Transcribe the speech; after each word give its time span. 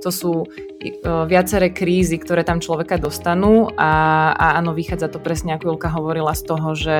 to 0.00 0.10
sú 0.14 0.46
viaceré 1.26 1.74
krízy, 1.74 2.22
ktoré 2.22 2.46
tam 2.46 2.62
človeka 2.62 2.98
dostanú 3.02 3.70
a, 3.74 4.30
a 4.34 4.46
áno, 4.62 4.72
vychádza 4.72 5.10
to 5.10 5.18
presne, 5.18 5.58
ako 5.58 5.74
Julka 5.74 5.90
hovorila, 5.90 6.32
z 6.38 6.42
toho, 6.46 6.68
že 6.78 6.98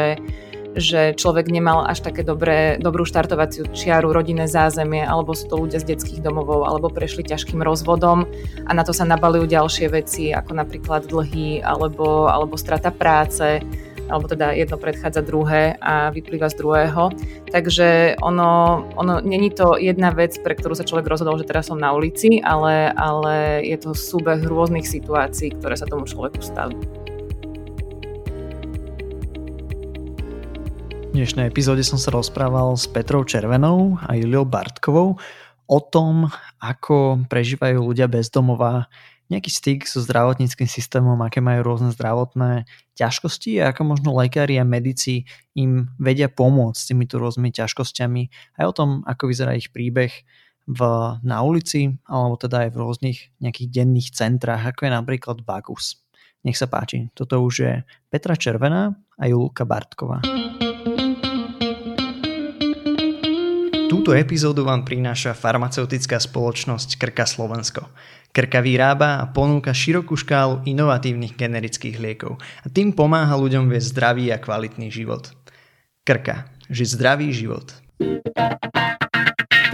že 0.79 1.17
človek 1.17 1.51
nemal 1.51 1.83
až 1.85 2.07
také 2.07 2.23
dobré, 2.23 2.79
dobrú 2.79 3.03
štartovaciu 3.03 3.67
čiaru, 3.75 4.15
rodinné 4.15 4.47
zázemie, 4.47 5.03
alebo 5.03 5.35
sú 5.35 5.51
to 5.51 5.59
ľudia 5.59 5.83
z 5.83 5.95
detských 5.95 6.23
domovov, 6.23 6.69
alebo 6.69 6.93
prešli 6.93 7.27
ťažkým 7.27 7.65
rozvodom 7.65 8.29
a 8.69 8.71
na 8.77 8.87
to 8.87 8.95
sa 8.95 9.09
nabalujú 9.09 9.51
ďalšie 9.51 9.91
veci, 9.91 10.31
ako 10.31 10.55
napríklad 10.55 11.11
dlhy, 11.11 11.65
alebo, 11.67 12.31
alebo 12.31 12.55
strata 12.55 12.95
práce, 12.95 13.59
alebo 14.09 14.27
teda 14.27 14.57
jedno 14.57 14.81
predchádza 14.81 15.21
druhé 15.21 15.77
a 15.79 16.09
vyplýva 16.11 16.49
z 16.49 16.59
druhého. 16.59 17.13
Takže 17.53 18.19
ono, 18.25 18.83
ono 18.97 19.21
není 19.21 19.53
to 19.53 19.77
jedna 19.77 20.11
vec, 20.11 20.41
pre 20.41 20.57
ktorú 20.57 20.75
sa 20.75 20.89
človek 20.89 21.07
rozhodol, 21.07 21.37
že 21.37 21.49
teraz 21.49 21.69
som 21.69 21.77
na 21.77 21.93
ulici, 21.93 22.41
ale, 22.41 22.93
ale 22.97 23.63
je 23.69 23.77
to 23.77 23.93
súbeh 23.93 24.41
rôznych 24.43 24.89
situácií, 24.89 25.55
ktoré 25.61 25.77
sa 25.77 25.87
tomu 25.87 26.09
človeku 26.09 26.41
stali. 26.41 26.75
V 31.09 31.13
dnešnej 31.17 31.51
epizóde 31.51 31.83
som 31.83 31.99
sa 31.99 32.15
rozprával 32.15 32.77
s 32.79 32.87
Petrou 32.87 33.25
Červenou 33.27 33.99
a 34.07 34.15
Juliou 34.15 34.47
Bartkovou 34.47 35.19
o 35.69 35.79
tom, 35.85 36.33
ako 36.59 37.29
prežívajú 37.29 37.85
ľudia 37.85 38.09
bez 38.09 38.33
domova 38.33 38.89
nejaký 39.29 39.51
styk 39.53 39.81
so 39.85 40.01
zdravotníckým 40.01 40.65
systémom, 40.65 41.21
aké 41.21 41.45
majú 41.45 41.61
rôzne 41.65 41.93
zdravotné 41.93 42.65
ťažkosti 42.97 43.61
a 43.61 43.71
ako 43.73 43.95
možno 43.95 44.17
lekári 44.17 44.57
a 44.57 44.65
medici 44.65 45.29
im 45.53 45.93
vedia 46.01 46.33
pomôcť 46.33 46.79
s 46.81 46.89
týmito 46.89 47.21
rôznymi 47.21 47.53
ťažkosťami 47.53 48.23
aj 48.61 48.65
o 48.65 48.73
tom, 48.73 48.91
ako 49.05 49.29
vyzerá 49.29 49.53
ich 49.55 49.69
príbeh 49.69 50.13
v, 50.69 50.81
na 51.25 51.45
ulici 51.45 51.97
alebo 52.09 52.41
teda 52.41 52.69
aj 52.69 52.71
v 52.73 52.81
rôznych 52.81 53.19
nejakých 53.41 53.69
denných 53.69 54.09
centrách, 54.17 54.75
ako 54.75 54.89
je 54.89 54.93
napríklad 54.93 55.37
Vagus. 55.45 56.01
Nech 56.45 56.57
sa 56.57 56.71
páči, 56.71 57.13
toto 57.13 57.41
už 57.45 57.55
je 57.61 57.73
Petra 58.09 58.39
Červená 58.39 58.97
a 59.19 59.25
Julka 59.29 59.69
Bartková. 59.69 60.23
Túto 63.89 64.13
epizódu 64.13 64.69
vám 64.69 64.85
prináša 64.85 65.33
farmaceutická 65.33 66.21
spoločnosť 66.21 67.01
Krka 67.01 67.25
Slovensko. 67.25 67.89
Krka 68.39 68.63
vyrába 68.63 69.19
a 69.19 69.27
ponúka 69.27 69.75
širokú 69.75 70.15
škálu 70.15 70.63
inovatívnych 70.63 71.35
generických 71.35 71.99
liekov 71.99 72.39
a 72.63 72.71
tým 72.71 72.95
pomáha 72.95 73.35
ľuďom 73.35 73.67
viesť 73.67 73.99
zdravý 73.99 74.31
a 74.31 74.39
kvalitný 74.39 74.95
život. 74.95 75.35
Krka. 76.07 76.47
Žiť 76.71 76.89
zdravý 76.95 77.35
život. 77.35 77.67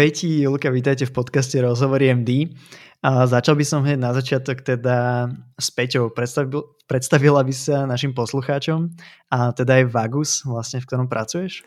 Peti, 0.01 0.49
Julka, 0.49 0.73
vítajte 0.73 1.05
v 1.05 1.13
podcaste 1.13 1.61
Rozhovory 1.61 2.09
MD. 2.17 2.57
A 3.05 3.29
začal 3.29 3.53
by 3.53 3.69
som 3.69 3.85
hneď 3.85 4.01
na 4.01 4.17
začiatok 4.17 4.65
teda 4.65 5.29
s 5.61 5.69
Peťou. 5.69 6.09
Predstavil, 6.17 6.65
predstavila 6.89 7.45
by 7.45 7.53
sa 7.53 7.85
našim 7.85 8.17
poslucháčom 8.17 8.89
a 9.29 9.53
teda 9.53 9.85
aj 9.85 9.93
Vagus, 9.93 10.41
vlastne 10.41 10.81
v 10.81 10.89
ktorom 10.89 11.05
pracuješ? 11.05 11.61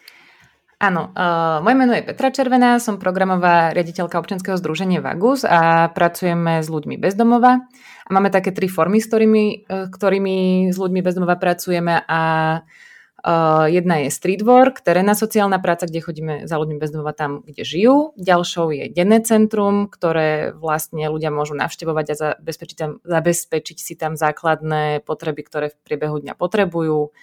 Áno, 0.78 1.10
uh, 1.10 1.58
moje 1.66 1.74
meno 1.74 1.90
je 1.98 2.06
Petra 2.06 2.30
Červená, 2.30 2.78
som 2.78 3.02
programová 3.02 3.74
riaditeľka 3.74 4.22
občianskeho 4.22 4.62
združenia 4.62 5.02
Vagus 5.02 5.42
a 5.42 5.90
pracujeme 5.90 6.62
s 6.62 6.70
ľuďmi 6.70 7.02
bezdomova. 7.02 7.66
A 8.06 8.10
máme 8.14 8.30
také 8.30 8.54
tri 8.54 8.70
formy, 8.70 9.02
s 9.02 9.10
ktorými, 9.10 9.66
uh, 9.66 9.90
ktorými 9.90 10.70
s 10.70 10.78
ľuďmi 10.78 11.02
bezdomova 11.02 11.34
pracujeme 11.34 12.06
a 12.06 12.22
uh, 12.62 13.66
jedna 13.66 14.06
je 14.06 14.14
street 14.14 14.46
work, 14.46 14.86
terénna 14.86 15.18
sociálna 15.18 15.58
práca, 15.58 15.90
kde 15.90 15.98
chodíme 15.98 16.34
za 16.46 16.62
ľuďmi 16.62 16.78
bezdomova 16.78 17.18
tam, 17.18 17.42
kde 17.42 17.66
žijú. 17.66 18.14
Ďalšou 18.22 18.70
je 18.70 18.86
denné 18.94 19.26
centrum, 19.26 19.90
ktoré 19.90 20.54
vlastne 20.54 21.10
ľudia 21.10 21.34
môžu 21.34 21.58
navštevovať 21.58 22.06
a 22.14 22.16
zabezpečiť, 22.38 22.78
tam, 22.78 22.92
zabezpečiť 23.02 23.78
si 23.82 23.98
tam 23.98 24.14
základné 24.14 25.02
potreby, 25.10 25.42
ktoré 25.42 25.74
v 25.74 25.78
priebehu 25.82 26.22
dňa 26.22 26.38
potrebujú 26.38 27.18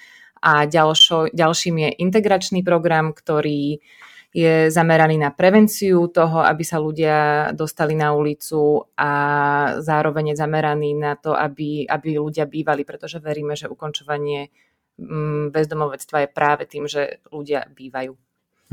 a 0.44 0.68
ďalšo, 0.68 1.32
ďalším 1.32 1.88
je 1.88 1.90
integračný 2.04 2.60
program, 2.60 3.16
ktorý 3.16 3.80
je 4.34 4.66
zameraný 4.68 5.16
na 5.22 5.30
prevenciu 5.30 6.10
toho, 6.10 6.42
aby 6.42 6.66
sa 6.66 6.82
ľudia 6.82 7.48
dostali 7.54 7.94
na 7.94 8.10
ulicu 8.12 8.82
a 8.98 9.10
zároveň 9.78 10.34
je 10.34 10.40
zameraný 10.42 10.90
na 10.98 11.14
to, 11.14 11.32
aby, 11.38 11.86
aby 11.86 12.18
ľudia 12.18 12.50
bývali, 12.50 12.82
pretože 12.82 13.22
veríme, 13.22 13.54
že 13.54 13.70
ukončovanie 13.70 14.50
mm, 14.98 15.54
bezdomovectva 15.54 16.26
je 16.26 16.34
práve 16.34 16.66
tým, 16.66 16.90
že 16.90 17.22
ľudia 17.30 17.70
bývajú. 17.70 18.10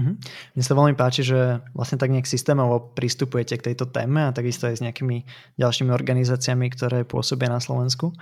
Mhm. 0.02 0.14
Mne 0.58 0.64
sa 0.66 0.74
veľmi 0.74 0.96
páči, 0.98 1.22
že 1.22 1.62
vlastne 1.78 2.02
tak 2.02 2.10
nejak 2.10 2.26
systémovo 2.26 2.96
pristupujete 2.98 3.62
k 3.62 3.72
tejto 3.72 3.86
téme 3.86 4.26
a 4.26 4.34
takisto 4.34 4.66
aj 4.66 4.82
s 4.82 4.84
nejakými 4.84 5.30
ďalšími 5.62 5.94
organizáciami, 5.94 6.74
ktoré 6.74 7.06
pôsobia 7.06 7.54
na 7.54 7.62
Slovensku. 7.62 8.18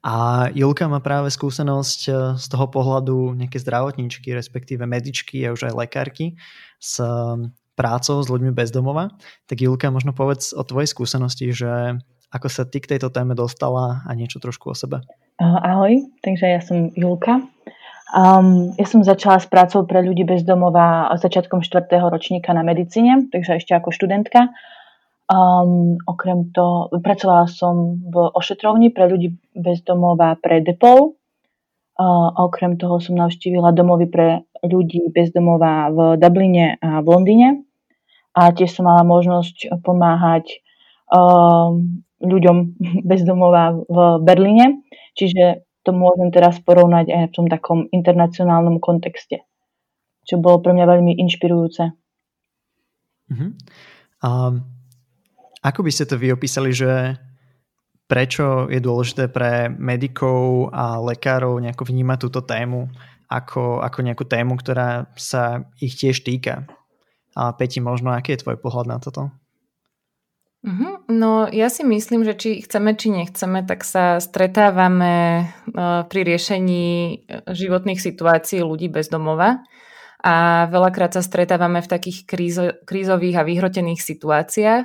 A 0.00 0.48
Julka 0.56 0.88
má 0.88 1.04
práve 1.04 1.28
skúsenosť 1.28 2.00
eh, 2.08 2.14
z 2.40 2.46
toho 2.48 2.66
pohľadu 2.72 3.36
nejaké 3.36 3.60
zdravotníčky, 3.60 4.32
respektíve 4.32 4.88
medičky 4.88 5.44
a 5.44 5.52
už 5.52 5.68
aj 5.68 5.76
lekárky 5.76 6.40
s 6.80 7.00
eh, 7.04 7.08
prácou 7.76 8.20
s 8.20 8.28
ľuďmi 8.28 8.52
bezdomova. 8.56 9.12
Tak 9.44 9.60
Julka, 9.60 9.92
možno 9.92 10.16
povedz 10.16 10.56
o 10.56 10.64
tvojej 10.64 10.88
skúsenosti, 10.88 11.52
že 11.52 12.00
ako 12.30 12.46
sa 12.48 12.62
ty 12.64 12.78
k 12.78 12.96
tejto 12.96 13.10
téme 13.10 13.34
dostala 13.34 14.06
a 14.06 14.10
niečo 14.14 14.38
trošku 14.38 14.70
o 14.70 14.76
sebe. 14.76 15.02
Ahoj, 15.40 16.04
takže 16.20 16.46
ja 16.46 16.60
som 16.60 16.92
Julka. 16.94 17.42
Um, 18.10 18.74
ja 18.74 18.86
som 18.90 19.06
začala 19.06 19.38
s 19.38 19.46
prácou 19.46 19.86
pre 19.86 20.02
ľudí 20.02 20.26
bezdomova 20.26 21.08
začiatkom 21.14 21.62
4. 21.62 21.86
ročníka 22.10 22.50
na 22.50 22.66
medicíne, 22.66 23.30
takže 23.30 23.62
ešte 23.62 23.72
ako 23.74 23.94
študentka. 23.94 24.50
Um, 25.30 26.02
okrem 26.10 26.50
toho, 26.50 26.90
pracovala 26.90 27.46
som 27.46 28.02
v 28.02 28.18
ošetrovni 28.34 28.90
pre 28.90 29.06
ľudí 29.06 29.38
bez 29.54 29.86
domova 29.86 30.34
pre 30.34 30.58
Depol. 30.58 31.14
Uh, 31.94 32.34
okrem 32.34 32.74
toho 32.74 32.98
som 32.98 33.14
navštívila 33.14 33.70
domovy 33.70 34.10
pre 34.10 34.42
ľudí 34.66 35.06
bez 35.14 35.30
domova 35.30 35.86
v 35.86 35.98
Dubline 36.18 36.82
a 36.82 36.98
v 36.98 37.06
Londýne. 37.06 37.62
A 38.34 38.50
tiež 38.50 38.74
som 38.74 38.90
mala 38.90 39.06
možnosť 39.06 39.70
pomáhať 39.86 40.66
um, 41.14 42.02
ľuďom 42.18 42.74
bez 43.10 43.22
domova 43.22 43.78
v 43.86 44.18
Berlíne. 44.26 44.82
Čiže 45.14 45.62
to 45.86 45.94
môžem 45.94 46.34
teraz 46.34 46.58
porovnať 46.58 47.06
aj 47.06 47.24
v 47.30 47.34
tom 47.38 47.46
takom 47.46 47.86
internacionálnom 47.94 48.82
kontexte. 48.82 49.46
Čo 50.26 50.42
bolo 50.42 50.58
pre 50.58 50.74
mňa 50.74 50.90
veľmi 50.90 51.22
inšpirujúce. 51.22 51.82
Uh-huh. 53.30 53.54
Um 54.26 54.79
ako 55.60 55.80
by 55.84 55.90
ste 55.92 56.08
to 56.08 56.16
vy 56.16 56.32
opísali, 56.32 56.72
že 56.72 57.20
prečo 58.10 58.66
je 58.66 58.80
dôležité 58.82 59.30
pre 59.30 59.70
medikov 59.70 60.72
a 60.74 60.98
lekárov 60.98 61.62
nejako 61.62 61.86
vnímať 61.86 62.18
túto 62.26 62.40
tému 62.42 62.90
ako, 63.30 63.78
ako 63.78 63.98
nejakú 64.02 64.26
tému, 64.26 64.58
ktorá 64.58 65.06
sa 65.14 65.70
ich 65.78 65.94
tiež 65.94 66.26
týka? 66.26 66.66
A 67.38 67.54
Peti, 67.54 67.78
možno 67.78 68.10
aký 68.10 68.34
je 68.34 68.42
tvoj 68.42 68.58
pohľad 68.58 68.90
na 68.90 68.98
toto? 68.98 69.30
Uh-huh. 70.60 71.00
No 71.08 71.48
ja 71.48 71.72
si 71.72 71.86
myslím, 71.86 72.26
že 72.26 72.34
či 72.36 72.50
chceme, 72.60 72.92
či 72.98 73.08
nechceme, 73.14 73.64
tak 73.64 73.86
sa 73.86 74.20
stretávame 74.20 75.46
uh, 75.72 76.04
pri 76.04 76.20
riešení 76.20 76.84
e, 76.84 77.16
životných 77.48 77.96
situácií 77.96 78.60
ľudí 78.60 78.92
bez 78.92 79.08
domova 79.08 79.64
a 80.20 80.68
veľakrát 80.68 81.16
sa 81.16 81.24
stretávame 81.24 81.80
v 81.80 81.88
takých 81.88 82.28
krízo, 82.28 82.76
krízových 82.84 83.40
a 83.40 83.46
vyhrotených 83.48 84.04
situáciách, 84.04 84.84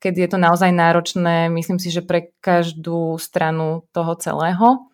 keď 0.00 0.14
je 0.16 0.28
to 0.32 0.38
naozaj 0.40 0.72
náročné, 0.72 1.52
myslím 1.52 1.76
si, 1.76 1.92
že 1.92 2.00
pre 2.00 2.32
každú 2.40 3.20
stranu 3.20 3.84
toho 3.92 4.16
celého. 4.16 4.88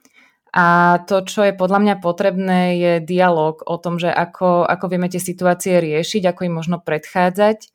A 0.57 0.99
to, 1.05 1.21
čo 1.23 1.45
je 1.45 1.53
podľa 1.53 1.79
mňa 1.85 1.95
potrebné, 2.03 2.61
je 2.81 2.93
dialog 3.05 3.61
o 3.63 3.77
tom, 3.77 4.01
že 4.01 4.09
ako, 4.09 4.65
ako 4.65 4.85
vieme 4.89 5.07
tie 5.07 5.21
situácie 5.21 5.79
riešiť, 5.79 6.27
ako 6.27 6.49
im 6.49 6.55
možno 6.57 6.77
predchádzať, 6.81 7.71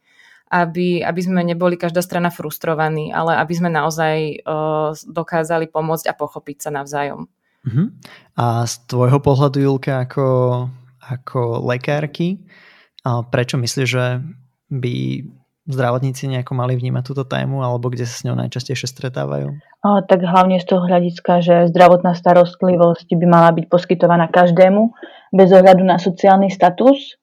aby, 0.52 1.06
aby 1.06 1.22
sme 1.22 1.46
neboli 1.46 1.78
každá 1.78 2.02
strana 2.02 2.34
frustrovaní, 2.34 3.14
ale 3.14 3.38
aby 3.38 3.54
sme 3.54 3.70
naozaj 3.72 4.44
uh, 4.44 4.92
dokázali 4.98 5.70
pomôcť 5.70 6.10
a 6.10 6.18
pochopiť 6.18 6.58
sa 6.58 6.70
navzájom. 6.74 7.30
Uh-huh. 7.62 7.88
A 8.36 8.66
z 8.66 8.74
tvojho 8.90 9.22
pohľadu, 9.22 9.62
Julka, 9.62 10.02
ako, 10.02 10.26
ako 11.06 11.62
lekárky, 11.70 12.42
prečo 13.06 13.62
myslíš, 13.62 13.88
že 13.88 14.26
by 14.74 14.96
zdravotníci 15.70 16.26
nejako 16.26 16.58
mali 16.58 16.74
vnímať 16.74 17.04
túto 17.06 17.24
tému 17.26 17.62
alebo 17.62 17.94
kde 17.94 18.10
sa 18.10 18.16
s 18.18 18.26
ňou 18.26 18.38
najčastejšie 18.38 18.90
stretávajú? 18.90 19.54
O, 19.86 19.90
tak 20.06 20.26
hlavne 20.26 20.58
z 20.58 20.66
toho 20.66 20.86
hľadiska, 20.86 21.42
že 21.42 21.56
zdravotná 21.70 22.18
starostlivosť 22.18 23.10
by 23.14 23.26
mala 23.30 23.50
byť 23.54 23.66
poskytovaná 23.70 24.30
každému 24.30 24.94
bez 25.34 25.50
ohľadu 25.54 25.86
na 25.86 26.02
sociálny 26.02 26.50
status 26.50 27.18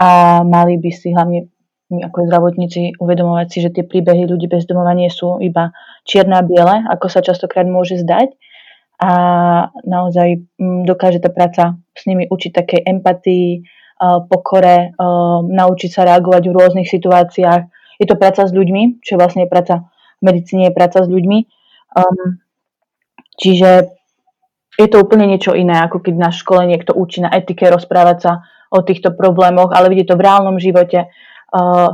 a 0.00 0.40
mali 0.44 0.80
by 0.80 0.90
si 0.92 1.12
hlavne 1.12 1.52
my 1.86 2.10
ako 2.10 2.26
zdravotníci 2.26 2.98
uvedomovať 2.98 3.46
si, 3.46 3.58
že 3.62 3.70
tie 3.70 3.84
príbehy 3.86 4.26
ľudí 4.26 4.50
bez 4.50 4.66
domova 4.66 4.90
nie 4.90 5.06
sú 5.06 5.38
iba 5.38 5.70
čierne 6.02 6.34
a 6.34 6.42
biele, 6.42 6.82
ako 6.82 7.06
sa 7.06 7.22
častokrát 7.22 7.62
môže 7.62 8.02
zdať 8.02 8.34
a 8.96 9.12
naozaj 9.84 10.48
mm, 10.58 10.88
dokáže 10.88 11.20
tá 11.20 11.28
práca 11.30 11.78
s 11.94 12.02
nimi 12.08 12.26
učiť 12.26 12.50
také 12.50 12.82
empatii, 12.82 13.62
pokore, 14.28 14.92
naučiť 15.46 15.90
sa 15.90 16.04
reagovať 16.04 16.42
v 16.48 16.56
rôznych 16.56 16.88
situáciách. 16.88 17.62
Je 17.96 18.06
to 18.06 18.20
práca 18.20 18.44
s 18.44 18.52
ľuďmi, 18.52 19.00
čo 19.00 19.16
vlastne 19.16 19.48
práca 19.48 19.88
v 20.20 20.22
medicíne 20.32 20.68
je 20.68 20.76
práca 20.76 21.00
s 21.04 21.08
ľuďmi. 21.08 21.38
Um, 21.96 22.40
čiže 23.40 23.92
je 24.76 24.88
to 24.92 25.00
úplne 25.00 25.28
niečo 25.28 25.56
iné, 25.56 25.80
ako 25.80 26.04
keď 26.04 26.14
na 26.16 26.30
škole 26.32 26.68
niekto 26.68 26.92
učí 26.92 27.24
na 27.24 27.32
etike 27.32 27.64
rozprávať 27.68 28.18
sa 28.20 28.32
o 28.68 28.84
týchto 28.84 29.16
problémoch, 29.16 29.72
ale 29.72 29.88
vidieť 29.88 30.12
to 30.12 30.18
v 30.20 30.24
reálnom 30.24 30.60
živote, 30.60 31.08
uh, 31.08 31.90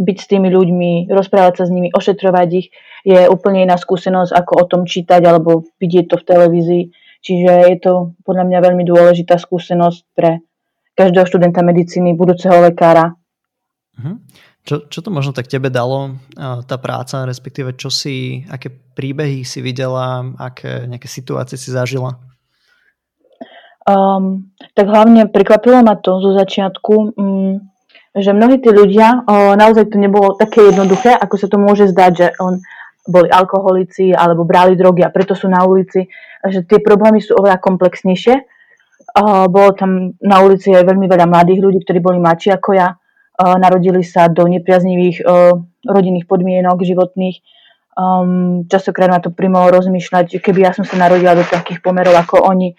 byť 0.00 0.16
s 0.16 0.26
tými 0.28 0.48
ľuďmi, 0.52 1.12
rozprávať 1.12 1.54
sa 1.60 1.64
s 1.68 1.72
nimi, 1.72 1.92
ošetrovať 1.92 2.48
ich, 2.56 2.68
je 3.04 3.28
úplne 3.28 3.64
iná 3.64 3.80
skúsenosť, 3.80 4.32
ako 4.32 4.52
o 4.56 4.64
tom 4.68 4.82
čítať 4.84 5.24
alebo 5.24 5.64
vidieť 5.80 6.04
to 6.08 6.16
v 6.20 6.26
televízii. 6.28 6.84
Čiže 7.20 7.52
je 7.68 7.76
to 7.80 7.92
podľa 8.24 8.48
mňa 8.48 8.58
veľmi 8.64 8.84
dôležitá 8.84 9.36
skúsenosť 9.36 10.00
pre 10.16 10.40
každého 10.94 11.26
študenta 11.26 11.60
medicíny, 11.62 12.12
budúceho 12.14 12.60
lekára. 12.60 13.14
Uh-huh. 13.96 14.20
Čo, 14.60 14.86
čo 14.92 15.00
to 15.00 15.08
možno 15.08 15.32
tak 15.32 15.48
tebe 15.48 15.72
dalo, 15.72 16.20
tá 16.68 16.76
práca, 16.76 17.24
respektíve 17.24 17.74
čo 17.80 17.88
si, 17.88 18.44
aké 18.52 18.68
príbehy 18.68 19.40
si 19.40 19.64
videla, 19.64 20.20
aké 20.36 20.84
nejaké 20.84 21.08
situácie 21.08 21.56
si 21.56 21.72
zažila? 21.72 22.20
Um, 23.88 24.52
tak 24.76 24.92
hlavne 24.92 25.32
prekvapilo 25.32 25.80
ma 25.80 25.96
to 25.96 26.20
zo 26.20 26.36
začiatku, 26.36 27.16
um, 27.16 27.72
že 28.12 28.36
mnohí 28.36 28.60
tí 28.60 28.68
ľudia, 28.68 29.24
uh, 29.24 29.56
naozaj 29.56 29.88
to 29.88 29.96
nebolo 29.96 30.36
také 30.36 30.68
jednoduché, 30.68 31.16
ako 31.16 31.34
sa 31.40 31.48
to 31.48 31.56
môže 31.56 31.88
zdať, 31.90 32.12
že 32.12 32.26
on 32.38 32.60
boli 33.08 33.32
alkoholici 33.32 34.12
alebo 34.12 34.44
brali 34.44 34.76
drogy 34.76 35.00
a 35.00 35.10
preto 35.10 35.32
sú 35.32 35.48
na 35.48 35.64
ulici, 35.64 36.04
že 36.44 36.68
tie 36.68 36.84
problémy 36.84 37.24
sú 37.24 37.32
oveľa 37.34 37.56
komplexnejšie. 37.58 38.36
Bolo 39.50 39.70
tam 39.74 40.14
na 40.22 40.38
ulici 40.44 40.70
aj 40.70 40.86
veľmi 40.86 41.10
veľa 41.10 41.26
mladých 41.26 41.60
ľudí, 41.60 41.78
ktorí 41.82 41.98
boli 41.98 42.18
mladší 42.22 42.54
ako 42.54 42.70
ja, 42.78 42.94
narodili 43.40 44.04
sa 44.06 44.30
do 44.30 44.46
nepriaznivých 44.46 45.24
rodinných 45.86 46.28
podmienok 46.28 46.84
životných. 46.84 47.40
Um, 48.00 48.64
častokrát 48.70 49.10
ma 49.10 49.18
to 49.20 49.34
primalo 49.34 49.74
rozmýšľať, 49.76 50.40
keby 50.40 50.64
ja 50.64 50.72
som 50.72 50.86
sa 50.86 50.96
narodila 50.96 51.36
do 51.36 51.44
takých 51.44 51.82
pomerov 51.84 52.16
ako 52.16 52.48
oni, 52.48 52.72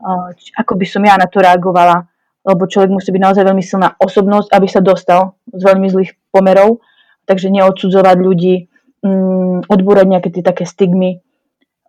uh, 0.00 0.32
ako 0.56 0.78
by 0.78 0.86
som 0.86 1.02
ja 1.02 1.18
na 1.18 1.26
to 1.28 1.42
reagovala, 1.42 2.08
lebo 2.46 2.70
človek 2.70 2.88
musí 2.94 3.10
byť 3.12 3.20
naozaj 3.20 3.42
veľmi 3.42 3.60
silná 3.60 3.92
osobnosť, 3.98 4.48
aby 4.54 4.66
sa 4.70 4.80
dostal 4.80 5.36
z 5.50 5.66
veľmi 5.66 5.92
zlých 5.92 6.14
pomerov, 6.30 6.80
takže 7.26 7.52
neodsudzovať 7.52 8.16
ľudí, 8.22 8.70
um, 9.02 9.60
odbúrať 9.66 10.06
nejaké 10.08 10.28
tie 10.30 10.46
také 10.46 10.64
stigmy. 10.64 11.20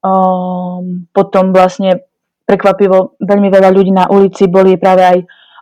Um, 0.04 1.08
potom 1.14 1.56
vlastne 1.56 2.04
prekvapivo 2.44 3.18
veľmi 3.24 3.48
veľa 3.50 3.70
ľudí 3.72 3.92
na 3.92 4.06
ulici 4.12 4.52
boli 4.52 4.76
práve 4.76 5.04
aj 5.04 5.18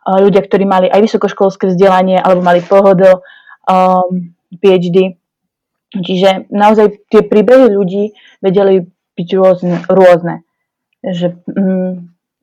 ľudia, 0.07 0.41
ktorí 0.41 0.65
mali 0.65 0.87
aj 0.89 1.01
vysokoškolské 1.01 1.69
vzdelanie 1.69 2.17
alebo 2.17 2.41
mali 2.41 2.65
pohodl, 2.65 3.21
um, 3.69 4.33
PhD. 4.57 5.21
Čiže 5.91 6.49
naozaj 6.49 7.05
tie 7.11 7.21
príbehy 7.21 7.69
ľudí 7.69 8.15
vedeli 8.41 8.87
byť 9.13 9.29
rôzne. 9.37 9.75
rôzne. 9.85 10.35
Že, 11.05 11.37
mm, 11.45 11.91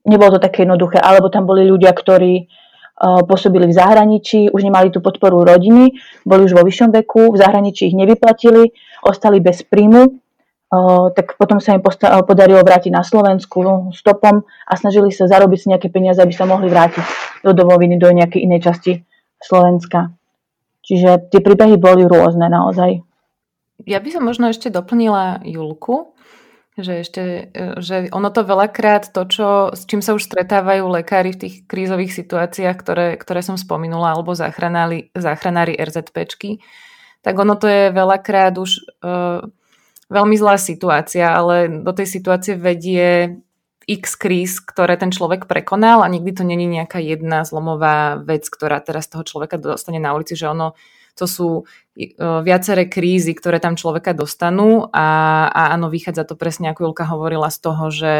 nebolo 0.07 0.37
to 0.37 0.39
také 0.39 0.63
jednoduché. 0.63 1.01
Alebo 1.01 1.27
tam 1.27 1.49
boli 1.49 1.67
ľudia, 1.67 1.91
ktorí 1.91 2.45
uh, 2.45 3.25
pôsobili 3.27 3.67
v 3.67 3.75
zahraničí, 3.75 4.53
už 4.53 4.61
nemali 4.63 4.93
tú 4.93 5.03
podporu 5.03 5.43
rodiny, 5.43 5.99
boli 6.23 6.47
už 6.47 6.55
vo 6.55 6.63
vyššom 6.63 6.95
veku, 7.03 7.35
v 7.35 7.41
zahraničí 7.41 7.91
ich 7.91 7.97
nevyplatili, 7.97 8.71
ostali 9.03 9.43
bez 9.43 9.65
príjmu 9.67 10.28
tak 11.17 11.33
potom 11.41 11.57
sa 11.57 11.73
im 11.73 11.81
podarilo 11.81 12.61
vrátiť 12.61 12.93
na 12.93 13.01
Slovensku 13.01 13.89
stopom 13.89 14.45
a 14.69 14.73
snažili 14.77 15.09
sa 15.09 15.25
zarobiť 15.25 15.57
si 15.57 15.67
nejaké 15.73 15.89
peniaze, 15.89 16.21
aby 16.21 16.29
sa 16.29 16.45
mohli 16.45 16.69
vrátiť 16.69 17.01
do 17.41 17.57
domoviny, 17.57 17.97
do 17.97 18.13
nejakej 18.13 18.45
inej 18.45 18.69
časti 18.69 19.01
Slovenska. 19.41 20.13
Čiže 20.85 21.33
tie 21.33 21.41
príbehy 21.41 21.81
boli 21.81 22.05
rôzne 22.05 22.45
naozaj. 22.49 23.01
Ja 23.89 23.97
by 23.97 24.09
som 24.13 24.23
možno 24.25 24.53
ešte 24.53 24.69
doplnila 24.69 25.41
Julku, 25.41 26.13
že 26.77 27.01
ešte, 27.01 27.23
e, 27.51 27.81
že 27.81 28.07
ono 28.13 28.29
to 28.29 28.45
veľakrát, 28.45 29.09
to, 29.09 29.21
čo, 29.25 29.47
s 29.73 29.89
čím 29.89 30.05
sa 30.05 30.13
už 30.15 30.25
stretávajú 30.25 30.85
lekári 30.85 31.33
v 31.35 31.41
tých 31.47 31.55
krízových 31.65 32.13
situáciách, 32.13 32.77
ktoré, 32.77 33.07
ktoré 33.17 33.41
som 33.41 33.57
spomenula, 33.57 34.15
alebo 34.15 34.37
záchranári, 34.37 35.11
záchranári 35.17 35.75
RZPčky, 35.75 36.61
tak 37.19 37.35
ono 37.35 37.59
to 37.59 37.67
je 37.67 37.83
veľakrát 37.91 38.55
už 38.55 38.79
uh, 39.03 39.43
veľmi 40.09 40.35
zlá 40.35 40.57
situácia, 40.57 41.31
ale 41.31 41.69
do 41.69 41.93
tej 41.93 42.07
situácie 42.09 42.57
vedie 42.57 43.39
x 43.89 44.13
kríz, 44.13 44.61
ktoré 44.61 45.01
ten 45.01 45.09
človek 45.09 45.49
prekonal 45.49 46.05
a 46.05 46.11
nikdy 46.11 46.29
to 46.37 46.43
není 46.45 46.69
nejaká 46.69 47.01
jedna 47.01 47.41
zlomová 47.41 48.21
vec, 48.21 48.45
ktorá 48.45 48.77
teraz 48.85 49.09
toho 49.09 49.25
človeka 49.25 49.57
dostane 49.57 49.97
na 49.97 50.13
ulici, 50.13 50.37
že 50.37 50.45
ono 50.45 50.77
to 51.17 51.25
sú 51.25 51.49
e, 51.97 52.13
viaceré 52.19 52.85
krízy, 52.85 53.33
ktoré 53.33 53.57
tam 53.57 53.73
človeka 53.73 54.13
dostanú 54.13 54.87
a, 54.93 55.49
a 55.49 55.73
áno, 55.73 55.89
vychádza 55.89 56.23
to 56.23 56.37
presne, 56.37 56.69
ako 56.69 56.89
Julka 56.93 57.09
hovorila, 57.09 57.49
z 57.49 57.59
toho, 57.59 57.83
že 57.89 58.13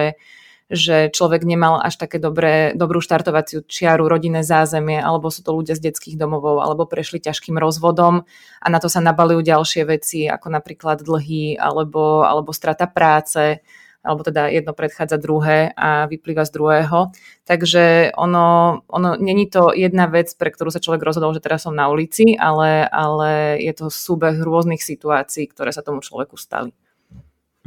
že 0.69 1.10
človek 1.10 1.42
nemal 1.50 1.81
až 1.81 1.98
také 1.98 2.21
dobré, 2.21 2.77
dobrú 2.77 3.01
štartovaciu 3.01 3.66
čiaru, 3.66 4.06
rodinné 4.06 4.45
zázemie, 4.45 5.01
alebo 5.01 5.33
sú 5.33 5.42
to 5.42 5.57
ľudia 5.57 5.74
z 5.74 5.89
detských 5.89 6.13
domovov, 6.13 6.62
alebo 6.62 6.86
prešli 6.86 7.18
ťažkým 7.18 7.57
rozvodom 7.57 8.30
a 8.62 8.68
na 8.69 8.77
to 8.77 8.86
sa 8.86 9.01
nabalujú 9.01 9.42
ďalšie 9.42 9.81
veci, 9.89 10.30
ako 10.30 10.54
napríklad 10.54 11.01
dlhy, 11.01 11.57
alebo, 11.57 12.21
alebo 12.21 12.54
strata 12.54 12.86
práce, 12.86 13.66
alebo 14.00 14.24
teda 14.24 14.48
jedno 14.48 14.71
predchádza 14.71 15.19
druhé 15.19 15.75
a 15.75 16.07
vyplýva 16.07 16.48
z 16.48 16.51
druhého. 16.56 17.12
Takže 17.44 18.16
ono, 18.16 18.80
ono 18.88 19.10
není 19.19 19.50
to 19.51 19.75
jedna 19.75 20.07
vec, 20.07 20.31
pre 20.39 20.54
ktorú 20.54 20.71
sa 20.71 20.80
človek 20.80 21.04
rozhodol, 21.04 21.36
že 21.36 21.44
teraz 21.44 21.68
som 21.68 21.75
na 21.75 21.92
ulici, 21.92 22.38
ale, 22.39 22.88
ale 22.88 23.60
je 23.60 23.74
to 23.75 23.92
súbeh 23.92 24.39
rôznych 24.39 24.80
situácií, 24.80 25.51
ktoré 25.51 25.75
sa 25.75 25.83
tomu 25.83 26.00
človeku 26.00 26.39
stali. 26.39 26.71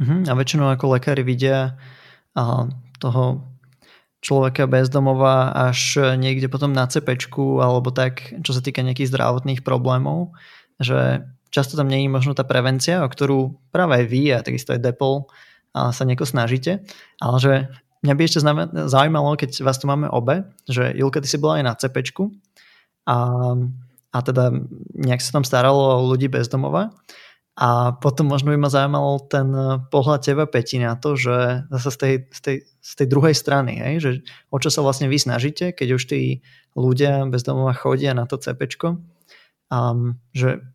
Uh-huh. 0.01 0.25
A 0.25 0.33
väčšinou 0.33 0.73
ako 0.73 0.97
lekári 0.97 1.21
vidia 1.21 1.77
toho 3.03 3.43
človeka 4.23 4.71
bezdomova 4.71 5.51
až 5.51 5.99
niekde 6.15 6.47
potom 6.47 6.71
na 6.71 6.87
cepečku 6.87 7.59
alebo 7.59 7.91
tak, 7.91 8.31
čo 8.39 8.55
sa 8.55 8.63
týka 8.63 8.79
nejakých 8.79 9.11
zdravotných 9.11 9.67
problémov, 9.67 10.31
že 10.79 11.27
často 11.51 11.75
tam 11.75 11.91
je 11.91 12.07
možno 12.07 12.31
tá 12.31 12.47
prevencia, 12.47 13.03
o 13.03 13.11
ktorú 13.11 13.59
práve 13.75 13.99
aj 13.99 14.05
vy 14.07 14.21
a 14.31 14.39
takisto 14.39 14.71
aj 14.71 14.79
Depol 14.79 15.27
sa 15.75 16.03
nieko 16.07 16.23
snažíte, 16.23 16.87
ale 17.19 17.37
že 17.41 17.53
mňa 18.05 18.13
by 18.15 18.21
ešte 18.23 18.39
zaujímalo, 18.87 19.35
keď 19.35 19.59
vás 19.65 19.75
tu 19.81 19.91
máme 19.91 20.07
obe, 20.07 20.47
že 20.69 20.95
Julka, 20.95 21.19
ty 21.19 21.27
si 21.27 21.41
bola 21.41 21.59
aj 21.59 21.65
na 21.67 21.73
cepečku 21.75 22.31
a, 23.03 23.17
a 24.13 24.17
teda 24.23 24.55
nejak 24.95 25.19
sa 25.19 25.35
tam 25.35 25.43
staralo 25.43 25.99
o 25.99 26.07
ľudí 26.15 26.31
bezdomova 26.31 26.95
a 27.53 27.93
potom 27.93 28.33
možno 28.33 28.49
by 28.49 28.57
ma 28.57 28.69
zaujímalo 28.69 29.29
ten 29.29 29.47
eh, 29.53 29.77
pohľad 29.93 30.25
teba, 30.25 30.49
Peti, 30.49 30.81
na 30.81 30.97
to, 30.97 31.13
že 31.13 31.69
zase 31.69 31.89
z 31.93 31.97
tej, 31.97 32.13
z 32.33 32.39
tej, 32.41 32.57
z 32.81 32.93
tej 32.97 33.07
druhej 33.07 33.35
strany, 33.37 33.77
hej, 33.77 33.95
že 34.01 34.11
o 34.49 34.57
čo 34.57 34.73
sa 34.73 34.81
vlastne 34.81 35.05
vy 35.05 35.21
snažíte, 35.21 35.69
keď 35.77 35.87
už 36.01 36.03
tí 36.09 36.41
ľudia 36.73 37.29
bez 37.29 37.45
domova 37.45 37.77
chodia 37.77 38.17
na 38.17 38.25
to 38.25 38.41
cepečko, 38.41 38.97
um, 39.69 40.17
že, 40.33 40.65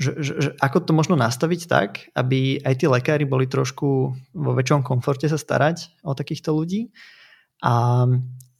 že, 0.00 0.16
že, 0.16 0.32
že 0.40 0.50
ako 0.64 0.88
to 0.88 0.92
možno 0.96 1.14
nastaviť 1.20 1.60
tak, 1.68 2.08
aby 2.16 2.64
aj 2.64 2.74
tí 2.80 2.86
lekári 2.88 3.28
boli 3.28 3.44
trošku 3.44 3.88
vo 4.32 4.52
väčšom 4.56 4.80
komforte 4.80 5.28
sa 5.28 5.36
starať 5.36 5.92
o 6.08 6.16
takýchto 6.16 6.56
ľudí 6.56 6.88
a 7.60 8.08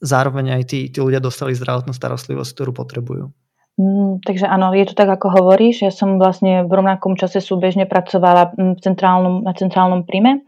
zároveň 0.05 0.61
aj 0.61 0.62
tí, 0.69 0.81
tí 0.93 0.99
ľudia 1.01 1.25
dostali 1.25 1.57
zdravotnú 1.57 1.97
starostlivosť, 1.97 2.51
ktorú 2.53 2.77
potrebujú. 2.77 3.33
Mm, 3.81 4.21
takže 4.21 4.45
áno, 4.45 4.76
je 4.76 4.85
to 4.85 4.95
tak, 4.95 5.09
ako 5.09 5.33
hovoríš. 5.33 5.88
Ja 5.88 5.93
som 5.93 6.21
vlastne 6.21 6.69
v 6.69 6.73
rovnakom 6.73 7.17
čase 7.17 7.41
súbežne 7.41 7.88
pracovala 7.88 8.52
mm, 8.52 8.73
v 8.76 8.81
centrálnom, 8.85 9.35
na 9.45 9.52
centrálnom 9.57 10.05
príjme 10.05 10.45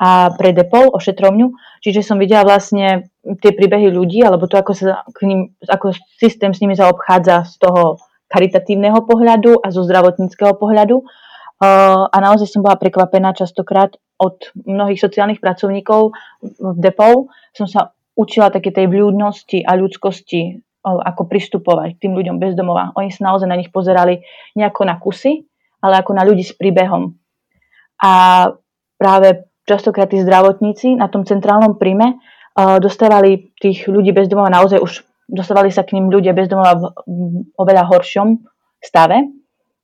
a 0.00 0.32
pre 0.34 0.50
Depol, 0.50 0.90
ošetrovňu. 0.90 1.54
Čiže 1.84 2.02
som 2.02 2.16
videla 2.18 2.42
vlastne 2.42 3.12
tie 3.22 3.52
príbehy 3.54 3.94
ľudí, 3.94 4.26
alebo 4.26 4.50
to, 4.50 4.58
ako, 4.58 4.72
sa 4.74 5.06
k 5.12 5.28
ním, 5.28 5.40
ako 5.62 5.94
systém 6.18 6.50
s 6.50 6.58
nimi 6.58 6.74
zaobchádza 6.74 7.46
z 7.46 7.54
toho 7.62 8.02
charitatívneho 8.32 9.06
pohľadu 9.06 9.62
a 9.62 9.70
zo 9.70 9.86
zdravotníckého 9.86 10.58
pohľadu. 10.58 11.04
A 12.10 12.16
naozaj 12.18 12.50
som 12.50 12.66
bola 12.66 12.74
prekvapená 12.74 13.30
častokrát 13.38 13.94
od 14.18 14.50
mnohých 14.66 14.98
sociálnych 14.98 15.38
pracovníkov 15.38 16.10
v 16.42 16.78
Depol. 16.82 17.30
Som 17.54 17.70
sa 17.70 17.94
učila 18.18 18.50
také 18.50 18.74
tej 18.74 18.90
vľúdnosti 18.90 19.62
a 19.62 19.78
ľudskosti 19.78 20.58
ako 20.84 21.26
pristupovať 21.26 21.96
k 21.96 22.00
tým 22.06 22.12
ľuďom 22.12 22.36
bezdomova. 22.36 22.92
Oni 23.00 23.08
sa 23.08 23.32
naozaj 23.32 23.48
na 23.48 23.56
nich 23.56 23.72
pozerali 23.72 24.20
nejako 24.52 24.84
na 24.84 25.00
kusy, 25.00 25.48
ale 25.80 26.04
ako 26.04 26.12
na 26.12 26.22
ľudí 26.28 26.44
s 26.44 26.52
príbehom. 26.52 27.16
A 28.04 28.12
práve 29.00 29.48
častokrát 29.64 30.12
tí 30.12 30.20
zdravotníci 30.20 31.00
na 31.00 31.08
tom 31.08 31.24
centrálnom 31.24 31.80
príjme 31.80 32.20
dostávali 32.54 33.56
tých 33.58 33.90
ľudí 33.90 34.14
bezdomova 34.14 34.52
naozaj 34.52 34.78
už 34.78 34.92
dostávali 35.26 35.72
sa 35.72 35.82
k 35.82 35.96
ním 35.96 36.12
ľudia 36.12 36.36
bezdomova 36.36 36.76
v 36.76 36.84
oveľa 37.56 37.88
horšom 37.88 38.44
stave. 38.78 39.24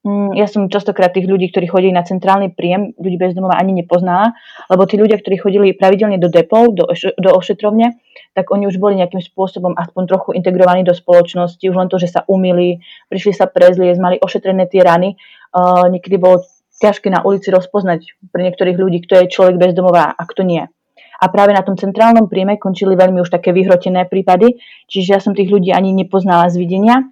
Mm, 0.01 0.37
ja 0.37 0.49
som 0.49 0.69
častokrát 0.69 1.13
tých 1.13 1.29
ľudí, 1.29 1.53
ktorí 1.53 1.69
chodili 1.69 1.93
na 1.93 2.05
centrálny 2.05 2.53
príjem, 2.57 2.97
ľudí 2.97 3.21
bezdomova 3.21 3.57
ani 3.57 3.85
nepoznala, 3.85 4.33
lebo 4.73 4.89
tí 4.89 4.97
ľudia, 4.97 5.21
ktorí 5.21 5.37
chodili 5.41 5.77
pravidelne 5.77 6.17
do 6.17 6.33
depov, 6.33 6.73
do, 6.73 6.89
do 7.21 7.31
ošetrovne, 7.37 8.01
tak 8.35 8.55
oni 8.55 8.71
už 8.71 8.79
boli 8.79 8.99
nejakým 8.99 9.19
spôsobom 9.19 9.75
aspoň 9.75 10.03
trochu 10.07 10.31
integrovaní 10.39 10.87
do 10.87 10.95
spoločnosti, 10.95 11.63
už 11.63 11.77
len 11.77 11.91
to, 11.91 11.99
že 11.99 12.15
sa 12.15 12.21
umili, 12.31 12.79
prišli 13.11 13.35
sa 13.35 13.51
prezliecť, 13.51 13.99
mali 13.99 14.17
ošetrené 14.23 14.71
tie 14.71 14.87
rany. 14.87 15.19
Uh, 15.51 15.91
niekedy 15.91 16.15
bolo 16.15 16.47
ťažké 16.81 17.13
na 17.13 17.21
ulici 17.27 17.53
rozpoznať 17.53 18.17
pre 18.33 18.47
niektorých 18.47 18.79
ľudí, 18.79 19.05
kto 19.05 19.21
je 19.21 19.33
človek 19.35 19.61
bezdomová 19.61 20.15
a 20.15 20.23
kto 20.25 20.47
nie. 20.47 20.63
A 21.21 21.29
práve 21.29 21.53
na 21.53 21.61
tom 21.61 21.77
centrálnom 21.77 22.33
príjme 22.33 22.57
končili 22.57 22.97
veľmi 22.97 23.21
už 23.21 23.29
také 23.29 23.53
vyhrotené 23.53 24.09
prípady, 24.09 24.57
čiže 24.89 25.09
ja 25.13 25.21
som 25.21 25.37
tých 25.37 25.53
ľudí 25.53 25.69
ani 25.69 25.93
nepoznala 25.93 26.49
z 26.49 26.57
videnia, 26.57 27.05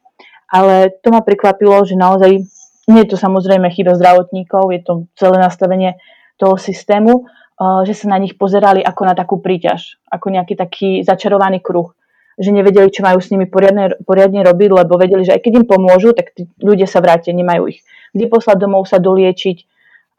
ale 0.48 0.96
to 1.04 1.12
ma 1.12 1.20
prekvapilo, 1.20 1.84
že 1.84 1.92
naozaj 1.92 2.40
nie 2.88 3.00
je 3.04 3.08
to 3.12 3.20
samozrejme 3.20 3.68
chyba 3.68 3.92
zdravotníkov, 4.00 4.72
je 4.72 4.80
to 4.80 4.92
celé 5.12 5.36
nastavenie 5.36 6.00
toho 6.40 6.56
systému, 6.56 7.28
že 7.58 7.94
sa 7.94 8.06
na 8.14 8.18
nich 8.22 8.38
pozerali 8.38 8.78
ako 8.78 9.02
na 9.02 9.14
takú 9.18 9.42
príťaž, 9.42 9.98
ako 10.06 10.30
nejaký 10.30 10.54
taký 10.54 10.90
začarovaný 11.02 11.58
kruh. 11.58 11.90
Že 12.38 12.54
nevedeli, 12.54 12.86
čo 12.94 13.02
majú 13.02 13.18
s 13.18 13.34
nimi 13.34 13.50
poriadne, 13.50 13.98
poriadne 14.06 14.46
robiť, 14.46 14.70
lebo 14.70 14.94
vedeli, 14.94 15.26
že 15.26 15.34
aj 15.34 15.42
keď 15.42 15.52
im 15.58 15.66
pomôžu, 15.66 16.14
tak 16.14 16.30
tí 16.38 16.46
ľudia 16.62 16.86
sa 16.86 17.02
vrátia, 17.02 17.34
nemajú 17.34 17.66
ich. 17.66 17.82
Kde 18.14 18.30
poslať 18.30 18.62
domov 18.62 18.86
sa 18.86 19.02
doliečiť. 19.02 19.66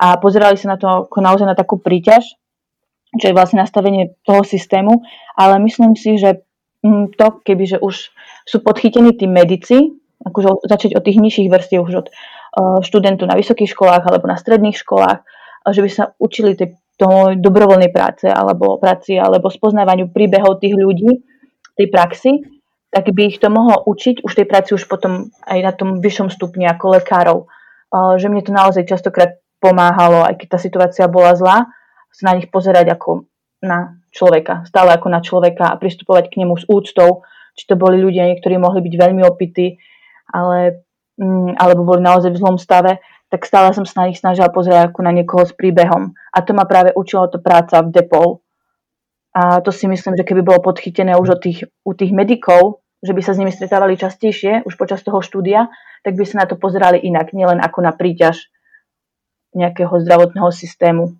A 0.03 0.19
pozerali 0.19 0.59
sa 0.59 0.75
na 0.75 0.77
to 0.79 1.07
ako 1.07 1.19
naozaj 1.23 1.47
na 1.47 1.55
takú 1.55 1.79
príťaž, 1.79 2.35
čo 3.15 3.25
je 3.31 3.35
vlastne 3.35 3.63
nastavenie 3.63 4.19
toho 4.27 4.43
systému, 4.43 4.99
ale 5.39 5.63
myslím 5.63 5.95
si, 5.95 6.19
že 6.19 6.43
mm, 6.83 7.15
to, 7.15 7.39
keby 7.41 7.63
že 7.65 7.77
už 7.79 8.11
sú 8.43 8.57
podchytení 8.61 9.15
tí 9.15 9.25
medici, 9.25 9.95
akože 10.19 10.67
začať 10.67 10.99
od 10.99 11.03
tých 11.07 11.17
nižších 11.23 11.47
vrstiev, 11.47 11.87
už 11.87 11.95
od 12.03 12.07
uh, 12.11 12.83
študentov 12.83 13.31
na 13.31 13.39
vysokých 13.39 13.71
školách 13.71 14.03
alebo 14.03 14.27
na 14.27 14.35
stredných 14.35 14.75
školách, 14.75 15.23
že 15.71 15.79
by 15.79 15.89
sa 15.89 16.03
učili 16.19 16.59
tej, 16.59 16.75
toho 16.99 17.39
dobrovoľnej 17.39 17.95
práce 17.95 18.27
alebo 18.27 18.75
práci 18.75 19.15
alebo 19.15 19.47
spoznávaniu 19.47 20.11
príbehov 20.11 20.59
tých 20.59 20.75
ľudí, 20.75 21.23
tej 21.79 21.87
praxi, 21.87 22.43
tak 22.91 23.07
by 23.15 23.31
ich 23.31 23.39
to 23.39 23.47
mohlo 23.47 23.79
učiť 23.87 24.27
už 24.27 24.31
tej 24.35 24.47
práci 24.49 24.75
už 24.75 24.91
potom 24.91 25.31
aj 25.47 25.59
na 25.63 25.71
tom 25.71 26.03
vyššom 26.03 26.27
stupni 26.27 26.67
ako 26.67 26.99
lekárov. 26.99 27.47
Že 28.19 28.27
mne 28.27 28.43
to 28.43 28.51
naozaj 28.51 28.83
častokrát 28.83 29.39
pomáhalo, 29.63 30.27
aj 30.27 30.35
keď 30.43 30.47
tá 30.57 30.59
situácia 30.59 31.05
bola 31.07 31.39
zlá, 31.39 31.71
sa 32.11 32.33
na 32.33 32.41
nich 32.41 32.51
pozerať 32.51 32.91
ako 32.99 33.29
na 33.63 33.99
človeka, 34.09 34.65
stále 34.65 34.95
ako 34.95 35.07
na 35.07 35.21
človeka 35.21 35.69
a 35.69 35.79
pristupovať 35.79 36.31
k 36.33 36.43
nemu 36.43 36.55
s 36.57 36.65
úctou, 36.65 37.23
či 37.53 37.63
to 37.67 37.75
boli 37.75 37.99
ľudia, 37.99 38.31
niektorí 38.31 38.55
mohli 38.57 38.81
byť 38.81 38.93
veľmi 38.95 39.21
opití, 39.27 39.77
ale, 40.31 40.83
mm, 41.19 41.59
alebo 41.59 41.85
boli 41.85 42.01
naozaj 42.01 42.31
v 42.33 42.41
zlom 42.41 42.57
stave, 42.57 43.03
tak 43.29 43.45
stále 43.45 43.73
som 43.73 43.85
sa 43.85 44.03
na 44.03 44.09
nich 44.09 44.17
snažila 44.17 44.49
pozerať 44.49 44.89
ako 44.89 45.01
na 45.05 45.13
niekoho 45.13 45.45
s 45.45 45.53
príbehom. 45.53 46.17
A 46.33 46.37
to 46.41 46.57
ma 46.57 46.65
práve 46.65 46.93
učilo 46.97 47.29
to 47.29 47.37
práca 47.37 47.81
v 47.85 47.93
Depol, 47.93 48.41
a 49.29 49.61
to 49.61 49.69
si 49.69 49.85
myslím, 49.85 50.17
že 50.17 50.25
keby 50.25 50.41
bolo 50.41 50.59
podchytené 50.59 51.13
už 51.13 51.37
od 51.37 51.39
tých, 51.39 51.69
u 51.85 51.93
tých 51.93 52.09
medikov, 52.09 52.81
že 52.99 53.13
by 53.13 53.21
sa 53.21 53.37
s 53.37 53.39
nimi 53.39 53.53
stretávali 53.53 53.95
častejšie 53.95 54.65
už 54.65 54.73
počas 54.75 55.05
toho 55.05 55.21
štúdia, 55.21 55.69
tak 56.01 56.17
by 56.17 56.25
sa 56.25 56.43
na 56.43 56.45
to 56.49 56.57
pozerali 56.57 56.97
inak, 56.97 57.31
nielen 57.31 57.61
ako 57.61 57.85
na 57.85 57.93
príťaž 57.93 58.49
nejakého 59.53 59.93
zdravotného 60.01 60.49
systému. 60.49 61.13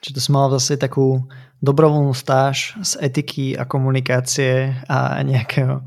Čiže 0.00 0.14
to 0.16 0.20
som 0.20 0.32
mala 0.36 0.56
zase 0.56 0.76
takú 0.80 1.24
dobrovoľnú 1.64 2.12
stáž 2.12 2.76
z 2.80 2.92
etiky 3.00 3.56
a 3.56 3.64
komunikácie 3.64 4.76
a 4.88 5.20
nejakého 5.24 5.84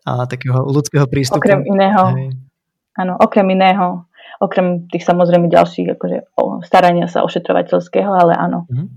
a 0.00 0.24
takého 0.24 0.64
ľudského 0.64 1.04
prístupu. 1.06 1.44
Okrem 1.44 1.60
iného. 1.68 2.02
Hej. 2.16 2.28
Áno, 2.96 3.20
okrem 3.20 3.46
iného. 3.52 4.08
Okrem 4.40 4.88
tých 4.88 5.04
samozrejme 5.04 5.52
ďalších 5.52 6.00
akože, 6.00 6.32
starania 6.64 7.04
sa 7.12 7.20
ošetrovateľského, 7.28 8.08
ale 8.08 8.32
áno. 8.32 8.64
Mm-hmm. 8.72 8.88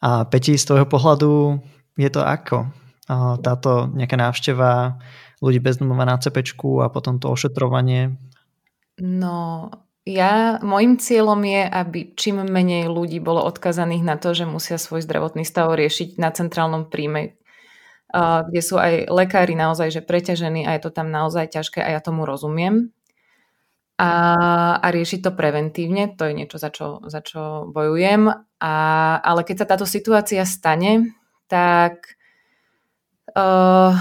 A 0.00 0.24
Peti, 0.26 0.56
z 0.56 0.64
tvojho 0.64 0.88
pohľadu 0.88 1.60
je 2.00 2.08
to 2.08 2.24
ako? 2.24 2.72
Táto 3.44 3.92
nejaká 3.92 4.16
návšteva 4.16 4.96
ľudí 5.44 5.60
bez 5.60 5.76
domova 5.76 6.08
na 6.08 6.16
cepečku 6.16 6.80
a 6.80 6.88
potom 6.88 7.20
to 7.20 7.28
ošetrovanie? 7.28 8.16
No, 8.96 9.68
ja, 10.08 10.56
môjim 10.64 10.96
cieľom 10.96 11.44
je, 11.44 11.62
aby 11.68 12.16
čím 12.16 12.40
menej 12.40 12.88
ľudí 12.88 13.20
bolo 13.20 13.44
odkazaných 13.44 14.08
na 14.08 14.16
to, 14.16 14.32
že 14.32 14.48
musia 14.48 14.80
svoj 14.80 15.04
zdravotný 15.04 15.44
stav 15.44 15.68
riešiť 15.68 16.16
na 16.16 16.32
centrálnom 16.32 16.88
príjme, 16.88 17.36
kde 18.48 18.60
sú 18.64 18.80
aj 18.80 19.12
lekári 19.12 19.52
naozaj 19.52 19.92
že 19.92 20.00
preťažení 20.00 20.64
a 20.64 20.80
je 20.80 20.88
to 20.88 20.90
tam 20.96 21.12
naozaj 21.12 21.52
ťažké 21.52 21.84
a 21.84 21.92
ja 21.92 22.00
tomu 22.00 22.24
rozumiem 22.24 22.88
a, 24.02 24.10
a 24.82 24.86
riešiť 24.90 25.22
to 25.22 25.30
preventívne, 25.30 26.10
to 26.18 26.26
je 26.26 26.34
niečo, 26.34 26.58
za 26.58 26.74
čo, 26.74 26.98
za 27.06 27.22
čo 27.22 27.70
bojujem. 27.70 28.34
A, 28.58 28.74
ale 29.22 29.46
keď 29.46 29.62
sa 29.62 29.70
táto 29.70 29.86
situácia 29.86 30.42
stane, 30.42 31.14
tak 31.46 32.18
uh, 33.38 33.94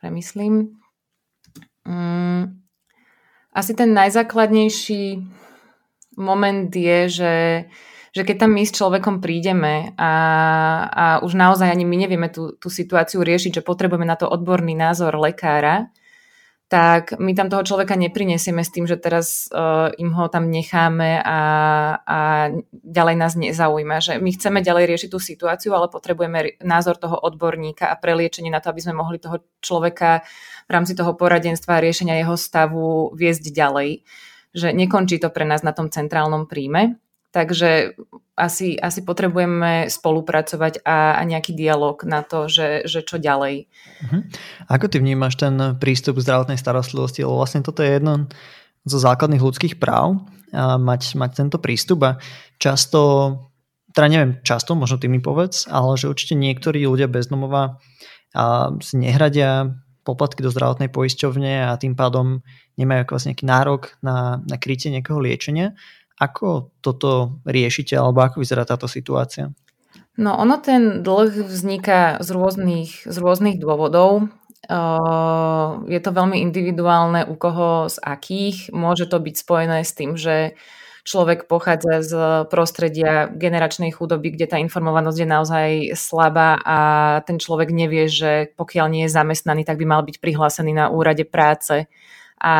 premyslím, 0.00 0.80
um, 1.84 2.48
asi 3.52 3.76
ten 3.76 3.92
najzákladnejší 3.92 5.20
moment 6.16 6.72
je, 6.72 6.98
že, 7.12 7.36
že 8.16 8.22
keď 8.24 8.48
tam 8.48 8.56
my 8.56 8.64
s 8.64 8.72
človekom 8.72 9.20
prídeme 9.20 9.92
a, 10.00 10.12
a 10.88 11.04
už 11.20 11.36
naozaj 11.36 11.68
ani 11.68 11.84
my 11.84 12.08
nevieme 12.08 12.32
tú, 12.32 12.56
tú 12.56 12.72
situáciu 12.72 13.20
riešiť, 13.20 13.60
že 13.60 13.68
potrebujeme 13.68 14.08
na 14.08 14.16
to 14.16 14.32
odborný 14.32 14.72
názor 14.72 15.12
lekára, 15.20 15.92
tak 16.72 17.20
my 17.20 17.36
tam 17.36 17.52
toho 17.52 17.60
človeka 17.68 18.00
neprinesieme 18.00 18.64
s 18.64 18.72
tým, 18.72 18.88
že 18.88 18.96
teraz 18.96 19.44
uh, 19.52 19.92
im 20.00 20.16
ho 20.16 20.24
tam 20.32 20.48
necháme 20.48 21.20
a, 21.20 21.40
a 22.00 22.48
ďalej 22.72 23.16
nás 23.20 23.36
nezaujíma. 23.36 24.00
Že 24.00 24.24
my 24.24 24.30
chceme 24.32 24.64
ďalej 24.64 24.88
riešiť 24.88 25.08
tú 25.12 25.20
situáciu, 25.20 25.76
ale 25.76 25.92
potrebujeme 25.92 26.56
názor 26.64 26.96
toho 26.96 27.20
odborníka 27.20 27.92
a 27.92 28.00
preliečenie 28.00 28.48
na 28.48 28.64
to, 28.64 28.72
aby 28.72 28.80
sme 28.80 28.96
mohli 28.96 29.20
toho 29.20 29.44
človeka 29.60 30.24
v 30.64 30.70
rámci 30.72 30.96
toho 30.96 31.12
poradenstva 31.12 31.76
a 31.76 31.84
riešenia 31.84 32.24
jeho 32.24 32.40
stavu 32.40 33.12
viesť 33.12 33.52
ďalej. 33.52 34.08
Že 34.56 34.72
nekončí 34.72 35.20
to 35.20 35.28
pre 35.28 35.44
nás 35.44 35.60
na 35.60 35.76
tom 35.76 35.92
centrálnom 35.92 36.48
príjme, 36.48 37.01
Takže 37.32 37.96
asi, 38.36 38.76
asi 38.76 39.00
potrebujeme 39.00 39.88
spolupracovať 39.88 40.84
a, 40.84 41.16
a 41.16 41.22
nejaký 41.24 41.56
dialog 41.56 41.96
na 42.04 42.20
to, 42.20 42.44
že, 42.44 42.84
že 42.84 43.00
čo 43.00 43.16
ďalej. 43.16 43.72
Uh-huh. 44.04 44.20
Ako 44.68 44.92
ty 44.92 45.00
vnímaš 45.00 45.40
ten 45.40 45.56
prístup 45.80 46.20
zdravotnej 46.20 46.60
starostlivosti? 46.60 47.24
Lebo 47.24 47.40
vlastne 47.40 47.64
toto 47.64 47.80
je 47.80 47.96
jedno 47.96 48.28
zo 48.84 48.98
základných 49.00 49.40
ľudských 49.40 49.74
práv, 49.80 50.20
a 50.52 50.76
mať, 50.76 51.16
mať 51.16 51.30
tento 51.32 51.56
prístup 51.56 52.04
a 52.04 52.12
často, 52.60 53.00
teda 53.96 54.06
neviem, 54.12 54.32
často, 54.44 54.76
možno 54.76 55.00
ty 55.00 55.08
mi 55.08 55.16
povedz, 55.16 55.64
ale 55.72 55.96
že 55.96 56.12
určite 56.12 56.36
niektorí 56.36 56.84
ľudia 56.84 57.08
bez 57.08 57.32
domova 57.32 57.80
a 58.36 58.72
si 58.84 59.00
nehradia 59.00 59.72
poplatky 60.04 60.44
do 60.44 60.50
zdravotnej 60.52 60.92
poisťovne 60.92 61.72
a 61.72 61.78
tým 61.80 61.96
pádom 61.96 62.44
nemajú 62.76 63.08
vlastne 63.08 63.32
nejaký 63.32 63.46
nárok 63.48 63.82
na, 64.02 64.42
na 64.44 64.56
krytie 64.58 64.90
nejakého 64.92 65.16
liečenia 65.16 65.72
ako 66.22 66.70
toto 66.78 67.42
riešite 67.42 67.98
alebo 67.98 68.22
ako 68.22 68.38
vyzerá 68.38 68.62
táto 68.62 68.86
situácia? 68.86 69.50
No 70.14 70.36
ono 70.36 70.60
ten 70.60 71.02
dlh 71.02 71.48
vzniká 71.48 72.20
z 72.20 72.28
rôznych, 72.30 73.08
z 73.08 73.16
rôznych 73.16 73.56
dôvodov. 73.58 74.28
je 75.88 76.00
to 76.04 76.10
veľmi 76.12 76.38
individuálne, 76.38 77.26
u 77.26 77.34
koho 77.34 77.88
z 77.88 77.96
akých. 77.98 78.70
Môže 78.70 79.08
to 79.08 79.18
byť 79.18 79.34
spojené 79.34 79.82
s 79.82 79.92
tým, 79.96 80.14
že 80.14 80.54
človek 81.02 81.50
pochádza 81.50 82.04
z 82.04 82.12
prostredia 82.46 83.26
generačnej 83.26 83.90
chudoby, 83.90 84.36
kde 84.36 84.46
tá 84.46 84.56
informovanosť 84.62 85.18
je 85.18 85.28
naozaj 85.28 85.68
slabá 85.98 86.60
a 86.62 86.78
ten 87.26 87.42
človek 87.42 87.74
nevie, 87.74 88.06
že 88.06 88.54
pokiaľ 88.54 88.86
nie 88.86 89.02
je 89.08 89.14
zamestnaný, 89.16 89.66
tak 89.66 89.82
by 89.82 89.86
mal 89.88 90.02
byť 90.06 90.22
prihlásený 90.22 90.76
na 90.76 90.94
úrade 90.94 91.26
práce 91.26 91.90
a 92.42 92.54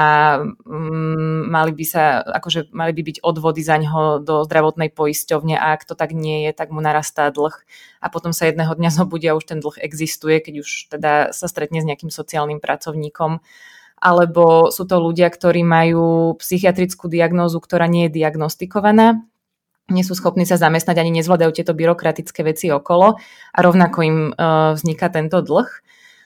mm, 0.47 1.51
mali 1.51 1.75
by 1.75 1.83
sa, 1.83 2.23
akože 2.23 2.71
mali 2.71 2.95
by 2.95 3.03
byť 3.03 3.17
odvody 3.27 3.67
za 3.67 3.83
ňoho 3.83 4.23
do 4.23 4.47
zdravotnej 4.47 4.95
poisťovne 4.95 5.59
a 5.59 5.75
ak 5.75 5.91
to 5.91 5.99
tak 5.99 6.15
nie 6.15 6.47
je, 6.47 6.55
tak 6.55 6.71
mu 6.71 6.79
narastá 6.79 7.35
dlh 7.35 7.51
a 7.99 8.07
potom 8.07 8.31
sa 8.31 8.47
jedného 8.47 8.71
dňa 8.79 8.91
zobudia 9.03 9.35
a 9.35 9.39
už 9.43 9.51
ten 9.51 9.59
dlh 9.59 9.83
existuje, 9.83 10.39
keď 10.39 10.55
už 10.63 10.71
teda 10.87 11.13
sa 11.35 11.47
stretne 11.51 11.83
s 11.83 11.89
nejakým 11.91 12.15
sociálnym 12.15 12.63
pracovníkom 12.63 13.43
alebo 14.03 14.71
sú 14.71 14.87
to 14.87 15.03
ľudia, 15.03 15.27
ktorí 15.31 15.67
majú 15.67 16.39
psychiatrickú 16.39 17.11
diagnózu, 17.11 17.59
ktorá 17.59 17.87
nie 17.91 18.07
je 18.07 18.23
diagnostikovaná, 18.23 19.23
nie 19.91 20.07
sú 20.07 20.15
schopní 20.15 20.47
sa 20.47 20.59
zamestnať, 20.59 20.99
ani 20.99 21.23
nezvládajú 21.23 21.51
tieto 21.59 21.75
byrokratické 21.75 22.47
veci 22.47 22.71
okolo 22.71 23.19
a 23.51 23.59
rovnako 23.59 23.99
im 24.03 24.19
uh, 24.31 24.75
vzniká 24.75 25.11
tento 25.11 25.43
dlh. 25.43 25.71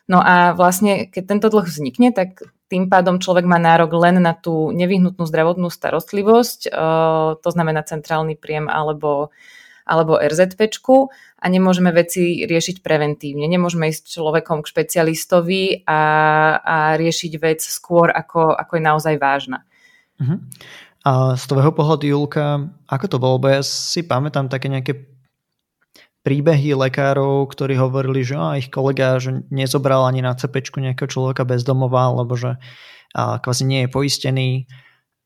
No 0.09 0.25
a 0.25 0.57
vlastne, 0.57 1.09
keď 1.09 1.37
tento 1.37 1.49
dlh 1.53 1.69
vznikne, 1.69 2.17
tak 2.17 2.56
tým 2.67 2.91
pádom 2.91 3.23
človek 3.23 3.47
má 3.47 3.63
nárok 3.63 3.95
len 3.95 4.19
na 4.19 4.35
tú 4.35 4.75
nevyhnutnú 4.75 5.23
zdravotnú 5.23 5.71
starostlivosť, 5.71 6.61
eh, 6.67 7.31
to 7.39 7.49
znamená 7.51 7.87
centrálny 7.87 8.35
príjem 8.35 8.67
alebo, 8.67 9.31
alebo 9.87 10.19
RZPčku 10.19 11.11
a 11.39 11.47
nemôžeme 11.47 11.95
veci 11.95 12.43
riešiť 12.43 12.83
preventívne. 12.83 13.47
Nemôžeme 13.47 13.87
ísť 13.91 14.19
človekom 14.19 14.67
k 14.67 14.71
špecialistovi 14.75 15.87
a, 15.87 16.03
a 16.59 16.77
riešiť 16.99 17.33
vec 17.39 17.63
skôr, 17.63 18.11
ako, 18.11 18.55
ako 18.59 18.73
je 18.75 18.83
naozaj 18.83 19.15
vážna. 19.23 19.63
Uh-huh. 20.19 20.43
A 21.07 21.39
z 21.39 21.45
tvojho 21.47 21.71
pohľadu, 21.71 22.05
Julka, 22.11 22.67
ako 22.91 23.07
to 23.07 23.17
bolo? 23.23 23.39
Bo 23.39 23.47
ja 23.47 23.63
si 23.63 24.03
pamätám 24.03 24.51
také 24.51 24.67
nejaké 24.67 25.16
príbehy 26.27 26.75
lekárov, 26.75 27.47
ktorí 27.47 27.79
hovorili, 27.79 28.27
že 28.27 28.35
á, 28.35 28.59
ich 28.59 28.67
kolega 28.67 29.23
že 29.23 29.47
nezobral 29.55 30.03
ani 30.11 30.27
na 30.27 30.35
cepečku 30.35 30.83
nejakého 30.83 31.07
človeka 31.07 31.47
bez 31.47 31.63
domova, 31.63 32.11
alebo 32.11 32.35
že 32.35 32.59
a, 33.15 33.39
kvázi 33.39 33.63
nie 33.63 33.87
je 33.87 33.95
poistený. 33.95 34.49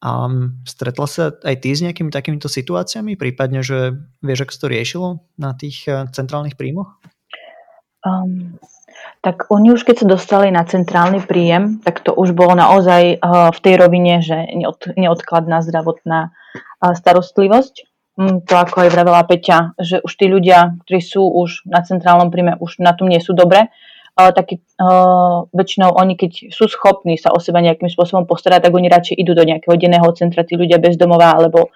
A 0.00 0.32
stretla 0.64 1.04
sa 1.04 1.24
aj 1.44 1.60
ty 1.60 1.76
s 1.76 1.84
nejakými 1.84 2.08
takýmito 2.08 2.48
situáciami, 2.48 3.20
prípadne, 3.20 3.60
že 3.60 4.00
vieš, 4.24 4.48
ako 4.48 4.52
to 4.56 4.66
riešilo 4.72 5.08
na 5.36 5.52
tých 5.52 5.84
eh, 5.88 6.08
centrálnych 6.08 6.56
príjmoch? 6.56 6.96
Um, 8.00 8.56
tak 9.20 9.52
oni 9.52 9.76
už 9.76 9.84
keď 9.84 10.04
sa 10.04 10.06
dostali 10.08 10.48
na 10.48 10.64
centrálny 10.64 11.20
príjem, 11.28 11.84
tak 11.84 12.00
to 12.00 12.16
už 12.16 12.32
bolo 12.32 12.56
naozaj 12.56 13.20
uh, 13.20 13.52
v 13.52 13.58
tej 13.60 13.74
rovine, 13.76 14.24
že 14.24 14.48
neod, 14.56 14.80
neodkladná 14.96 15.60
zdravotná 15.60 16.32
uh, 16.32 16.96
starostlivosť. 16.96 17.89
Um, 18.18 18.42
to 18.42 18.54
ako 18.58 18.86
aj 18.86 18.90
vravela 18.90 19.22
Peťa, 19.22 19.78
že 19.78 20.02
už 20.02 20.12
tí 20.18 20.26
ľudia, 20.26 20.76
ktorí 20.86 21.00
sú 21.00 21.22
už 21.22 21.66
na 21.70 21.82
centrálnom 21.86 22.28
príjme, 22.28 22.58
už 22.58 22.82
na 22.82 22.94
tom 22.94 23.06
nie 23.06 23.22
sú 23.22 23.32
dobre, 23.32 23.70
uh, 24.18 24.30
taký, 24.34 24.60
uh, 24.82 25.46
väčšinou 25.54 25.94
oni, 25.94 26.18
keď 26.18 26.50
sú 26.50 26.66
schopní 26.66 27.14
sa 27.14 27.30
o 27.30 27.38
seba 27.38 27.62
nejakým 27.62 27.86
spôsobom 27.86 28.26
postarať, 28.26 28.66
tak 28.66 28.74
oni 28.74 28.90
radšej 28.90 29.14
idú 29.14 29.32
do 29.32 29.46
nejakého 29.46 29.78
denného 29.78 30.10
centra, 30.18 30.42
tí 30.42 30.58
ľudia 30.58 30.82
bezdomová, 30.82 31.38
alebo 31.38 31.70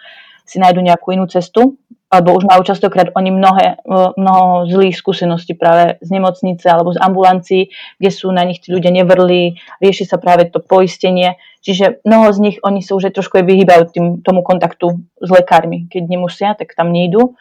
si 0.44 0.60
nájdu 0.60 0.84
nejakú 0.84 1.14
inú 1.14 1.24
cestu 1.30 1.78
alebo 2.14 2.38
už 2.38 2.46
majú 2.46 2.62
častokrát 2.62 3.10
oni 3.18 3.34
mnohé, 3.34 3.82
mnoho 4.14 4.70
zlých 4.70 4.94
skúseností 4.94 5.58
práve 5.58 5.98
z 5.98 6.08
nemocnice 6.14 6.70
alebo 6.70 6.94
z 6.94 7.02
ambulancií, 7.02 7.74
kde 7.98 8.10
sú 8.14 8.30
na 8.30 8.46
nich 8.46 8.62
tí 8.62 8.70
ľudia 8.70 8.94
nevrli, 8.94 9.58
rieši 9.82 10.06
sa 10.06 10.22
práve 10.22 10.46
to 10.46 10.62
poistenie. 10.62 11.34
Čiže 11.66 12.06
mnoho 12.06 12.30
z 12.30 12.38
nich, 12.38 12.56
oni 12.62 12.84
sa 12.84 12.94
už 12.94 13.10
aj 13.10 13.14
trošku 13.18 13.40
aj 13.40 13.44
vyhýbajú 13.50 13.82
tým, 13.90 14.06
tomu 14.22 14.46
kontaktu 14.46 15.02
s 15.18 15.28
lekármi. 15.32 15.90
Keď 15.90 16.02
nemusia, 16.06 16.54
tak 16.54 16.76
tam 16.78 16.94
nejdu. 16.94 17.34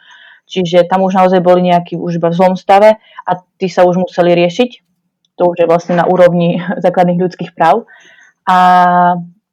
Čiže 0.44 0.90
tam 0.90 1.06
už 1.06 1.14
naozaj 1.16 1.40
boli 1.40 1.64
nejakí 1.70 1.96
už 1.96 2.20
iba 2.20 2.28
v 2.28 2.36
zlom 2.36 2.54
stave 2.58 3.00
a 3.00 3.30
tí 3.56 3.70
sa 3.70 3.86
už 3.86 4.00
museli 4.00 4.34
riešiť. 4.34 4.70
To 5.40 5.50
už 5.54 5.64
je 5.64 5.70
vlastne 5.70 5.94
na 5.96 6.04
úrovni 6.04 6.60
základných 6.84 7.20
ľudských 7.20 7.52
práv. 7.54 7.86
A 8.44 8.56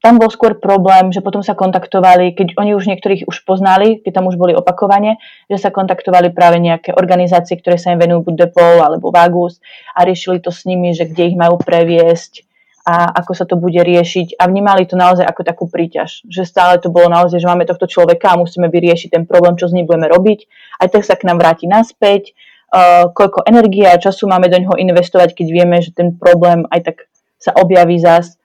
tam 0.02 0.18
bol 0.18 0.34
skôr 0.34 0.58
problém, 0.58 1.14
že 1.14 1.22
potom 1.22 1.46
sa 1.46 1.54
kontaktovali, 1.54 2.34
keď 2.34 2.58
oni 2.58 2.74
už 2.74 2.90
niektorých 2.90 3.30
už 3.30 3.46
poznali, 3.46 4.02
keď 4.02 4.18
tam 4.18 4.26
už 4.34 4.36
boli 4.36 4.58
opakovane, 4.58 5.22
že 5.46 5.62
sa 5.62 5.70
kontaktovali 5.70 6.34
práve 6.34 6.58
nejaké 6.58 6.98
organizácie, 6.98 7.54
ktoré 7.54 7.78
sa 7.78 7.94
im 7.94 8.02
venujú 8.02 8.26
buď 8.26 8.50
Depol 8.50 8.82
alebo 8.82 9.14
Vagus 9.14 9.62
a 9.94 10.02
riešili 10.02 10.42
to 10.42 10.50
s 10.50 10.66
nimi, 10.66 10.98
že 10.98 11.06
kde 11.06 11.32
ich 11.32 11.38
majú 11.38 11.62
previesť 11.62 12.50
a 12.82 13.14
ako 13.14 13.32
sa 13.38 13.46
to 13.46 13.62
bude 13.62 13.78
riešiť. 13.78 14.42
A 14.42 14.50
vnímali 14.50 14.90
to 14.90 14.98
naozaj 14.98 15.22
ako 15.22 15.46
takú 15.46 15.66
príťaž, 15.70 16.26
že 16.26 16.50
stále 16.50 16.82
to 16.82 16.90
bolo 16.90 17.14
naozaj, 17.14 17.38
že 17.38 17.46
máme 17.46 17.70
tohto 17.70 17.86
človeka 17.86 18.34
a 18.34 18.42
musíme 18.42 18.74
vyriešiť 18.74 19.14
ten 19.14 19.24
problém, 19.30 19.54
čo 19.54 19.70
s 19.70 19.76
ním 19.78 19.86
budeme 19.86 20.10
robiť, 20.10 20.50
aj 20.82 20.88
tak 20.98 21.06
sa 21.06 21.14
k 21.14 21.30
nám 21.30 21.38
vráti 21.38 21.70
naspäť, 21.70 22.34
uh, 22.74 23.14
koľko 23.14 23.46
energie 23.46 23.86
a 23.86 24.02
času 24.02 24.26
máme 24.26 24.50
do 24.50 24.58
neho 24.58 24.74
investovať, 24.82 25.38
keď 25.38 25.48
vieme, 25.54 25.78
že 25.78 25.94
ten 25.94 26.18
problém 26.18 26.66
aj 26.74 26.90
tak 26.90 26.98
sa 27.38 27.54
objaví 27.54 28.02
zás 28.02 28.41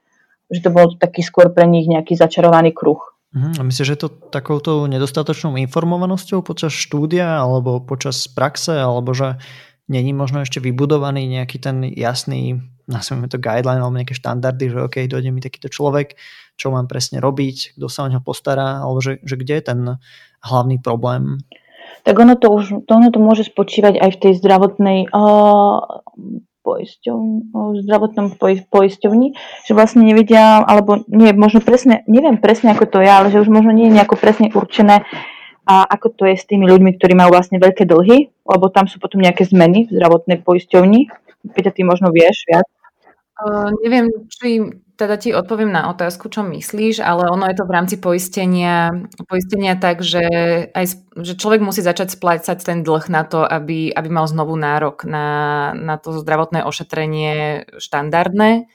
že 0.50 0.60
to 0.62 0.70
bol 0.70 0.94
taký 0.96 1.22
skôr 1.26 1.50
pre 1.50 1.66
nich 1.66 1.90
nejaký 1.90 2.14
začarovaný 2.14 2.70
kruh. 2.74 3.00
Uh-huh. 3.36 3.52
A 3.58 3.62
myslíš, 3.66 3.88
že 3.96 4.00
to 4.00 4.08
takouto 4.08 4.86
nedostatočnou 4.86 5.58
informovanosťou 5.68 6.40
počas 6.40 6.72
štúdia 6.72 7.42
alebo 7.42 7.82
počas 7.82 8.24
praxe, 8.30 8.72
alebo 8.72 9.12
že 9.12 9.36
není 9.90 10.14
možno 10.14 10.42
ešte 10.42 10.62
vybudovaný 10.62 11.26
nejaký 11.28 11.58
ten 11.60 11.84
jasný, 11.84 12.62
nazveme 12.86 13.26
to 13.26 13.42
guideline 13.42 13.82
alebo 13.82 13.98
nejaké 13.98 14.14
štandardy, 14.14 14.72
že 14.72 14.78
OK, 14.82 14.96
dojde 15.10 15.30
mi 15.34 15.42
takýto 15.42 15.68
človek, 15.68 16.14
čo 16.54 16.70
mám 16.72 16.86
presne 16.86 17.18
robiť, 17.18 17.76
kto 17.76 17.86
sa 17.90 18.06
o 18.06 18.10
neho 18.10 18.22
postará, 18.22 18.82
alebo 18.82 19.02
že, 19.02 19.20
že 19.26 19.36
kde 19.36 19.54
je 19.58 19.64
ten 19.66 19.80
hlavný 20.42 20.78
problém? 20.80 21.42
Tak 22.02 22.18
ono 22.18 22.34
to 22.38 22.50
už 22.50 22.64
to, 22.86 22.92
ono 22.94 23.10
to 23.10 23.18
môže 23.22 23.46
spočívať 23.46 23.98
aj 23.98 24.10
v 24.14 24.20
tej 24.22 24.32
zdravotnej 24.42 24.98
uh, 25.10 25.78
poisťovni, 26.66 27.54
zdravotnom 27.87 28.35
poisťovni, 28.66 29.28
že 29.62 29.73
vlastne 29.78 30.02
nevedia, 30.02 30.66
alebo 30.66 31.06
nie, 31.06 31.30
možno 31.30 31.62
presne, 31.62 32.02
neviem 32.11 32.42
presne 32.42 32.75
ako 32.75 32.90
to 32.90 32.99
je, 32.99 33.06
ale 33.06 33.30
že 33.30 33.38
už 33.38 33.46
možno 33.46 33.70
nie 33.70 33.87
je 33.87 34.02
nejako 34.02 34.18
presne 34.18 34.50
určené, 34.50 35.06
a 35.66 35.82
ako 35.82 36.14
to 36.14 36.23
je 36.30 36.38
s 36.38 36.46
tými 36.46 36.62
ľuďmi, 36.70 36.94
ktorí 36.94 37.18
majú 37.18 37.35
vlastne 37.35 37.58
veľké 37.58 37.90
dlhy, 37.90 38.30
lebo 38.46 38.70
tam 38.70 38.87
sú 38.87 39.02
potom 39.02 39.18
nejaké 39.18 39.42
zmeny 39.50 39.90
v 39.90 39.99
zdravotnej 39.99 40.38
poisťovni. 40.47 41.10
Peťa, 41.50 41.75
ty 41.75 41.82
možno 41.82 42.14
vieš 42.14 42.47
viac. 42.47 42.67
Uh, 43.36 43.68
neviem, 43.84 44.08
či 44.32 44.64
teda 44.96 45.20
ti 45.20 45.36
odpoviem 45.36 45.68
na 45.68 45.92
otázku, 45.92 46.32
čo 46.32 46.40
myslíš, 46.40 47.04
ale 47.04 47.28
ono 47.28 47.44
je 47.52 47.56
to 47.60 47.68
v 47.68 47.75
rámci 47.76 47.96
poistenia, 48.00 48.96
poistenia 49.28 49.76
tak, 49.76 50.00
že, 50.00 50.25
aj, 50.72 51.04
že 51.20 51.36
človek 51.36 51.60
musí 51.60 51.84
začať 51.84 52.16
splácať 52.16 52.64
ten 52.64 52.80
dlh 52.80 53.04
na 53.12 53.28
to, 53.28 53.44
aby, 53.44 53.92
aby 53.92 54.08
mal 54.08 54.25
znovu 54.25 54.56
nárok 54.56 55.04
na, 55.04 55.28
na 55.76 56.00
to 56.00 56.16
zdravotné 56.16 56.64
ošetrenie 56.64 57.68
štandardné. 57.76 58.72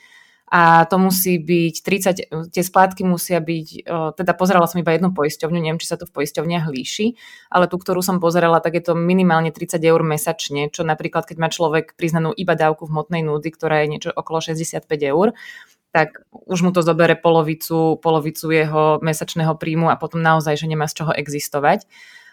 A 0.51 0.83
to 0.83 0.99
musí 0.99 1.39
byť 1.39 1.75
30, 1.79 2.51
tie 2.51 2.63
splátky 2.63 3.07
musia 3.07 3.39
byť, 3.39 3.87
teda 4.19 4.35
pozerala 4.35 4.67
som 4.67 4.83
iba 4.83 4.91
jednu 4.91 5.15
poisťovňu, 5.15 5.63
neviem, 5.63 5.79
či 5.79 5.87
sa 5.87 5.95
to 5.95 6.03
v 6.03 6.11
poisťovniach 6.11 6.67
líši, 6.67 7.15
ale 7.47 7.71
tú, 7.71 7.79
ktorú 7.79 8.03
som 8.03 8.19
pozerala, 8.19 8.59
tak 8.59 8.75
je 8.75 8.83
to 8.83 8.93
minimálne 8.93 9.55
30 9.55 9.79
eur 9.79 10.03
mesačne, 10.03 10.67
čo 10.67 10.83
napríklad, 10.83 11.23
keď 11.23 11.37
má 11.39 11.47
človek 11.47 11.95
priznanú 11.95 12.35
iba 12.35 12.59
dávku 12.59 12.83
v 12.83 12.91
hmotnej 12.91 13.23
núdy, 13.23 13.47
ktorá 13.47 13.87
je 13.87 13.95
niečo 13.95 14.09
okolo 14.11 14.43
65 14.43 14.83
eur, 15.07 15.31
tak 15.95 16.19
už 16.31 16.67
mu 16.67 16.75
to 16.75 16.83
zobere 16.83 17.15
polovicu, 17.15 17.95
polovicu 18.03 18.51
jeho 18.51 18.99
mesačného 18.99 19.55
príjmu 19.55 19.87
a 19.87 19.95
potom 19.95 20.19
naozaj, 20.19 20.59
že 20.59 20.67
nemá 20.67 20.87
z 20.91 20.99
čoho 20.99 21.15
existovať. 21.15 21.87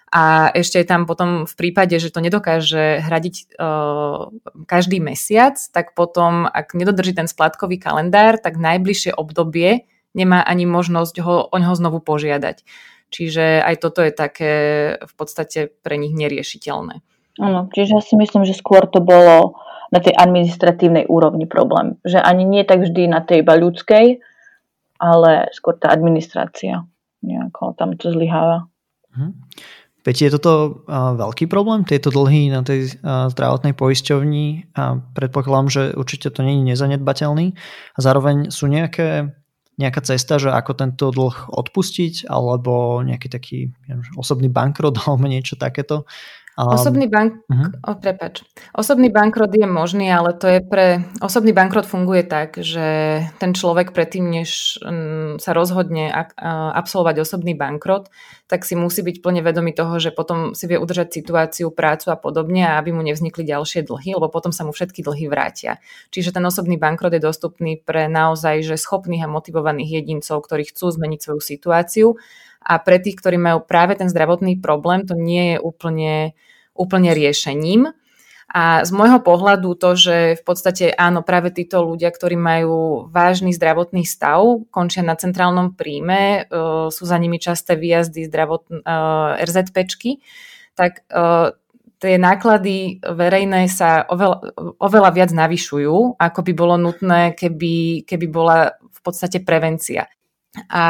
A 0.08 0.48
ešte 0.56 0.80
je 0.80 0.88
tam 0.88 1.04
potom 1.04 1.44
v 1.44 1.54
prípade, 1.54 1.92
že 2.00 2.08
to 2.08 2.24
nedokáže 2.24 3.04
hradiť 3.04 3.60
uh, 3.60 4.32
každý 4.64 5.04
mesiac, 5.04 5.60
tak 5.72 5.92
potom, 5.92 6.48
ak 6.48 6.72
nedodrží 6.72 7.12
ten 7.12 7.28
splátkový 7.28 7.76
kalendár, 7.76 8.40
tak 8.40 8.56
najbližšie 8.56 9.12
obdobie 9.12 9.84
nemá 10.16 10.40
ani 10.40 10.64
možnosť 10.64 11.14
ho, 11.20 11.36
o 11.52 11.56
neho 11.60 11.74
znovu 11.76 12.00
požiadať. 12.00 12.64
Čiže 13.08 13.64
aj 13.64 13.74
toto 13.80 14.00
je 14.04 14.12
také 14.12 14.52
v 15.00 15.12
podstate 15.16 15.72
pre 15.80 15.96
nich 16.00 16.12
neriešiteľné. 16.16 17.00
Áno, 17.38 17.70
čiže 17.72 17.96
ja 17.96 18.02
si 18.02 18.16
myslím, 18.16 18.44
že 18.44 18.56
skôr 18.56 18.84
to 18.88 19.00
bolo 19.00 19.60
na 19.88 20.00
tej 20.04 20.12
administratívnej 20.12 21.08
úrovni 21.08 21.48
problém. 21.48 21.96
Že 22.04 22.20
ani 22.20 22.44
nie 22.44 22.64
tak 22.64 22.84
vždy 22.84 23.08
na 23.08 23.24
tej 23.24 23.40
iba 23.40 23.56
ľudskej, 23.56 24.20
ale 25.00 25.48
skôr 25.54 25.78
tá 25.80 25.88
administrácia 25.88 26.84
nejako 27.22 27.74
tam 27.78 27.96
to 27.96 28.12
zlyháva. 28.12 28.68
Hm. 29.14 29.34
Peti, 30.08 30.24
je 30.24 30.40
toto 30.40 30.88
veľký 30.88 31.52
problém, 31.52 31.84
tieto 31.84 32.08
dlhy 32.08 32.48
na 32.48 32.64
tej 32.64 32.96
zdravotnej 33.04 33.76
poisťovni? 33.76 34.72
A 34.72 35.04
predpokladám, 35.12 35.68
že 35.68 35.82
určite 35.92 36.32
to 36.32 36.40
nie 36.40 36.64
je 36.64 36.72
nezanedbateľný. 36.72 37.52
A 37.92 37.98
zároveň 38.00 38.48
sú 38.48 38.72
nejaké 38.72 39.36
nejaká 39.78 40.02
cesta, 40.02 40.42
že 40.42 40.50
ako 40.50 40.72
tento 40.74 41.14
dlh 41.14 41.54
odpustiť 41.54 42.26
alebo 42.26 42.98
nejaký 43.06 43.28
taký 43.30 43.70
neviem, 43.86 44.02
osobný 44.18 44.50
bankrot 44.50 44.96
alebo 45.04 45.28
niečo 45.28 45.60
takéto 45.60 46.08
Um, 46.58 46.74
osobný 46.74 47.06
bank... 47.06 47.46
Uh-huh. 47.46 47.70
O, 47.86 47.94
prepač. 47.94 48.42
Osobný 48.74 49.14
bankrot 49.14 49.54
je 49.54 49.62
možný, 49.62 50.10
ale 50.10 50.34
to 50.34 50.50
je 50.50 50.58
pre... 50.58 51.06
Osobný 51.22 51.54
bankrot 51.54 51.86
funguje 51.86 52.26
tak, 52.26 52.58
že 52.58 53.22
ten 53.38 53.54
človek 53.54 53.94
predtým, 53.94 54.26
než 54.26 54.82
um, 54.82 55.38
sa 55.38 55.54
rozhodne 55.54 56.10
absolvovať 56.74 57.22
osobný 57.22 57.54
bankrot, 57.54 58.10
tak 58.50 58.66
si 58.66 58.74
musí 58.74 59.06
byť 59.06 59.22
plne 59.22 59.46
vedomý 59.46 59.70
toho, 59.70 60.02
že 60.02 60.10
potom 60.10 60.58
si 60.58 60.66
vie 60.66 60.82
udržať 60.82 61.14
situáciu, 61.14 61.70
prácu 61.70 62.10
a 62.10 62.18
podobne, 62.18 62.66
aby 62.74 62.90
mu 62.90 63.06
nevznikli 63.06 63.46
ďalšie 63.46 63.86
dlhy, 63.86 64.18
lebo 64.18 64.26
potom 64.26 64.50
sa 64.50 64.66
mu 64.66 64.74
všetky 64.74 65.06
dlhy 65.06 65.30
vrátia. 65.30 65.78
Čiže 66.10 66.34
ten 66.34 66.42
osobný 66.42 66.74
bankrot 66.74 67.14
je 67.14 67.22
dostupný 67.22 67.78
pre 67.78 68.10
naozaj 68.10 68.66
že 68.66 68.74
schopných 68.74 69.22
a 69.22 69.30
motivovaných 69.30 70.02
jedincov, 70.02 70.42
ktorí 70.42 70.74
chcú 70.74 70.90
zmeniť 70.90 71.20
svoju 71.22 71.38
situáciu 71.38 72.18
a 72.68 72.76
pre 72.76 73.00
tých, 73.00 73.16
ktorí 73.16 73.40
majú 73.40 73.64
práve 73.64 73.96
ten 73.96 74.12
zdravotný 74.12 74.60
problém, 74.60 75.08
to 75.08 75.16
nie 75.16 75.56
je 75.56 75.58
úplne, 75.64 76.36
úplne 76.76 77.16
riešením. 77.16 77.96
A 78.48 78.80
z 78.80 78.90
môjho 78.96 79.20
pohľadu 79.20 79.76
to, 79.76 79.92
že 79.92 80.40
v 80.40 80.42
podstate 80.44 80.88
áno, 80.92 81.20
práve 81.20 81.52
títo 81.52 81.84
ľudia, 81.84 82.08
ktorí 82.08 82.36
majú 82.36 83.08
vážny 83.12 83.52
zdravotný 83.52 84.08
stav, 84.08 84.40
končia 84.72 85.04
na 85.04 85.16
centrálnom 85.20 85.76
príjme, 85.76 86.48
uh, 86.48 86.88
sú 86.88 87.04
za 87.04 87.16
nimi 87.20 87.36
časté 87.36 87.76
výjazdy 87.76 88.24
zdravot, 88.24 88.68
uh, 88.72 89.36
RZPčky, 89.44 90.24
tak 90.72 91.04
uh, 91.12 91.52
tie 92.00 92.16
náklady 92.16 93.04
verejné 93.04 93.68
sa 93.68 94.08
oveľa, 94.08 94.56
oveľa 94.80 95.10
viac 95.12 95.30
navyšujú, 95.34 96.16
ako 96.16 96.40
by 96.40 96.52
bolo 96.56 96.80
nutné, 96.80 97.36
keby, 97.36 98.08
keby 98.08 98.26
bola 98.32 98.72
v 98.80 99.00
podstate 99.04 99.44
prevencia. 99.44 100.08
A 100.66 100.84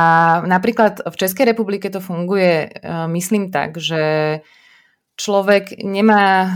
napríklad 0.48 1.04
v 1.04 1.16
Českej 1.16 1.52
republike 1.52 1.92
to 1.92 2.00
funguje, 2.00 2.66
e, 2.66 3.07
myslím 3.12 3.52
tak, 3.52 3.76
že 3.76 4.02
človek 5.20 5.85
nemá 5.85 6.24
e, 6.46 6.48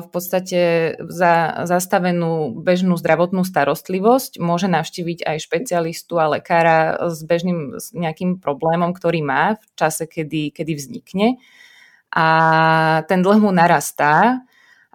v 0.00 0.08
podstate 0.12 0.60
za 1.02 1.64
zastavenú 1.66 2.54
bežnú 2.62 2.94
zdravotnú 2.94 3.42
starostlivosť, 3.42 4.38
môže 4.38 4.70
navštíviť 4.70 5.26
aj 5.26 5.36
špecialistu 5.42 6.22
a 6.22 6.38
lekára 6.38 7.10
s 7.10 7.24
bežným 7.26 7.80
s 7.80 7.90
nejakým 7.96 8.38
problémom, 8.38 8.94
ktorý 8.94 9.24
má 9.24 9.58
v 9.58 9.64
čase, 9.74 10.06
kedy, 10.06 10.54
kedy 10.54 10.72
vznikne. 10.78 11.28
A 12.12 12.26
ten 13.08 13.24
dlh 13.24 13.40
mu 13.40 13.50
narastá 13.50 14.44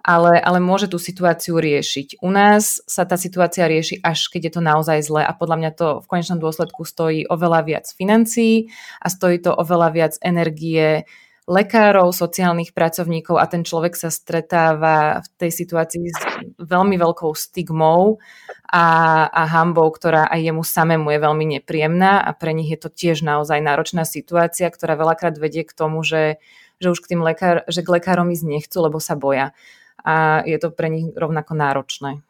ale, 0.08 0.40
ale 0.40 0.56
môže 0.56 0.88
tú 0.88 0.96
situáciu 0.96 1.60
riešiť. 1.60 2.24
U 2.24 2.32
nás 2.32 2.80
sa 2.88 3.04
tá 3.04 3.20
situácia 3.20 3.68
rieši 3.68 4.00
až 4.00 4.32
keď 4.32 4.40
je 4.48 4.52
to 4.56 4.62
naozaj 4.64 5.04
zle 5.04 5.20
a 5.20 5.36
podľa 5.36 5.56
mňa 5.60 5.70
to 5.76 5.86
v 6.00 6.06
konečnom 6.08 6.40
dôsledku 6.40 6.88
stojí 6.88 7.28
oveľa 7.28 7.60
viac 7.68 7.86
financií 7.92 8.72
a 9.04 9.12
stojí 9.12 9.44
to 9.44 9.52
oveľa 9.52 9.88
viac 9.92 10.14
energie 10.24 11.04
lekárov, 11.48 12.12
sociálnych 12.12 12.76
pracovníkov 12.76 13.40
a 13.40 13.48
ten 13.48 13.64
človek 13.64 13.96
sa 13.96 14.12
stretáva 14.12 15.24
v 15.24 15.28
tej 15.40 15.50
situácii 15.64 16.04
s 16.12 16.20
veľmi 16.60 17.00
veľkou 17.00 17.32
stigmou 17.32 18.20
a, 18.68 18.86
a 19.32 19.42
hambou, 19.48 19.88
ktorá 19.88 20.28
aj 20.28 20.44
jemu 20.44 20.60
samému 20.60 21.08
je 21.08 21.18
veľmi 21.24 21.44
nepríjemná 21.56 22.20
a 22.20 22.36
pre 22.36 22.52
nich 22.52 22.68
je 22.68 22.76
to 22.76 22.92
tiež 22.92 23.24
naozaj 23.24 23.64
náročná 23.64 24.04
situácia, 24.04 24.68
ktorá 24.68 25.00
veľakrát 25.00 25.40
vedie 25.40 25.64
k 25.64 25.72
tomu, 25.72 26.04
že, 26.04 26.36
že 26.84 26.92
už 26.92 27.00
k 27.00 27.16
tým 27.16 27.24
lekár, 27.24 27.64
že 27.64 27.80
k 27.80 27.96
lekárom 27.96 28.28
ísť 28.28 28.44
nechcú, 28.44 28.84
lebo 28.84 29.00
sa 29.00 29.16
boja 29.16 29.56
a 30.04 30.42
je 30.46 30.58
to 30.58 30.70
pre 30.70 30.88
nich 30.90 31.10
rovnako 31.14 31.54
náročné. 31.54 32.22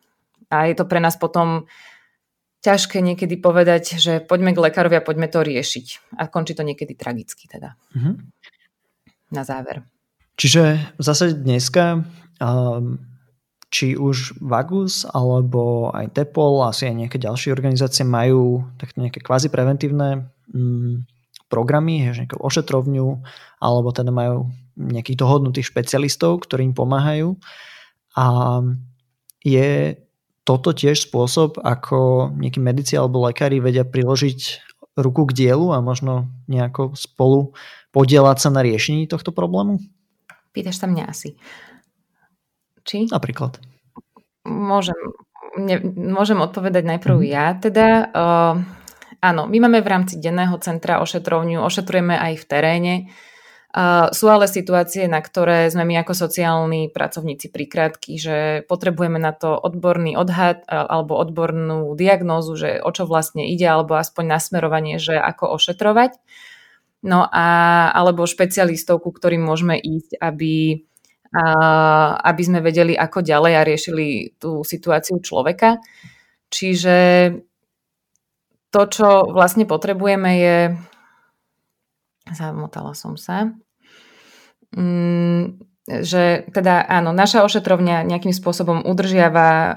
A 0.48 0.68
je 0.68 0.74
to 0.76 0.88
pre 0.88 1.00
nás 1.00 1.16
potom 1.20 1.68
ťažké 2.64 2.98
niekedy 3.04 3.38
povedať, 3.38 4.00
že 4.00 4.18
poďme 4.24 4.56
k 4.56 4.62
lekárovi 4.70 4.98
a 4.98 5.04
poďme 5.04 5.30
to 5.30 5.44
riešiť. 5.44 6.16
A 6.18 6.26
končí 6.26 6.56
to 6.56 6.66
niekedy 6.66 6.96
tragicky 6.96 7.46
teda. 7.46 7.78
Mm-hmm. 7.94 8.14
Na 9.30 9.42
záver. 9.44 9.84
Čiže 10.38 10.94
zase 10.96 11.36
dneska 11.36 12.02
um, 12.40 13.02
či 13.68 13.94
už 13.94 14.40
Vagus 14.40 15.04
alebo 15.04 15.92
aj 15.92 16.16
Tepol, 16.16 16.64
asi 16.64 16.88
aj 16.88 16.94
nejaké 17.04 17.18
ďalšie 17.20 17.52
organizácie 17.52 18.06
majú 18.06 18.64
tak 18.80 18.96
nejaké 18.96 19.20
kvázi 19.20 19.52
preventívne 19.52 20.32
um, 20.54 21.04
programy, 21.48 22.12
že 22.12 22.24
nejakú 22.24 22.40
ošetrovňu, 22.40 23.08
alebo 23.60 23.88
teda 23.92 24.12
majú 24.12 24.52
nejakých 24.78 25.18
dohodnutých 25.18 25.74
špecialistov, 25.74 26.46
ktorí 26.46 26.70
im 26.70 26.74
pomáhajú. 26.74 27.34
A 28.14 28.24
je 29.42 29.98
toto 30.46 30.72
tiež 30.72 31.10
spôsob, 31.10 31.60
ako 31.60 32.30
nejakí 32.38 32.62
medici 32.62 32.96
alebo 32.96 33.26
lekári 33.26 33.60
vedia 33.60 33.84
priložiť 33.84 34.64
ruku 34.96 35.28
k 35.28 35.36
dielu 35.44 35.76
a 35.76 35.84
možno 35.84 36.32
nejako 36.48 36.96
spolu 36.96 37.52
podielať 37.92 38.38
sa 38.40 38.48
na 38.48 38.64
riešení 38.64 39.04
tohto 39.10 39.34
problému? 39.34 39.82
Pýtaš 40.56 40.80
sa 40.80 40.86
mňa 40.88 41.04
asi. 41.04 41.36
Či? 42.88 43.12
Napríklad. 43.12 43.60
Môžem, 44.48 44.96
ne, 45.60 45.76
môžem 45.92 46.40
odpovedať 46.40 46.96
najprv 46.96 47.20
mm. 47.20 47.28
ja. 47.28 47.46
Teda 47.60 47.86
uh, 48.08 48.54
áno, 49.20 49.44
my 49.44 49.58
máme 49.68 49.84
v 49.84 49.90
rámci 49.92 50.16
denného 50.16 50.56
centra 50.64 51.04
ošetrovňu, 51.04 51.60
ošetrujeme 51.60 52.16
aj 52.16 52.32
v 52.40 52.44
teréne. 52.48 52.94
Uh, 53.04 53.28
sú 54.16 54.26
ale 54.32 54.48
situácie, 54.48 55.04
na 55.12 55.20
ktoré 55.20 55.68
sme 55.68 55.84
my 55.84 56.00
ako 56.00 56.16
sociálni 56.16 56.88
pracovníci 56.88 57.52
prikrátky, 57.52 58.16
že 58.16 58.36
potrebujeme 58.64 59.20
na 59.20 59.36
to 59.36 59.60
odborný 59.60 60.16
odhad 60.16 60.64
alebo 60.64 61.20
odbornú 61.20 61.92
diagnózu, 61.92 62.56
že 62.56 62.80
o 62.80 62.88
čo 62.88 63.04
vlastne 63.04 63.44
ide, 63.44 63.68
alebo 63.68 64.00
aspoň 64.00 64.24
nasmerovanie, 64.24 64.96
že 64.96 65.20
ako 65.20 65.60
ošetrovať. 65.60 66.16
No 67.04 67.28
a 67.28 67.46
alebo 67.92 68.24
špecialistov, 68.24 69.04
ku 69.04 69.12
ktorým 69.12 69.44
môžeme 69.44 69.76
ísť, 69.76 70.16
aby, 70.18 70.82
uh, 71.36 72.10
aby 72.24 72.42
sme 72.42 72.64
vedeli, 72.64 72.96
ako 72.96 73.20
ďalej 73.20 73.52
a 73.52 73.66
riešili 73.68 74.06
tú 74.40 74.64
situáciu 74.64 75.20
človeka. 75.20 75.78
Čiže 76.48 76.96
to, 78.72 78.82
čo 78.88 79.28
vlastne 79.28 79.68
potrebujeme, 79.68 80.30
je 80.40 80.56
zamotala 82.34 82.92
som 82.92 83.16
sa, 83.16 83.52
mm, 84.74 85.68
že 85.88 86.44
teda 86.52 86.84
áno, 86.84 87.16
naša 87.16 87.48
ošetrovňa 87.48 88.04
nejakým 88.04 88.36
spôsobom 88.36 88.84
udržiava 88.84 89.48
uh, 89.48 89.72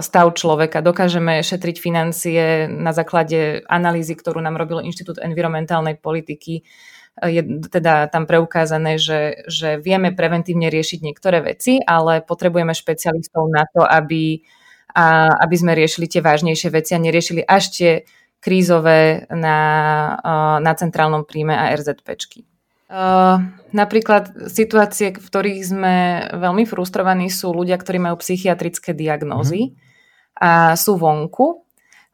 stav 0.00 0.32
človeka. 0.32 0.80
Dokážeme 0.80 1.44
šetriť 1.44 1.76
financie 1.76 2.64
na 2.64 2.96
základe 2.96 3.60
analýzy, 3.68 4.16
ktorú 4.16 4.40
nám 4.40 4.56
robil 4.56 4.80
Inštitút 4.80 5.20
environmentálnej 5.20 6.00
politiky. 6.00 6.64
Je 7.20 7.42
teda 7.68 8.08
tam 8.08 8.24
preukázané, 8.24 8.96
že, 8.96 9.44
že 9.44 9.76
vieme 9.76 10.16
preventívne 10.16 10.72
riešiť 10.72 11.04
niektoré 11.04 11.44
veci, 11.44 11.76
ale 11.84 12.24
potrebujeme 12.24 12.72
špecialistov 12.72 13.52
na 13.52 13.68
to, 13.68 13.84
aby, 13.84 14.40
a, 14.96 15.28
aby 15.44 15.56
sme 15.60 15.76
riešili 15.76 16.08
tie 16.08 16.24
vážnejšie 16.24 16.72
veci 16.72 16.96
a 16.96 17.02
neriešili 17.02 17.44
až 17.44 17.64
tie 17.76 17.92
krízové 18.40 19.28
na, 19.28 19.58
na 20.58 20.72
centrálnom 20.72 21.28
príjme 21.28 21.52
a 21.52 21.70
RZPčky. 21.76 22.48
Napríklad 23.70 24.50
situácie, 24.50 25.14
v 25.14 25.22
ktorých 25.22 25.60
sme 25.62 25.94
veľmi 26.34 26.66
frustrovaní, 26.66 27.30
sú 27.30 27.54
ľudia, 27.54 27.78
ktorí 27.78 28.02
majú 28.02 28.18
psychiatrické 28.18 28.98
diagnózy 28.98 29.70
mm-hmm. 29.70 30.42
a 30.42 30.74
sú 30.74 30.98
vonku. 30.98 31.62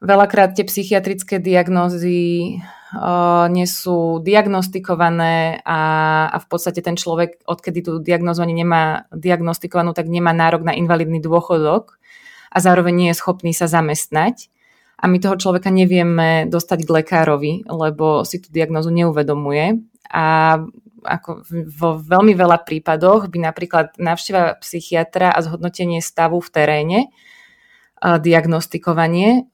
Veľakrát 0.04 0.52
tie 0.52 0.68
psychiatrické 0.68 1.40
diagnózy 1.40 2.60
uh, 2.92 3.48
nie 3.48 3.64
sú 3.64 4.20
diagnostikované 4.20 5.64
a, 5.64 5.80
a 6.28 6.36
v 6.36 6.46
podstate 6.52 6.84
ten 6.84 7.00
človek, 7.00 7.40
odkedy 7.48 7.80
tú 7.80 7.96
diagnózu 7.96 8.44
ani 8.44 8.60
nemá 8.60 9.08
diagnostikovanú, 9.16 9.96
tak 9.96 10.12
nemá 10.12 10.36
nárok 10.36 10.68
na 10.68 10.76
invalidný 10.76 11.24
dôchodok 11.24 11.96
a 12.52 12.60
zároveň 12.60 12.92
nie 12.92 13.08
je 13.16 13.20
schopný 13.24 13.56
sa 13.56 13.64
zamestnať 13.64 14.52
a 14.96 15.04
my 15.04 15.20
toho 15.20 15.37
človeka 15.37 15.68
nevieme 15.68 16.48
dostať 16.48 16.88
k 16.88 16.94
lekárovi, 17.02 17.52
lebo 17.68 18.24
si 18.24 18.40
tú 18.40 18.48
diagnozu 18.48 18.88
neuvedomuje. 18.88 19.85
A 20.09 20.56
ako 21.06 21.46
vo 21.70 22.00
veľmi 22.00 22.35
veľa 22.35 22.64
prípadoch 22.64 23.28
by 23.28 23.38
napríklad 23.44 23.94
návšteva 24.00 24.59
psychiatra 24.64 25.30
a 25.30 25.44
zhodnotenie 25.44 26.00
stavu 26.00 26.40
v 26.40 26.48
teréne, 26.50 26.98
diagnostikovanie 27.96 29.48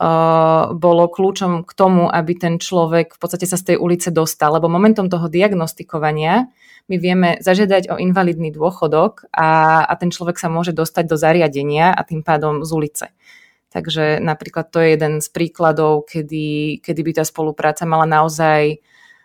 bolo 0.75 1.05
kľúčom 1.07 1.63
k 1.63 1.73
tomu, 1.79 2.11
aby 2.11 2.33
ten 2.35 2.55
človek 2.59 3.15
v 3.15 3.19
podstate 3.23 3.47
sa 3.47 3.55
z 3.55 3.75
tej 3.75 3.77
ulice 3.79 4.11
dostal, 4.11 4.59
lebo 4.59 4.67
momentom 4.67 5.07
toho 5.07 5.31
diagnostikovania 5.31 6.51
my 6.91 6.97
vieme 6.99 7.39
zažiadať 7.39 7.95
o 7.95 8.01
invalidný 8.03 8.51
dôchodok 8.51 9.31
a, 9.31 9.83
a 9.87 9.93
ten 9.95 10.11
človek 10.11 10.43
sa 10.43 10.51
môže 10.51 10.75
dostať 10.75 11.05
do 11.07 11.15
zariadenia 11.15 11.95
a 11.95 12.03
tým 12.03 12.27
pádom 12.27 12.67
z 12.67 12.71
ulice. 12.75 13.07
Takže 13.73 14.21
napríklad 14.21 14.69
to 14.69 14.85
je 14.85 14.93
jeden 14.95 15.25
z 15.25 15.29
príkladov, 15.33 16.05
kedy, 16.05 16.79
kedy 16.85 17.01
by 17.01 17.13
tá 17.17 17.25
spolupráca 17.25 17.89
mala 17.89 18.05
naozaj 18.05 18.79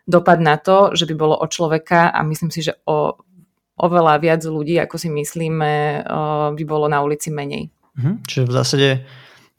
dopad 0.08 0.40
na 0.40 0.56
to, 0.56 0.96
že 0.96 1.04
by 1.04 1.16
bolo 1.20 1.36
o 1.36 1.46
človeka 1.52 2.16
a 2.16 2.24
myslím 2.24 2.48
si, 2.48 2.64
že 2.64 2.80
o 2.88 3.20
oveľa 3.78 4.18
viac 4.18 4.42
ľudí, 4.42 4.82
ako 4.82 4.98
si 4.98 5.06
myslíme, 5.14 6.02
by 6.58 6.64
bolo 6.66 6.90
na 6.90 7.06
ulici 7.06 7.30
menej. 7.30 7.70
Mhm, 7.94 8.26
čiže 8.26 8.44
v 8.50 8.56
zásade 8.56 8.90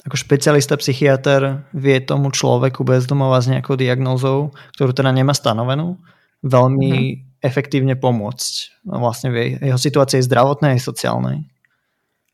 ako 0.07 0.17
špecialista 0.19 0.75
psychiatr 0.79 1.69
vie 1.75 1.99
tomu 2.03 2.31
človeku 2.31 2.83
bezdomova 2.83 3.39
s 3.39 3.51
nejakou 3.51 3.79
diagnózou, 3.79 4.55
ktorú 4.75 4.91
teda 4.95 5.13
nemá 5.15 5.35
stanovenú, 5.35 5.99
veľmi 6.43 6.91
mhm. 6.91 7.15
efektívne 7.45 7.95
pomôcť 7.95 8.83
vlastne 8.89 9.29
v 9.31 9.59
jeho 9.59 9.79
situácii 9.79 10.25
zdravotnej 10.25 10.79
a 10.79 10.83
sociálnej. 10.83 11.47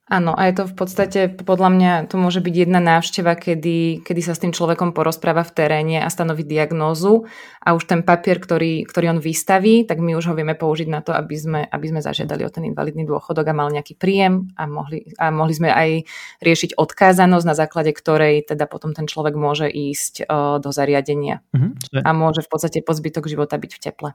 Áno, 0.05 0.37
a 0.37 0.53
je 0.53 0.61
to 0.61 0.65
v 0.69 0.77
podstate, 0.77 1.21
podľa 1.33 1.71
mňa, 1.73 1.93
to 2.13 2.21
môže 2.21 2.45
byť 2.45 2.55
jedna 2.69 2.77
návšteva, 2.77 3.41
kedy, 3.41 4.05
kedy 4.05 4.21
sa 4.21 4.37
s 4.37 4.43
tým 4.45 4.53
človekom 4.53 4.93
porozpráva 4.93 5.41
v 5.49 5.57
teréne 5.57 6.05
a 6.05 6.13
stanoví 6.13 6.45
diagnózu 6.45 7.25
a 7.65 7.73
už 7.73 7.89
ten 7.89 8.05
papier, 8.05 8.37
ktorý, 8.37 8.85
ktorý 8.85 9.17
on 9.17 9.21
vystaví, 9.25 9.89
tak 9.89 10.05
my 10.05 10.13
už 10.13 10.29
ho 10.29 10.35
vieme 10.37 10.53
použiť 10.61 10.93
na 10.93 11.01
to, 11.01 11.17
aby 11.17 11.37
sme, 11.41 11.61
aby 11.65 11.87
sme 11.89 12.05
zažiadali 12.05 12.45
o 12.45 12.53
ten 12.53 12.69
invalidný 12.69 13.09
dôchodok 13.09 13.49
a 13.49 13.57
mal 13.57 13.73
nejaký 13.73 13.97
príjem 13.97 14.53
a 14.61 14.69
mohli, 14.69 15.09
a 15.17 15.33
mohli 15.33 15.57
sme 15.57 15.73
aj 15.73 16.05
riešiť 16.45 16.77
odkázanosť, 16.77 17.47
na 17.49 17.57
základe 17.57 17.97
ktorej 17.97 18.45
teda 18.45 18.69
potom 18.69 18.93
ten 18.93 19.09
človek 19.09 19.33
môže 19.33 19.73
ísť 19.73 20.29
o, 20.29 20.61
do 20.61 20.69
zariadenia 20.69 21.41
mm-hmm. 21.57 22.05
a 22.05 22.11
môže 22.13 22.45
v 22.45 22.53
podstate 22.53 22.85
po 22.85 22.93
zbytok 22.93 23.25
života 23.25 23.57
byť 23.57 23.73
v 23.73 23.81
teple. 23.81 24.09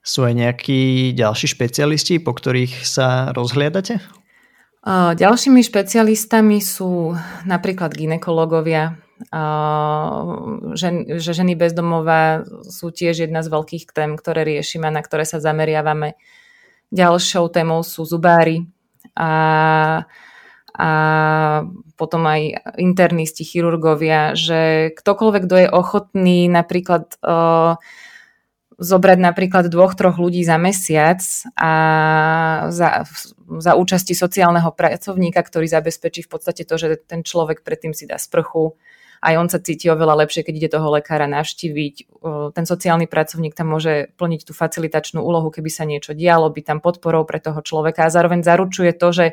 Sú 0.00 0.24
aj 0.24 0.32
nejakí 0.32 1.12
ďalší 1.12 1.52
špecialisti, 1.52 2.16
po 2.16 2.32
ktorých 2.32 2.88
sa 2.88 3.28
rozhliadate? 3.36 4.00
Ďalšími 4.88 5.60
špecialistami 5.60 6.64
sú 6.64 7.12
napríklad 7.44 7.92
ginekológovia, 7.92 8.96
že 10.72 11.30
ženy 11.36 11.52
bezdomová 11.60 12.48
sú 12.64 12.88
tiež 12.88 13.28
jedna 13.28 13.44
z 13.44 13.52
veľkých 13.52 13.92
tém, 13.92 14.16
ktoré 14.16 14.48
riešime, 14.48 14.88
na 14.88 15.04
ktoré 15.04 15.28
sa 15.28 15.44
zameriavame. 15.44 16.16
Ďalšou 16.88 17.52
témou 17.52 17.84
sú 17.84 18.08
zubári 18.08 18.64
a, 19.12 20.08
a 20.72 20.90
potom 22.00 22.24
aj 22.24 22.72
internisti, 22.80 23.44
chirurgovia, 23.44 24.32
že 24.32 24.88
ktokoľvek, 24.96 25.42
kto 25.44 25.56
je 25.60 25.68
ochotný 25.68 26.48
napríklad 26.48 27.12
zobrať 28.78 29.18
napríklad 29.18 29.68
dvoch, 29.68 29.98
troch 29.98 30.16
ľudí 30.22 30.46
za 30.46 30.54
mesiac 30.56 31.18
a 31.58 31.72
za, 32.70 33.04
za 33.58 33.72
účasti 33.72 34.12
sociálneho 34.12 34.68
pracovníka, 34.76 35.40
ktorý 35.40 35.64
zabezpečí 35.64 36.28
v 36.28 36.30
podstate 36.30 36.68
to, 36.68 36.76
že 36.76 37.00
ten 37.08 37.24
človek 37.24 37.64
predtým 37.64 37.96
si 37.96 38.04
dá 38.04 38.20
sprchu, 38.20 38.76
aj 39.18 39.34
on 39.34 39.48
sa 39.50 39.58
cíti 39.58 39.90
oveľa 39.90 40.26
lepšie, 40.26 40.46
keď 40.46 40.54
ide 40.54 40.70
toho 40.70 40.94
lekára 40.94 41.26
navštíviť. 41.26 41.94
Ten 42.54 42.64
sociálny 42.64 43.10
pracovník 43.10 43.50
tam 43.50 43.74
môže 43.74 44.14
plniť 44.14 44.40
tú 44.46 44.52
facilitačnú 44.54 45.18
úlohu, 45.18 45.50
keby 45.50 45.66
sa 45.66 45.82
niečo 45.82 46.14
dialo, 46.14 46.46
byť 46.54 46.64
tam 46.64 46.78
podporou 46.78 47.26
pre 47.26 47.42
toho 47.42 47.58
človeka. 47.58 48.06
A 48.06 48.14
zároveň 48.14 48.46
zaručuje 48.46 48.94
to, 48.94 49.10
že 49.10 49.26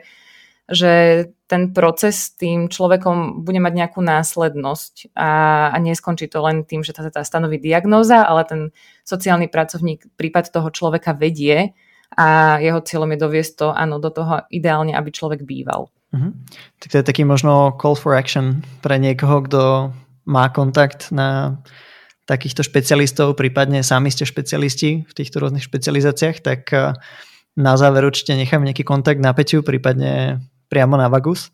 že 0.65 1.25
ten 1.45 1.77
proces 1.77 2.25
s 2.25 2.33
tým 2.33 2.73
človekom 2.73 3.45
bude 3.45 3.61
mať 3.61 3.73
nejakú 3.85 4.01
následnosť. 4.01 5.13
A, 5.13 5.69
a 5.69 5.77
neskončí 5.77 6.25
to 6.25 6.41
len 6.41 6.65
tým, 6.65 6.81
že 6.81 6.97
sa 6.97 7.05
tá 7.13 7.21
stanoví 7.21 7.61
diagnóza, 7.61 8.25
ale 8.25 8.41
ten 8.49 8.61
sociálny 9.05 9.45
pracovník 9.45 10.17
prípad 10.17 10.49
toho 10.49 10.73
človeka 10.73 11.13
vedie 11.13 11.77
a 12.13 12.57
jeho 12.61 12.79
cieľom 12.85 13.09
je 13.15 13.19
doviesť 13.19 13.51
to 13.57 13.67
áno, 13.73 13.97
do 13.97 14.13
toho 14.13 14.45
ideálne, 14.53 14.93
aby 14.93 15.09
človek 15.09 15.41
býval. 15.41 15.89
Uh-huh. 16.13 16.31
Tak 16.79 16.87
to 16.93 16.97
je 17.01 17.09
taký 17.09 17.23
možno 17.27 17.75
call 17.75 17.97
for 17.97 18.15
action 18.15 18.61
pre 18.79 19.01
niekoho, 19.01 19.43
kto 19.43 19.61
má 20.29 20.47
kontakt 20.53 21.11
na 21.11 21.59
takýchto 22.25 22.65
špecialistov, 22.65 23.37
prípadne 23.37 23.85
sami 23.85 24.09
ste 24.09 24.25
špecialisti 24.25 25.05
v 25.05 25.13
týchto 25.13 25.37
rôznych 25.37 25.65
špecializáciách, 25.65 26.37
tak 26.41 26.61
eh, 26.73 26.97
na 27.55 27.73
záver 27.77 28.03
určite 28.03 28.33
nechám 28.33 28.65
nejaký 28.65 28.81
kontakt 28.81 29.21
na 29.21 29.31
Peťu, 29.31 29.61
prípadne 29.61 30.41
priamo 30.67 30.97
na 30.97 31.07
Vagus 31.07 31.53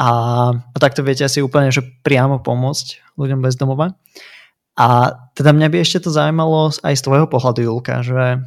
a, 0.00 0.10
a 0.56 0.76
takto 0.80 1.04
viete 1.04 1.24
asi 1.24 1.44
úplne, 1.44 1.68
že 1.68 1.84
priamo 2.02 2.40
pomôcť 2.40 3.16
ľuďom 3.20 3.40
bez 3.44 3.54
domova. 3.56 3.96
A 4.76 5.16
teda 5.32 5.56
mňa 5.56 5.68
by 5.72 5.76
ešte 5.80 6.04
to 6.04 6.10
zaujímalo 6.12 6.68
aj 6.84 6.94
z 7.00 7.04
tvojho 7.04 7.26
pohľadu, 7.32 7.64
Julka, 7.64 8.04
že 8.04 8.44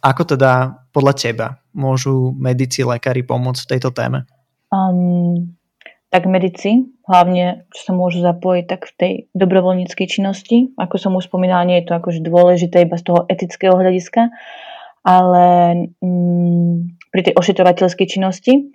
ako 0.00 0.22
teda 0.26 0.82
podľa 0.90 1.14
teba 1.14 1.46
môžu 1.70 2.34
medici, 2.34 2.82
lekári 2.82 3.22
pomôcť 3.22 3.62
v 3.62 3.70
tejto 3.76 3.90
téme? 3.94 4.26
Um, 4.74 5.54
tak 6.10 6.26
medici, 6.26 6.90
hlavne 7.06 7.66
čo 7.70 7.90
sa 7.90 7.92
môžu 7.94 8.18
zapojiť 8.22 8.64
tak 8.66 8.90
v 8.90 8.92
tej 8.98 9.12
dobrovoľníckej 9.38 10.06
činnosti. 10.10 10.74
Ako 10.74 10.98
som 10.98 11.14
už 11.14 11.30
spomínala, 11.30 11.66
nie 11.66 11.78
je 11.82 11.86
to 11.86 11.94
akože 11.94 12.26
dôležité 12.26 12.82
iba 12.82 12.98
z 12.98 13.06
toho 13.06 13.20
etického 13.30 13.78
hľadiska, 13.78 14.34
ale 15.06 15.46
um, 16.02 16.90
pri 17.14 17.30
tej 17.30 17.34
ošetrovateľskej 17.38 18.06
činnosti. 18.10 18.74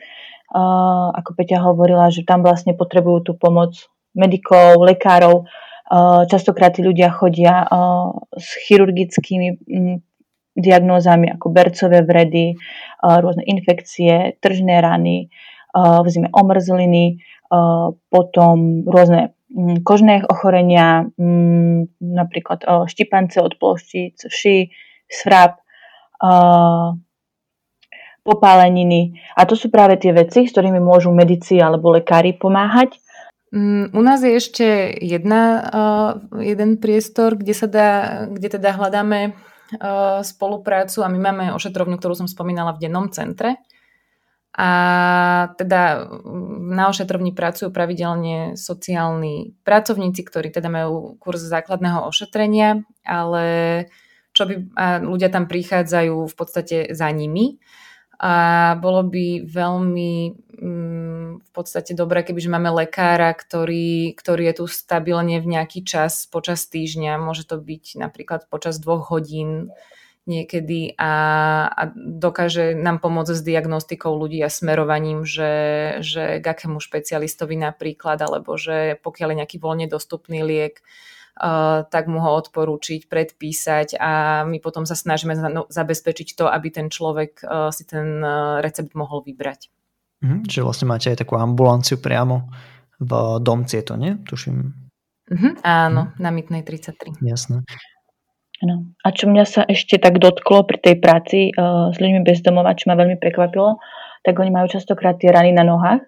Uh, 0.55 1.11
ako 1.11 1.35
Peťa 1.35 1.59
hovorila, 1.59 2.07
že 2.07 2.23
tam 2.23 2.45
vlastne 2.45 2.71
potrebujú 2.77 3.27
tú 3.27 3.31
pomoc 3.35 3.75
medikov, 4.15 4.79
lekárov. 4.87 5.43
Uh, 5.85 6.23
častokrát 6.31 6.71
tí 6.71 6.81
ľudia 6.81 7.11
chodia 7.11 7.67
s 8.39 8.47
chirurgickými 8.63 9.47
um, 9.51 9.99
diagnózami 10.55 11.29
ako 11.35 11.51
bercové 11.51 12.01
vredy, 12.01 12.55
uh, 12.55 13.19
rôzne 13.19 13.43
infekcie, 13.43 14.39
tržné 14.39 14.79
rany, 14.79 15.27
uh, 15.75 16.01
v 16.01 16.07
zime 16.09 16.29
omrzliny, 16.31 17.19
uh, 17.51 17.91
potom 18.07 18.87
rôzne 18.87 19.35
um, 19.51 19.77
kožné 19.83 20.23
ochorenia, 20.25 21.11
um, 21.19 21.91
napríklad 21.99 22.63
štipance 22.87 23.37
od 23.43 23.59
ploštíc, 23.59 24.31
vši, 24.31 24.71
svrap, 25.11 25.61
popáleniny. 28.25 29.21
A 29.37 29.45
to 29.45 29.53
sú 29.53 29.69
práve 29.69 30.01
tie 30.01 30.09
veci, 30.09 30.49
s 30.49 30.53
ktorými 30.55 30.81
môžu 30.81 31.13
medici 31.13 31.61
alebo 31.61 31.93
lekári 31.93 32.33
pomáhať. 32.33 32.97
Mm, 33.53 33.93
u 33.93 34.01
nás 34.01 34.25
je 34.25 34.33
ešte 34.33 34.65
jedna, 34.99 35.61
jeden 36.41 36.81
priestor, 36.81 37.37
kde, 37.37 37.53
sa 37.53 37.67
dá, 37.69 37.89
kde 38.25 38.57
teda 38.57 38.73
hľadáme 38.73 39.37
spoluprácu 40.21 41.03
a 41.03 41.11
my 41.11 41.19
máme 41.19 41.45
ošetrovňu, 41.55 41.95
ktorú 41.99 42.13
som 42.13 42.27
spomínala 42.29 42.75
v 42.75 42.87
dennom 42.87 43.07
centre. 43.09 43.61
A 44.55 44.69
teda 45.59 46.07
na 46.71 46.87
ošetrovni 46.87 47.35
pracujú 47.35 47.75
pravidelne 47.75 48.55
sociálni 48.55 49.51
pracovníci, 49.67 50.23
ktorí 50.23 50.47
teda 50.47 50.71
majú 50.71 51.19
kurz 51.19 51.43
základného 51.43 52.07
ošetrenia, 52.07 52.87
ale 53.03 53.45
čo 54.31 54.47
by, 54.47 54.53
a 54.79 54.85
ľudia 55.03 55.27
tam 55.27 55.51
prichádzajú 55.51 56.31
v 56.31 56.35
podstate 56.35 56.77
za 56.95 57.11
nimi 57.11 57.59
a 58.19 58.33
bolo 58.79 59.03
by 59.03 59.43
veľmi 59.43 60.11
mm, 60.55 60.94
v 61.41 61.51
podstate 61.51 61.97
dobré, 61.97 62.23
kebyže 62.23 62.47
máme 62.47 62.71
lekára, 62.71 63.33
ktorý, 63.33 64.15
ktorý 64.15 64.51
je 64.51 64.55
tu 64.61 64.65
stabilne 64.69 65.41
v 65.41 65.47
nejaký 65.47 65.83
čas 65.83 66.29
počas 66.29 66.69
týždňa, 66.69 67.19
môže 67.19 67.43
to 67.43 67.59
byť 67.59 67.99
napríklad 67.99 68.47
počas 68.47 68.79
dvoch 68.79 69.09
hodín 69.11 69.73
niekedy 70.25 70.97
a, 70.97 71.13
a 71.69 71.81
dokáže 71.95 72.73
nám 72.73 72.97
pomôcť 72.97 73.37
s 73.37 73.45
diagnostikou 73.45 74.17
ľudí 74.17 74.41
a 74.41 74.49
smerovaním, 74.49 75.21
že, 75.21 75.53
že 76.01 76.41
k 76.41 76.45
akému 76.45 76.81
špecialistovi 76.81 77.53
napríklad, 77.61 78.17
alebo 78.25 78.57
že 78.57 78.97
pokiaľ 79.05 79.27
je 79.31 79.39
nejaký 79.45 79.57
voľne 79.61 79.85
dostupný 79.85 80.41
liek, 80.41 80.81
tak 81.91 82.07
mu 82.07 82.23
ho 82.23 82.31
odporúčiť, 82.41 83.05
predpísať 83.11 83.99
a 83.99 84.43
my 84.47 84.57
potom 84.63 84.87
sa 84.87 84.95
snažíme 84.95 85.35
zabezpečiť 85.67 86.33
to, 86.33 86.47
aby 86.47 86.71
ten 86.71 86.87
človek 86.89 87.43
si 87.75 87.83
ten 87.85 88.23
recept 88.63 88.95
mohol 88.95 89.21
vybrať. 89.21 89.69
Mhm, 90.23 90.47
že 90.47 90.63
vlastne 90.63 90.87
máte 90.87 91.11
aj 91.11 91.25
takú 91.25 91.35
ambulanciu 91.35 91.99
priamo 91.99 92.47
v 93.01 93.11
domci, 93.43 93.81
je 93.81 93.83
to, 93.83 93.95
nie? 93.99 94.15
Tuším. 94.23 94.55
Mhm, 95.25 95.49
áno, 95.65 96.01
mhm. 96.11 96.21
na 96.21 96.29
Mytnej 96.31 96.61
33. 96.63 97.19
Jasné. 97.25 97.65
No. 98.63 98.87
A 99.03 99.11
čo 99.11 99.27
mňa 99.27 99.43
sa 99.43 99.61
ešte 99.67 99.99
tak 99.99 100.15
dotklo 100.15 100.63
pri 100.63 100.79
tej 100.79 100.95
práci 101.03 101.51
uh, 101.51 101.91
s 101.91 101.99
ľuďmi 101.99 102.23
bez 102.23 102.39
domova, 102.39 102.71
čo 102.71 102.87
ma 102.87 102.95
veľmi 102.95 103.19
prekvapilo, 103.19 103.83
tak 104.23 104.39
oni 104.39 104.47
majú 104.47 104.71
častokrát 104.71 105.19
tie 105.19 105.27
rany 105.27 105.51
na 105.51 105.67
nohách 105.67 106.01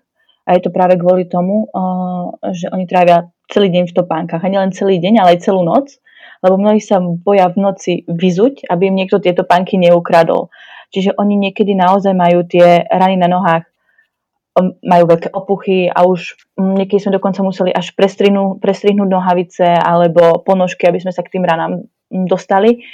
a 0.47 0.49
je 0.55 0.61
to 0.63 0.71
práve 0.71 0.95
kvôli 0.95 1.27
tomu, 1.27 1.67
uh, 1.67 2.31
že 2.55 2.71
oni 2.71 2.87
trávia 2.87 3.27
celý 3.51 3.67
deň 3.67 3.91
v 3.91 3.95
topánkach. 3.99 4.43
A 4.43 4.47
nielen 4.47 4.71
celý 4.71 4.99
deň, 5.03 5.19
ale 5.19 5.35
aj 5.35 5.43
celú 5.43 5.63
noc. 5.67 5.99
Lebo 6.39 6.55
mnohí 6.55 6.77
sa 6.77 7.01
boja 7.01 7.49
v 7.49 7.57
noci 7.57 7.93
vyzuť, 8.05 8.69
aby 8.69 8.93
im 8.93 8.95
niekto 8.95 9.17
tieto 9.17 9.41
pánky 9.43 9.75
neukradol. 9.75 10.53
Čiže 10.93 11.17
oni 11.17 11.35
niekedy 11.35 11.73
naozaj 11.73 12.13
majú 12.13 12.45
tie 12.45 12.85
rany 12.87 13.17
na 13.19 13.27
nohách, 13.27 13.67
majú 14.63 15.03
veľké 15.09 15.29
opuchy 15.33 15.89
a 15.91 16.05
už 16.07 16.33
um, 16.57 16.73
niekedy 16.73 16.97
sme 17.03 17.17
dokonca 17.17 17.45
museli 17.45 17.69
až 17.69 17.93
prestrihnúť, 17.93 18.57
prestrihnúť 18.57 19.09
nohavice 19.09 19.67
alebo 19.67 20.41
ponožky, 20.41 20.89
aby 20.89 20.97
sme 20.97 21.13
sa 21.13 21.21
k 21.21 21.37
tým 21.37 21.43
ranám 21.45 21.85
um, 21.85 22.25
dostali. 22.25 22.85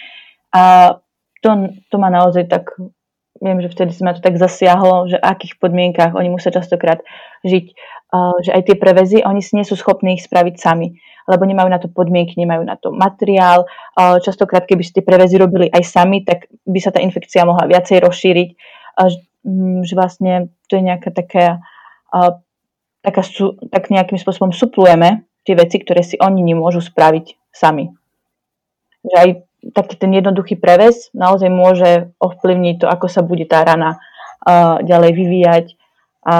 A 0.54 0.96
to, 1.40 1.50
to 1.92 1.96
ma 2.00 2.12
naozaj 2.12 2.48
tak, 2.48 2.72
viem, 3.42 3.60
že 3.60 3.72
vtedy 3.72 3.92
sa 3.92 4.08
ma 4.08 4.16
to 4.16 4.24
tak 4.24 4.40
zasiahlo, 4.40 5.12
že 5.12 5.20
v 5.20 5.28
akých 5.28 5.54
podmienkách 5.60 6.16
oni 6.16 6.30
musia 6.32 6.54
častokrát 6.54 7.04
žiť 7.44 7.76
že 8.46 8.54
aj 8.54 8.62
tie 8.70 8.78
prevezy, 8.78 9.26
oni 9.26 9.42
si 9.42 9.58
nie 9.58 9.66
sú 9.66 9.74
schopní 9.74 10.14
ich 10.14 10.26
spraviť 10.30 10.62
sami, 10.62 10.94
lebo 11.26 11.50
nemajú 11.50 11.66
na 11.66 11.82
to 11.82 11.90
podmienky, 11.90 12.38
nemajú 12.38 12.62
na 12.62 12.78
to 12.78 12.94
materiál. 12.94 13.66
Častokrát, 13.98 14.70
keby 14.70 14.86
si 14.86 14.94
tie 14.94 15.02
prevezy 15.02 15.42
robili 15.42 15.66
aj 15.74 15.82
sami, 15.82 16.22
tak 16.22 16.46
by 16.62 16.78
sa 16.78 16.94
tá 16.94 17.02
infekcia 17.02 17.42
mohla 17.42 17.66
viacej 17.66 18.06
rozšíriť. 18.06 18.50
Mm, 19.44 19.84
že 19.84 19.94
vlastne 20.00 20.56
to 20.74 20.82
je 20.82 20.90
nejaká 20.90 21.14
taká, 21.14 21.62
taká 23.06 23.22
tak 23.70 23.94
nejakým 23.94 24.18
spôsobom 24.18 24.50
suplujeme 24.50 25.30
tie 25.46 25.54
veci, 25.54 25.78
ktoré 25.78 26.02
si 26.02 26.18
oni 26.18 26.42
nemôžu 26.42 26.82
spraviť 26.82 27.54
sami. 27.54 27.94
Že 29.06 29.16
aj 29.22 29.30
taký 29.78 29.96
ten 30.02 30.12
jednoduchý 30.18 30.58
prevez 30.58 31.14
naozaj 31.14 31.54
môže 31.54 32.10
ovplyvniť 32.18 32.82
to, 32.82 32.88
ako 32.90 33.06
sa 33.06 33.22
bude 33.22 33.46
tá 33.46 33.62
rana 33.62 34.02
ďalej 34.82 35.12
vyvíjať 35.14 35.66
a 36.26 36.36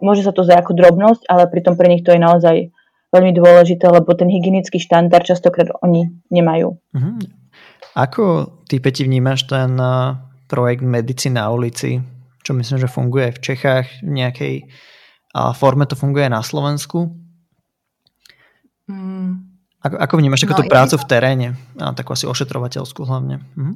môže 0.00 0.24
sa 0.24 0.32
to 0.32 0.42
zdať 0.42 0.64
ako 0.64 0.72
drobnosť, 0.74 1.22
ale 1.28 1.52
pritom 1.52 1.76
pre 1.76 1.92
nich 1.92 2.02
to 2.02 2.16
je 2.16 2.18
naozaj 2.24 2.56
veľmi 3.12 3.32
dôležité, 3.36 3.86
lebo 3.86 4.16
ten 4.16 4.32
hygienický 4.32 4.80
štandard 4.80 5.22
častokrát 5.22 5.70
oni 5.84 6.08
nemajú. 6.32 6.74
Uh-huh. 6.74 7.16
Ako 7.94 8.50
ty, 8.66 8.82
Peti, 8.82 9.06
vnímaš 9.06 9.46
ten 9.46 9.78
uh, 9.78 10.18
projekt 10.50 10.82
Medicína 10.82 11.46
na 11.46 11.54
ulici? 11.54 12.02
Čo 12.46 12.54
myslím, 12.54 12.78
že 12.78 12.86
funguje 12.86 13.34
v 13.34 13.42
Čechách, 13.42 14.06
v 14.06 14.10
nejakej 14.22 14.54
uh, 15.34 15.50
forme 15.50 15.82
to 15.90 15.98
funguje 15.98 16.30
na 16.30 16.46
Slovensku? 16.46 17.10
Mm. 18.86 19.50
Ako, 19.82 19.96
ako 19.98 20.14
vnímaš 20.22 20.46
no, 20.46 20.54
tú 20.54 20.62
prácu 20.70 20.94
v 20.94 21.08
teréne? 21.10 21.48
A 21.74 21.90
takú 21.90 22.14
asi 22.14 22.30
ošetrovateľskú 22.30 23.02
hlavne. 23.02 23.42
Uh-huh. 23.58 23.74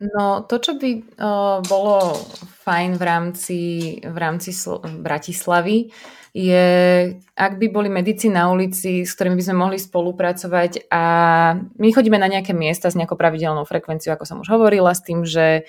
No 0.00 0.48
to, 0.48 0.56
čo 0.64 0.80
by 0.80 0.90
uh, 0.96 1.60
bolo 1.60 2.16
fajn 2.64 2.96
v 2.96 3.02
rámci, 3.04 3.60
v 4.00 4.16
rámci 4.16 4.56
Sl- 4.56 4.80
Bratislavy, 4.80 5.92
je, 6.32 6.66
ak 7.36 7.60
by 7.60 7.66
boli 7.68 7.92
medici 7.92 8.32
na 8.32 8.48
ulici, 8.48 9.04
s 9.04 9.12
ktorými 9.12 9.36
by 9.36 9.44
sme 9.44 9.56
mohli 9.60 9.76
spolupracovať 9.76 10.88
a 10.88 11.04
my 11.58 11.88
chodíme 11.90 12.16
na 12.16 12.32
nejaké 12.32 12.56
miesta 12.56 12.88
s 12.88 12.96
nejakou 12.96 13.18
pravidelnou 13.18 13.68
frekvenciou, 13.68 14.16
ako 14.16 14.24
som 14.24 14.40
už 14.40 14.48
hovorila, 14.48 14.94
s 14.94 15.04
tým, 15.04 15.26
že 15.26 15.68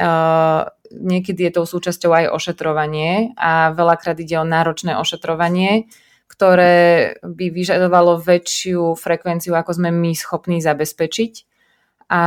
uh, 0.00 0.66
niekedy 0.96 1.48
je 1.48 1.56
tou 1.56 1.64
súčasťou 1.64 2.10
aj 2.12 2.24
ošetrovanie 2.32 3.32
a 3.38 3.72
veľakrát 3.72 4.18
ide 4.20 4.36
o 4.36 4.46
náročné 4.46 4.96
ošetrovanie, 4.96 5.88
ktoré 6.28 7.16
by 7.20 7.46
vyžadovalo 7.52 8.20
väčšiu 8.20 8.96
frekvenciu, 8.96 9.52
ako 9.52 9.76
sme 9.76 9.92
my 9.92 10.12
schopní 10.16 10.64
zabezpečiť. 10.64 11.48
A 12.12 12.22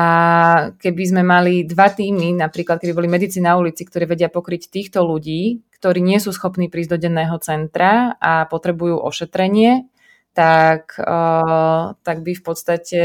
keby 0.82 1.04
sme 1.06 1.22
mali 1.22 1.62
dva 1.62 1.94
týmy, 1.94 2.34
napríklad 2.34 2.82
keby 2.82 2.94
boli 2.98 3.10
medici 3.10 3.38
na 3.38 3.54
ulici, 3.54 3.86
ktorí 3.86 4.10
vedia 4.10 4.34
pokryť 4.34 4.74
týchto 4.74 5.06
ľudí, 5.06 5.62
ktorí 5.78 6.02
nie 6.02 6.18
sú 6.18 6.34
schopní 6.34 6.74
prísť 6.74 6.98
do 6.98 7.02
denného 7.06 7.38
centra 7.38 8.18
a 8.18 8.50
potrebujú 8.50 8.98
ošetrenie, 8.98 9.86
tak, 10.36 11.00
uh, 11.00 11.96
tak 12.04 12.22
by 12.28 12.36
v 12.36 12.44
podstate 12.44 13.04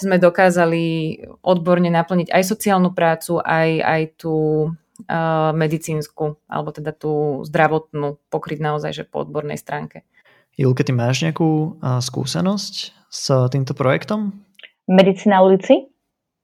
sme 0.00 0.16
dokázali 0.16 1.20
odborne 1.44 1.92
naplniť 1.92 2.32
aj 2.32 2.42
sociálnu 2.42 2.96
prácu, 2.96 3.36
aj, 3.44 3.70
aj 3.84 4.02
tú 4.16 4.36
uh, 4.72 5.52
medicínsku, 5.52 6.40
alebo 6.48 6.72
teda 6.72 6.96
tú 6.96 7.44
zdravotnú 7.44 8.16
pokryť 8.32 8.58
naozaj, 8.64 8.90
že 8.96 9.04
po 9.04 9.28
odbornej 9.28 9.60
stránke. 9.60 10.08
Julke, 10.56 10.82
ty 10.82 10.96
máš 10.96 11.20
nejakú 11.22 11.78
uh, 11.78 12.00
skúsenosť 12.00 12.74
s 13.12 13.24
týmto 13.52 13.76
projektom? 13.76 14.32
Medicína 14.88 15.44
ulici? 15.44 15.86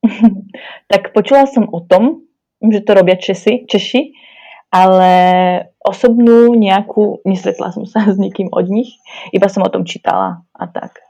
tak 0.92 1.16
počula 1.16 1.48
som 1.48 1.64
o 1.72 1.80
tom, 1.80 2.28
že 2.60 2.84
to 2.84 2.92
robia 2.92 3.16
Česi, 3.16 3.64
Češi, 3.64 4.12
ale 4.68 5.12
osobnú 5.84 6.56
nejakú, 6.56 7.20
nestretla 7.28 7.70
som 7.70 7.84
sa 7.84 8.08
s 8.14 8.16
nikým 8.16 8.48
od 8.50 8.66
nich, 8.66 8.96
iba 9.30 9.46
som 9.52 9.62
o 9.62 9.70
tom 9.70 9.84
čítala 9.84 10.42
a 10.56 10.64
tak. 10.66 11.04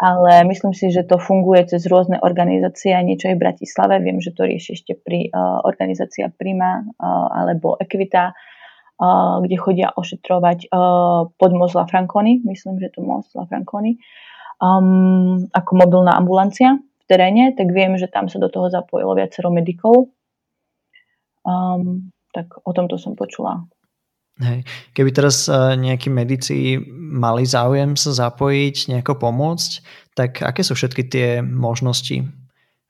Ale 0.00 0.48
myslím 0.48 0.72
si, 0.72 0.88
že 0.88 1.04
to 1.04 1.20
funguje 1.20 1.68
cez 1.68 1.84
rôzne 1.84 2.16
organizácie, 2.24 2.96
niečo 3.04 3.28
aj 3.28 3.36
v 3.36 3.44
Bratislave. 3.44 4.00
Viem, 4.00 4.24
že 4.24 4.32
to 4.32 4.48
rieši 4.48 4.72
ešte 4.72 4.96
pri 4.96 5.28
uh, 5.28 5.60
organizácia 5.60 6.32
Prima 6.32 6.80
uh, 6.80 7.28
alebo 7.28 7.76
Equita, 7.76 8.32
uh, 8.32 9.44
kde 9.44 9.56
chodia 9.60 9.92
ošetrovať 9.92 10.72
uh, 10.72 11.28
pod 11.36 11.50
Mozla 11.52 11.84
Franconi, 11.84 12.40
myslím, 12.48 12.80
že 12.80 12.96
to 12.96 13.04
Mozla 13.04 13.44
Franconi, 13.44 14.00
um, 14.56 15.44
ako 15.52 15.70
mobilná 15.76 16.16
ambulancia 16.16 16.80
v 16.80 17.04
teréne, 17.04 17.52
tak 17.52 17.68
viem, 17.68 18.00
že 18.00 18.08
tam 18.08 18.32
sa 18.32 18.40
do 18.40 18.48
toho 18.48 18.72
zapojilo 18.72 19.12
viacero 19.12 19.52
medikov. 19.52 20.16
Um, 21.44 22.08
tak 22.32 22.56
o 22.62 22.70
tomto 22.72 22.96
som 22.96 23.18
počula. 23.18 23.68
Hej. 24.38 24.64
Keby 24.94 25.10
teraz 25.10 25.50
e, 25.50 25.76
nejakí 25.76 26.08
medici 26.08 26.78
mali 26.94 27.44
záujem 27.44 27.98
sa 27.98 28.14
zapojiť, 28.14 28.94
nejako 28.94 29.18
pomôcť, 29.18 29.70
tak 30.14 30.40
aké 30.40 30.62
sú 30.62 30.78
všetky 30.78 31.02
tie 31.10 31.28
možnosti? 31.42 32.24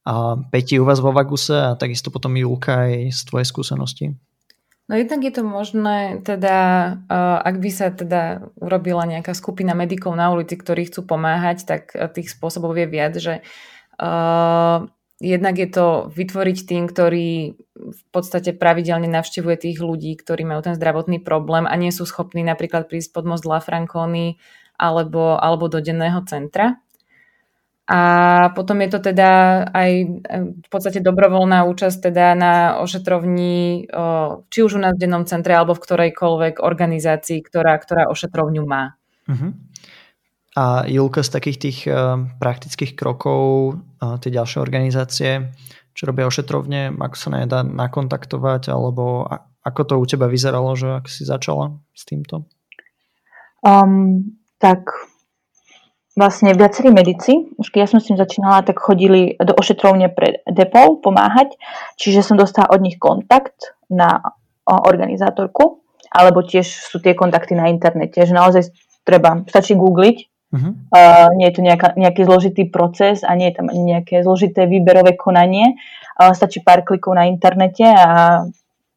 A 0.05 0.37
Peti 0.53 0.77
u 0.77 0.85
vás 0.85 1.01
vo 1.01 1.11
Vaguse 1.11 1.57
a 1.57 1.77
takisto 1.77 2.13
potom 2.13 2.37
Julka 2.37 2.87
aj 2.87 3.17
z 3.17 3.21
tvojej 3.27 3.47
skúsenosti? 3.47 4.07
No 4.91 4.99
jednak 4.99 5.23
je 5.23 5.31
to 5.31 5.47
možné, 5.47 6.19
teda, 6.27 6.59
uh, 7.07 7.39
ak 7.47 7.63
by 7.63 7.71
sa 7.71 7.95
teda 7.95 8.43
urobila 8.59 9.07
nejaká 9.07 9.39
skupina 9.39 9.71
medikov 9.71 10.19
na 10.19 10.35
ulici, 10.35 10.59
ktorí 10.59 10.91
chcú 10.91 11.07
pomáhať, 11.07 11.63
tak 11.63 11.95
tých 12.11 12.35
spôsobov 12.35 12.75
je 12.75 12.91
viac, 12.91 13.15
že 13.15 13.47
jednak 15.21 15.61
je 15.61 15.69
to 15.69 15.87
vytvoriť 16.11 16.59
tým, 16.65 16.89
ktorý 16.89 17.55
v 17.77 18.03
podstate 18.11 18.57
pravidelne 18.57 19.07
navštevuje 19.07 19.57
tých 19.69 19.79
ľudí, 19.79 20.17
ktorí 20.17 20.49
majú 20.49 20.65
ten 20.65 20.75
zdravotný 20.75 21.21
problém 21.21 21.69
a 21.69 21.77
nie 21.77 21.93
sú 21.93 22.09
schopní 22.09 22.41
napríklad 22.41 22.89
prísť 22.89 23.13
pod 23.13 23.29
most 23.29 23.45
La 23.45 23.61
Franconi 23.61 24.41
alebo, 24.81 25.37
alebo 25.37 25.69
do 25.69 25.85
denného 25.85 26.25
centra. 26.25 26.81
A 27.91 28.01
potom 28.55 28.79
je 28.87 28.89
to 28.95 29.03
teda 29.03 29.67
aj 29.75 29.91
v 30.63 30.69
podstate 30.71 31.03
dobrovoľná 31.03 31.67
účasť 31.67 31.99
teda 32.07 32.39
na 32.39 32.55
ošetrovni, 32.79 33.91
či 34.47 34.59
už 34.63 34.79
u 34.79 34.81
nás 34.81 34.95
v 34.95 35.03
dennom 35.03 35.27
centre, 35.27 35.59
alebo 35.59 35.75
v 35.75 35.83
ktorejkoľvek 35.83 36.63
organizácii, 36.63 37.43
ktorá, 37.43 37.75
ktorá 37.83 38.07
ošetrovňu 38.07 38.63
má. 38.63 38.95
Uh-huh. 39.27 39.59
A 40.59 40.83
Julka 40.91 41.23
z 41.23 41.31
takých 41.31 41.59
tých 41.63 41.79
uh, 41.87 42.27
praktických 42.43 42.99
krokov, 42.99 43.79
uh, 44.03 44.19
tie 44.19 44.35
ďalšie 44.35 44.59
organizácie, 44.59 45.55
čo 45.95 46.11
robia 46.11 46.27
ošetrovne, 46.27 46.91
ako 46.99 47.17
sa 47.17 47.29
nedá 47.31 47.63
nakontaktovať, 47.63 48.71
alebo 48.75 49.31
ako 49.63 49.81
to 49.87 49.95
u 50.01 50.05
teba 50.09 50.27
vyzeralo, 50.27 50.75
že 50.75 51.03
ak 51.03 51.07
si 51.07 51.23
začala 51.23 51.79
s 51.95 52.03
týmto? 52.03 52.51
Um, 53.63 54.41
tak 54.59 54.89
vlastne 56.17 56.57
viacerí 56.57 56.91
medici, 56.91 57.53
už 57.55 57.71
keď 57.71 57.79
ja 57.85 57.89
som 57.89 58.01
s 58.01 58.09
tým 58.09 58.19
začínala, 58.19 58.67
tak 58.67 58.81
chodili 58.81 59.37
do 59.39 59.55
ošetrovne 59.55 60.11
pre 60.11 60.43
depol 60.49 60.99
pomáhať, 60.99 61.55
čiže 62.01 62.25
som 62.25 62.41
dostala 62.41 62.73
od 62.73 62.81
nich 62.83 62.99
kontakt 62.99 63.77
na 63.87 64.19
organizátorku, 64.67 65.83
alebo 66.11 66.43
tiež 66.43 66.67
sú 66.67 66.99
tie 66.99 67.15
kontakty 67.15 67.55
na 67.55 67.71
internete, 67.71 68.23
že 68.27 68.35
naozaj 68.35 68.73
treba, 69.07 69.43
stačí 69.47 69.79
googliť 69.79 70.30
Uh, 70.51 71.31
nie 71.39 71.47
je 71.47 71.55
to 71.55 71.63
nejaká, 71.63 71.95
nejaký 71.95 72.27
zložitý 72.27 72.67
proces 72.67 73.23
a 73.23 73.39
nie 73.39 73.55
je 73.55 73.63
tam 73.63 73.71
ani 73.71 73.83
nejaké 73.95 74.27
zložité 74.27 74.67
výberové 74.67 75.15
konanie. 75.15 75.79
Uh, 76.19 76.35
stačí 76.35 76.59
pár 76.59 76.83
klikov 76.83 77.15
na 77.15 77.31
internete 77.31 77.87
a, 77.87 78.43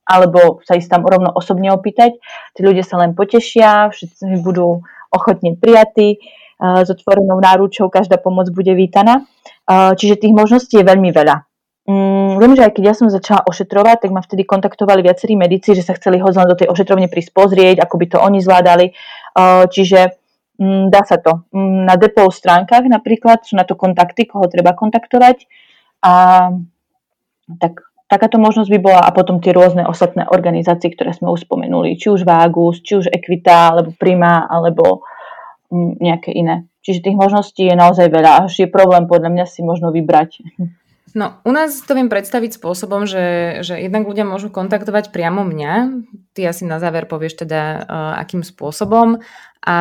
alebo 0.01 0.65
sa 0.65 0.73
ísť 0.73 0.89
tam 0.89 1.01
rovno 1.05 1.29
osobne 1.29 1.69
opýtať. 1.69 2.17
Tí 2.57 2.65
ľudia 2.65 2.81
sa 2.81 2.97
len 2.97 3.13
potešia, 3.13 3.93
všetci 3.93 4.41
budú 4.41 4.81
ochotne 5.13 5.53
prijatí, 5.53 6.17
uh, 6.57 6.81
s 6.81 6.89
otvorenou 6.89 7.37
náručou 7.37 7.85
každá 7.85 8.17
pomoc 8.17 8.49
bude 8.49 8.73
vítaná. 8.73 9.21
Uh, 9.69 9.93
čiže 9.93 10.25
tých 10.25 10.33
možností 10.33 10.81
je 10.81 10.89
veľmi 10.89 11.13
veľa. 11.13 11.45
Um, 11.85 12.41
viem, 12.41 12.57
že 12.57 12.65
aj 12.65 12.81
keď 12.81 12.83
ja 12.89 12.95
som 12.97 13.13
začala 13.13 13.45
ošetrovať, 13.45 14.07
tak 14.07 14.09
ma 14.09 14.25
vtedy 14.25 14.41
kontaktovali 14.41 15.05
viacerí 15.05 15.37
medici, 15.37 15.77
že 15.77 15.85
sa 15.85 15.93
chceli 15.93 16.17
ho 16.17 16.33
do 16.33 16.57
tej 16.57 16.65
ošetrovne 16.65 17.13
prísť 17.13 17.29
pozrieť, 17.29 17.77
ako 17.85 17.95
by 18.01 18.05
to 18.09 18.17
oni 18.17 18.41
zvládali. 18.41 18.97
Uh, 19.37 19.69
čiže 19.69 20.17
Mm, 20.22 20.22
dá 20.59 21.01
sa 21.03 21.17
to. 21.17 21.49
Mm, 21.51 21.89
na 21.89 21.95
depot 21.97 22.29
stránkach 22.29 22.85
napríklad 22.85 23.41
sú 23.45 23.57
na 23.57 23.65
to 23.65 23.73
kontakty, 23.73 24.29
koho 24.29 24.45
treba 24.45 24.77
kontaktovať. 24.77 25.49
A 26.03 26.13
tak, 27.57 27.73
takáto 28.05 28.37
možnosť 28.37 28.69
by 28.69 28.79
bola 28.79 29.01
a 29.01 29.15
potom 29.15 29.41
tie 29.41 29.55
rôzne 29.55 29.87
ostatné 29.87 30.29
organizácie, 30.29 30.93
ktoré 30.93 31.15
sme 31.15 31.33
už 31.33 31.49
spomenuli, 31.49 31.97
či 31.97 32.13
už 32.13 32.27
Vagus, 32.27 32.85
či 32.85 32.99
už 33.01 33.09
Equita, 33.09 33.73
alebo 33.73 33.95
Prima, 33.97 34.45
alebo 34.45 35.01
mm, 35.73 35.99
nejaké 35.99 36.31
iné. 36.35 36.69
Čiže 36.83 37.09
tých 37.09 37.17
možností 37.17 37.63
je 37.71 37.75
naozaj 37.79 38.11
veľa. 38.11 38.45
Až 38.45 38.67
je 38.67 38.67
problém 38.67 39.07
podľa 39.07 39.31
mňa 39.31 39.45
si 39.47 39.63
možno 39.63 39.89
vybrať. 39.89 40.43
No, 41.13 41.37
u 41.45 41.53
nás 41.53 41.77
to 41.85 41.93
viem 41.93 42.09
predstaviť 42.09 42.57
spôsobom, 42.57 43.05
že, 43.05 43.61
že 43.61 43.77
jednak 43.77 44.09
ľudia 44.09 44.25
môžu 44.25 44.49
kontaktovať 44.49 45.13
priamo 45.13 45.45
mňa. 45.45 45.73
Ty 46.33 46.49
asi 46.49 46.65
na 46.65 46.81
záver 46.81 47.05
povieš 47.05 47.45
teda, 47.45 47.61
uh, 47.61 48.13
akým 48.17 48.41
spôsobom. 48.41 49.21
A, 49.61 49.77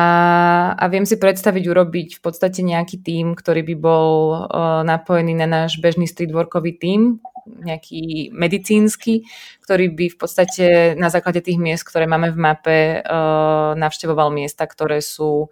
a 0.77 0.85
viem 0.93 1.09
si 1.09 1.17
predstaviť 1.17 1.63
urobiť 1.65 2.09
v 2.17 2.21
podstate 2.21 2.61
nejaký 2.61 3.01
tím, 3.01 3.33
ktorý 3.33 3.65
by 3.65 3.75
bol 3.81 4.09
uh, 4.45 4.85
napojený 4.85 5.33
na 5.33 5.49
náš 5.49 5.81
bežný 5.81 6.05
streetworkový 6.05 6.77
tím, 6.77 7.17
nejaký 7.49 8.29
medicínsky, 8.29 9.25
ktorý 9.65 9.89
by 9.89 10.05
v 10.13 10.17
podstate 10.21 10.65
na 10.95 11.09
základe 11.09 11.41
tých 11.41 11.57
miest, 11.57 11.83
ktoré 11.83 12.05
máme 12.05 12.29
v 12.29 12.37
mape, 12.37 12.79
uh, 13.01 13.73
navštevoval 13.73 14.29
miesta, 14.29 14.69
ktoré 14.69 15.01
sú 15.01 15.49
uh, 15.49 15.51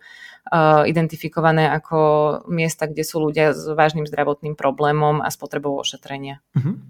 identifikované 0.88 1.70
ako 1.70 2.00
miesta, 2.50 2.90
kde 2.90 3.06
sú 3.06 3.22
ľudia 3.22 3.54
s 3.54 3.68
vážnym 3.72 4.10
zdravotným 4.10 4.58
problémom 4.58 5.22
a 5.22 5.30
s 5.30 5.38
potrebou 5.38 5.78
ošetrenia. 5.78 6.42
Uh-huh. 6.58 6.82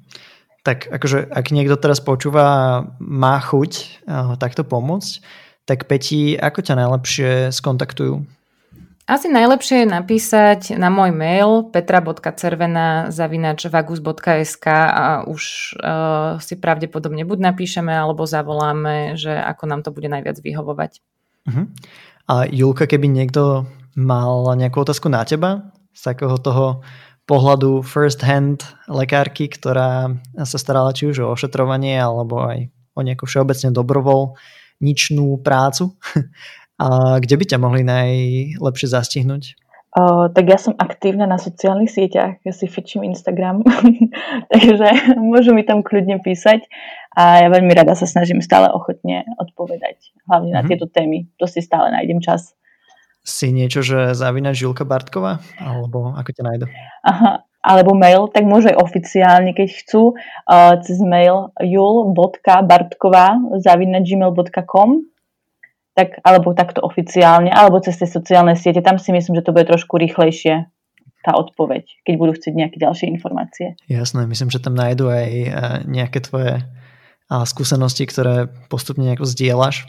Tak 0.61 0.89
akože 0.89 1.29
ak 1.29 1.51
niekto 1.53 1.75
teraz 1.77 1.99
počúva 2.01 2.85
má 3.01 3.35
chuť 3.41 3.71
uh, 4.07 4.37
takto 4.37 4.61
pomôcť, 4.61 5.21
tak 5.65 5.85
Peti, 5.85 6.33
ako 6.33 6.59
ťa 6.61 6.75
najlepšie 6.77 7.29
skontaktujú? 7.53 8.25
Asi 9.09 9.27
najlepšie 9.27 9.83
je 9.83 9.87
napísať 9.89 10.61
na 10.79 10.87
môj 10.87 11.11
mail 11.11 11.67
petra.cervena 11.67 13.11
zavinačvagus.sk 13.11 14.65
a 14.71 15.27
už 15.27 15.75
uh, 15.75 16.39
si 16.39 16.55
pravdepodobne 16.55 17.27
buď 17.27 17.51
napíšeme 17.51 17.91
alebo 17.91 18.23
zavoláme, 18.23 19.19
že 19.19 19.33
ako 19.33 19.63
nám 19.67 19.81
to 19.83 19.91
bude 19.91 20.07
najviac 20.07 20.37
vyhovovať. 20.39 21.01
Uh-huh. 21.49 21.65
A 22.31 22.47
Julka, 22.47 22.87
keby 22.87 23.11
niekto 23.11 23.67
mal 23.99 24.47
nejakú 24.55 24.87
otázku 24.87 25.11
na 25.11 25.27
teba 25.27 25.67
z 25.91 26.15
takého 26.15 26.39
toho 26.39 26.79
pohľadu 27.27 27.83
first 27.83 28.23
hand 28.23 28.63
lekárky, 28.87 29.51
ktorá 29.51 30.15
sa 30.39 30.55
starala 30.55 30.95
či 30.95 31.11
už 31.11 31.27
o 31.27 31.31
ošetrovanie 31.35 31.99
alebo 31.99 32.39
aj 32.39 32.71
o 32.95 33.03
nejakú 33.03 33.27
všeobecne 33.27 33.75
dobrovol 33.75 34.39
ničnú 34.79 35.43
prácu, 35.43 35.99
a 36.81 37.19
kde 37.19 37.35
by 37.35 37.45
ťa 37.51 37.57
mohli 37.59 37.83
najlepšie 37.83 38.87
zastihnúť? 38.95 39.59
Uh, 39.91 40.31
tak 40.31 40.47
ja 40.47 40.55
som 40.55 40.71
aktívna 40.79 41.27
na 41.27 41.35
sociálnych 41.35 41.91
sieťach, 41.91 42.39
ja 42.47 42.53
si 42.55 42.71
fečím 42.71 43.03
Instagram, 43.03 43.59
takže 44.55 45.19
môžu 45.19 45.51
mi 45.51 45.67
tam 45.67 45.83
kľudne 45.83 46.23
písať 46.23 46.63
a 47.11 47.43
ja 47.43 47.51
veľmi 47.51 47.75
rada 47.75 47.91
sa 47.91 48.07
snažím 48.07 48.39
stále 48.39 48.71
ochotne 48.71 49.27
odpovedať, 49.35 50.15
hlavne 50.31 50.55
mm-hmm. 50.55 50.55
na 50.55 50.61
mhm. 50.63 50.69
tieto 50.71 50.87
témy. 50.87 51.27
To 51.43 51.45
si 51.45 51.59
stále 51.59 51.91
nájdem 51.91 52.23
čas. 52.23 52.55
Si 53.21 53.51
niečo, 53.51 53.83
že 53.83 54.15
zavina 54.15 54.55
Žilka 54.55 54.87
Bartková? 54.87 55.43
Alebo 55.59 56.15
ako 56.15 56.29
ťa 56.39 56.43
nájdu? 56.47 56.65
Aha, 57.05 57.43
alebo 57.59 57.91
mail, 57.91 58.31
tak 58.31 58.47
môžu 58.47 58.71
aj 58.71 58.79
oficiálne, 58.79 59.51
keď 59.53 59.75
chcú, 59.75 60.15
uh, 60.15 60.79
cez 60.81 61.03
mail 61.03 61.51
jul.bartková 61.59 63.59
zavina.gmail.com 63.59 65.10
tak, 65.93 66.23
alebo 66.23 66.55
takto 66.55 66.79
oficiálne, 66.81 67.51
alebo 67.51 67.83
cez 67.83 67.99
tie 67.99 68.07
sociálne 68.07 68.55
siete. 68.55 68.79
Tam 68.79 68.95
si 68.95 69.11
myslím, 69.11 69.39
že 69.39 69.45
to 69.45 69.51
bude 69.51 69.67
trošku 69.67 69.99
rýchlejšie 69.99 70.67
tá 71.21 71.31
odpoveď, 71.37 71.85
keď 72.01 72.13
budú 72.17 72.31
chcieť 72.33 72.53
nejaké 72.57 72.77
ďalšie 72.81 73.07
informácie. 73.13 73.77
Jasné, 73.85 74.25
myslím, 74.25 74.49
že 74.49 74.63
tam 74.63 74.73
nájdú 74.73 75.05
aj 75.05 75.29
e, 75.29 75.47
nejaké 75.85 76.17
tvoje 76.25 76.65
skúsenosti, 77.31 78.03
ktoré 78.11 78.51
postupne 78.67 79.07
nejako 79.07 79.23
zdieľaš. 79.23 79.87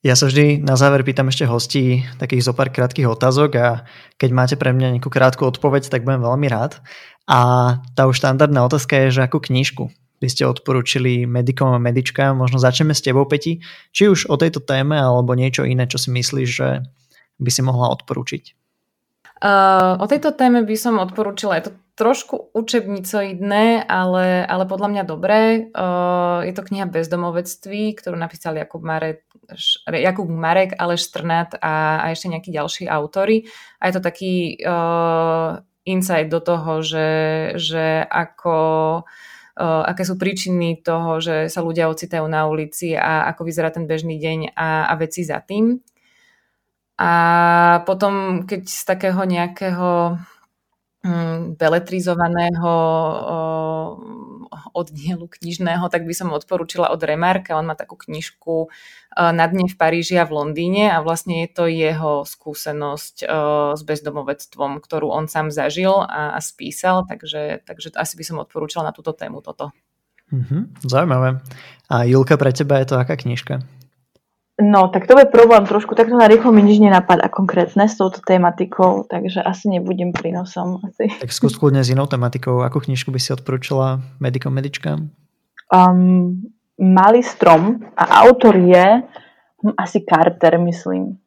Ja 0.00 0.16
sa 0.16 0.26
vždy 0.26 0.64
na 0.64 0.80
záver 0.80 1.04
pýtam 1.04 1.28
ešte 1.28 1.44
hostí 1.44 2.08
takých 2.16 2.50
zo 2.50 2.52
pár 2.56 2.72
krátkých 2.72 3.06
otázok 3.06 3.50
a 3.60 3.68
keď 4.16 4.30
máte 4.32 4.56
pre 4.56 4.72
mňa 4.72 4.96
nejakú 4.96 5.12
krátku 5.12 5.44
odpoveď, 5.44 5.92
tak 5.92 6.08
budem 6.08 6.24
veľmi 6.24 6.48
rád. 6.48 6.80
A 7.28 7.78
tá 7.94 8.08
už 8.08 8.18
štandardná 8.18 8.64
otázka 8.64 8.96
je, 9.06 9.20
že 9.20 9.24
akú 9.28 9.38
knižku 9.38 9.92
by 10.20 10.28
ste 10.28 10.44
odporúčili 10.44 11.24
medikom 11.24 11.72
a 11.72 11.80
medičkám? 11.80 12.36
Možno 12.36 12.60
začneme 12.60 12.92
s 12.92 13.00
tebou, 13.00 13.24
Peti. 13.24 13.64
Či 13.96 14.12
už 14.12 14.20
o 14.28 14.36
tejto 14.36 14.60
téme, 14.60 15.00
alebo 15.00 15.32
niečo 15.32 15.64
iné, 15.64 15.88
čo 15.88 15.96
si 15.96 16.12
myslíš, 16.12 16.48
že 16.48 16.84
by 17.40 17.50
si 17.50 17.64
mohla 17.64 17.88
odporúčiť? 17.96 18.60
Uh, 19.40 19.96
o 19.96 20.04
tejto 20.04 20.36
téme 20.36 20.60
by 20.68 20.76
som 20.76 21.00
odporúčila, 21.00 21.56
je 21.56 21.72
to 21.72 21.76
trošku 21.96 22.52
učebnicoidné, 22.52 23.88
ale, 23.88 24.44
ale 24.44 24.64
podľa 24.68 24.88
mňa 24.92 25.04
dobré. 25.08 25.72
Uh, 25.72 26.44
je 26.44 26.52
to 26.52 26.64
kniha 26.68 26.84
Bezdomovectví, 26.84 27.96
ktorú 27.96 28.20
napísal 28.20 28.60
Jakub 28.60 28.84
Marek, 28.84 29.24
Jakub 29.88 30.28
Marek 30.28 30.76
Aleš 30.76 31.08
Strnat 31.08 31.56
a, 31.56 32.04
a 32.04 32.12
ešte 32.12 32.28
nejakí 32.28 32.52
ďalší 32.52 32.84
autory. 32.84 33.48
A 33.80 33.88
je 33.88 33.94
to 33.96 34.02
taký 34.04 34.60
uh, 34.60 35.64
insight 35.88 36.28
do 36.28 36.44
toho, 36.44 36.84
že, 36.84 37.08
že 37.56 38.04
ako 38.08 38.56
uh, 39.00 39.29
aké 39.58 40.02
sú 40.06 40.14
príčiny 40.20 40.82
toho, 40.82 41.18
že 41.18 41.50
sa 41.50 41.60
ľudia 41.64 41.90
ocitajú 41.90 42.26
na 42.28 42.46
ulici 42.46 42.94
a 42.94 43.30
ako 43.32 43.48
vyzerá 43.48 43.70
ten 43.74 43.88
bežný 43.88 44.20
deň 44.20 44.54
a, 44.54 44.90
a 44.90 44.94
veci 44.94 45.26
za 45.26 45.40
tým. 45.42 45.80
A 47.00 47.12
potom, 47.88 48.44
keď 48.44 48.68
z 48.68 48.82
takého 48.84 49.24
nejakého 49.24 50.20
hm, 51.00 51.56
beletrizovaného 51.56 52.72
oddielu 54.74 55.26
knižného, 55.26 55.88
tak 55.88 56.04
by 56.04 56.14
som 56.14 56.34
odporúčila 56.34 56.92
od 56.92 57.00
Remarka. 57.00 57.56
On 57.56 57.66
má 57.66 57.74
takú 57.74 57.96
knižku 57.96 58.68
Na 59.10 59.44
dne 59.50 59.66
v 59.66 59.74
Paríži 59.74 60.14
a 60.22 60.28
v 60.28 60.38
Londýne 60.38 60.94
a 60.94 61.02
vlastne 61.02 61.42
je 61.42 61.48
to 61.50 61.66
jeho 61.66 62.22
skúsenosť 62.22 63.26
s 63.74 63.82
bezdomovectvom, 63.82 64.78
ktorú 64.78 65.10
on 65.10 65.26
sám 65.26 65.50
zažil 65.50 66.06
a, 66.06 66.34
a 66.34 66.38
spísal, 66.38 67.02
takže, 67.10 67.66
takže 67.66 67.90
asi 67.98 68.14
by 68.14 68.24
som 68.24 68.38
odporúčala 68.38 68.90
na 68.90 68.94
túto 68.94 69.10
tému 69.10 69.42
toto. 69.42 69.74
Mm-hmm, 70.30 70.86
zaujímavé. 70.86 71.42
A 71.90 72.06
Julka, 72.06 72.38
pre 72.38 72.54
teba 72.54 72.78
je 72.78 72.94
to 72.94 73.02
aká 73.02 73.18
knižka? 73.18 73.66
No, 74.60 74.92
tak 74.92 75.08
to 75.08 75.16
je 75.18 75.26
problém 75.26 75.64
trošku. 75.64 75.96
Takto 75.96 76.14
na 76.14 76.28
rýchlo 76.28 76.52
mi 76.52 76.60
nič 76.60 76.78
nenapadá 76.78 77.32
konkrétne 77.32 77.88
s 77.88 77.96
touto 77.96 78.20
tematikou, 78.20 79.08
takže 79.08 79.40
asi 79.40 79.72
nebudem 79.72 80.12
prínosom. 80.12 80.84
Asi. 80.84 81.08
Tak 81.16 81.32
skús 81.32 81.56
kľudne 81.56 81.80
s 81.80 81.90
inou 81.90 82.04
tematikou. 82.04 82.60
Akú 82.60 82.78
knižku 82.78 83.08
by 83.08 83.18
si 83.18 83.32
odporúčala 83.32 84.04
medikom, 84.20 84.52
medičkám? 84.52 85.08
Um, 85.72 86.52
Malý 86.80 87.20
strom 87.20 87.84
a 87.92 88.24
autor 88.24 88.56
je 88.56 89.04
hm, 89.62 89.76
asi 89.76 90.00
Carter, 90.00 90.56
myslím. 90.56 91.20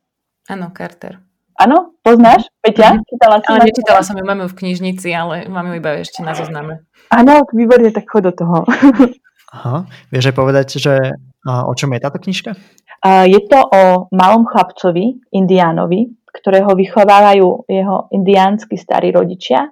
Áno, 0.49 0.73
Carter. 0.73 1.21
Áno, 1.53 1.93
poznáš? 2.01 2.49
Peťa? 2.65 2.97
Mm-hmm. 2.97 3.07
Čítala 3.07 3.37
si 3.37 3.47
ale 3.47 3.59
nečítala 3.69 4.01
som 4.01 4.17
ju, 4.17 4.25
máme 4.25 4.49
ju 4.49 4.49
v 4.49 4.59
knižnici, 4.65 5.13
ale 5.13 5.45
mám 5.45 5.69
ju 5.69 5.73
iba 5.77 6.01
ešte 6.01 6.25
na 6.25 6.33
zozname. 6.33 6.81
Áno, 7.13 7.45
výborne, 7.53 7.93
tak 7.93 8.09
chod 8.09 8.25
do 8.25 8.33
toho. 8.33 8.65
Aha, 9.53 9.85
vieš 10.09 10.33
aj 10.33 10.35
povedať, 10.35 10.67
že 10.81 10.97
a 11.43 11.67
o 11.67 11.73
čom 11.75 11.91
je 11.93 11.99
táto 12.01 12.17
knižka? 12.17 12.55
Je 13.27 13.39
to 13.51 13.59
o 13.59 14.07
malom 14.15 14.47
chlapcovi, 14.47 15.19
indiánovi, 15.35 16.07
ktorého 16.31 16.71
vychovávajú 16.71 17.67
jeho 17.67 18.07
indiánsky 18.15 18.79
starí 18.79 19.11
rodičia 19.11 19.67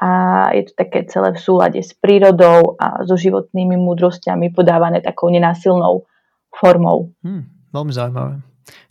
a 0.00 0.08
je 0.56 0.64
to 0.64 0.72
také 0.80 1.04
celé 1.04 1.36
v 1.36 1.40
súlade 1.44 1.80
s 1.84 1.92
prírodou 1.92 2.80
a 2.80 3.04
so 3.04 3.20
životnými 3.20 3.76
múdrosťami 3.76 4.48
podávané 4.56 5.04
takou 5.04 5.28
nenásilnou 5.28 6.08
formou. 6.56 7.12
Hmm, 7.20 7.44
veľmi 7.76 7.92
zaujímavé. 7.92 8.40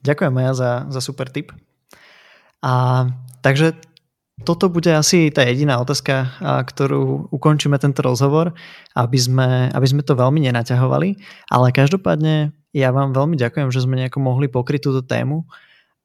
Ďakujem 0.06 0.32
Maja 0.32 0.54
za, 0.54 0.72
za 0.94 1.02
super 1.02 1.34
tip. 1.34 1.50
A 2.62 3.06
takže 3.42 3.74
toto 4.46 4.72
bude 4.72 4.94
asi 4.96 5.34
tá 5.36 5.44
jediná 5.44 5.82
otázka, 5.84 6.40
ktorú 6.64 7.28
ukončíme 7.34 7.76
tento 7.76 8.00
rozhovor, 8.00 8.56
aby 8.96 9.20
sme, 9.20 9.68
aby 9.74 9.88
sme 9.88 10.06
to 10.06 10.16
veľmi 10.16 10.40
nenaťahovali. 10.48 11.10
Ale 11.52 11.76
každopádne 11.76 12.56
ja 12.72 12.90
vám 12.94 13.12
veľmi 13.12 13.36
ďakujem, 13.36 13.68
že 13.74 13.84
sme 13.84 14.00
nejako 14.00 14.24
mohli 14.24 14.48
pokryť 14.48 14.80
túto 14.88 15.02
tému. 15.04 15.44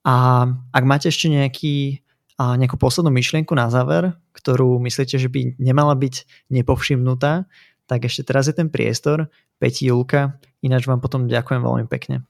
A 0.03 0.45
ak 0.75 0.83
máte 0.83 1.07
ešte 1.07 1.31
nejaký, 1.31 2.04
a 2.35 2.59
nejakú 2.59 2.75
poslednú 2.75 3.11
myšlienku 3.15 3.55
na 3.55 3.71
záver, 3.71 4.11
ktorú 4.35 4.79
myslíte, 4.83 5.15
že 5.15 5.31
by 5.31 5.55
nemala 5.55 5.95
byť 5.95 6.47
nepovšimnutá, 6.51 7.47
tak 7.87 7.99
ešte 8.09 8.27
teraz 8.27 8.51
je 8.51 8.55
ten 8.57 8.67
priestor. 8.67 9.31
Peti 9.55 9.87
Julka, 9.87 10.35
ináč 10.59 10.83
vám 10.89 10.99
potom 10.99 11.31
ďakujem 11.31 11.63
veľmi 11.63 11.85
pekne. 11.87 12.27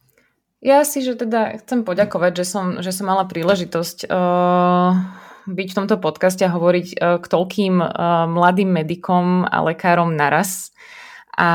Ja 0.62 0.82
si, 0.86 1.02
že 1.06 1.18
teda 1.18 1.62
chcem 1.62 1.86
poďakovať, 1.86 2.32
že 2.42 2.46
som, 2.46 2.66
že 2.82 2.90
som 2.90 3.10
mala 3.10 3.26
príležitosť 3.30 4.10
uh, 4.10 4.98
byť 5.46 5.68
v 5.74 5.78
tomto 5.78 5.98
podcaste 6.02 6.42
a 6.42 6.54
hovoriť 6.54 6.88
uh, 6.98 7.22
k 7.22 7.26
toľkým 7.26 7.82
uh, 7.82 7.90
mladým 8.26 8.70
medikom 8.70 9.46
a 9.46 9.62
lekárom 9.62 10.14
naraz 10.18 10.74
a, 11.36 11.52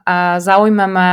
a 0.00 0.16
zaujíma 0.40 0.86
ma 0.88 1.10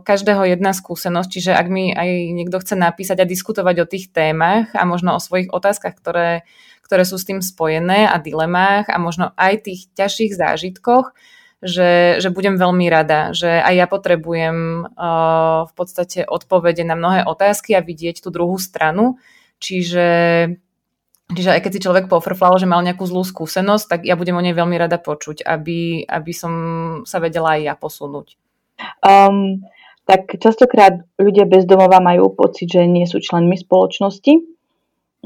každého 0.00 0.48
jedna 0.48 0.72
skúsenosť, 0.72 1.28
čiže 1.28 1.52
ak 1.52 1.66
mi 1.68 1.92
aj 1.92 2.08
niekto 2.32 2.56
chce 2.56 2.72
napísať 2.72 3.20
a 3.20 3.28
diskutovať 3.28 3.76
o 3.84 3.86
tých 3.86 4.08
témach 4.08 4.72
a 4.72 4.88
možno 4.88 5.12
o 5.12 5.20
svojich 5.20 5.52
otázkach, 5.52 5.92
ktoré, 5.92 6.48
ktoré 6.80 7.04
sú 7.04 7.20
s 7.20 7.28
tým 7.28 7.44
spojené 7.44 8.08
a 8.08 8.16
dilemách 8.16 8.88
a 8.88 8.96
možno 8.96 9.36
aj 9.36 9.68
tých 9.68 9.92
ťažších 9.92 10.32
zážitkoch, 10.40 11.12
že, 11.60 12.16
že 12.20 12.28
budem 12.32 12.56
veľmi 12.56 12.88
rada, 12.88 13.36
že 13.36 13.48
aj 13.48 13.74
ja 13.76 13.86
potrebujem 13.88 14.88
uh, 14.88 15.68
v 15.68 15.72
podstate 15.76 16.24
odpovede 16.24 16.84
na 16.84 16.96
mnohé 16.96 17.28
otázky 17.28 17.76
a 17.76 17.84
vidieť 17.84 18.24
tú 18.24 18.32
druhú 18.32 18.56
stranu. 18.56 19.20
Čiže 19.56 20.04
Čiže 21.26 21.58
aj 21.58 21.60
keď 21.66 21.72
si 21.74 21.84
človek 21.84 22.06
pofrflal, 22.06 22.54
že 22.62 22.70
mal 22.70 22.86
nejakú 22.86 23.02
zlú 23.02 23.26
skúsenosť, 23.26 23.84
tak 23.90 24.00
ja 24.06 24.14
budem 24.14 24.38
o 24.38 24.44
nej 24.44 24.54
veľmi 24.54 24.78
rada 24.78 25.02
počuť, 25.02 25.42
aby, 25.42 26.06
aby 26.06 26.32
som 26.32 26.52
sa 27.02 27.18
vedela 27.18 27.58
aj 27.58 27.60
ja 27.66 27.74
posunúť. 27.74 28.38
Um, 29.02 29.66
tak 30.06 30.38
častokrát 30.38 31.02
ľudia 31.18 31.50
bez 31.50 31.66
domova 31.66 31.98
majú 31.98 32.30
pocit, 32.30 32.70
že 32.70 32.86
nie 32.86 33.10
sú 33.10 33.18
členmi 33.18 33.58
spoločnosti. 33.58 34.38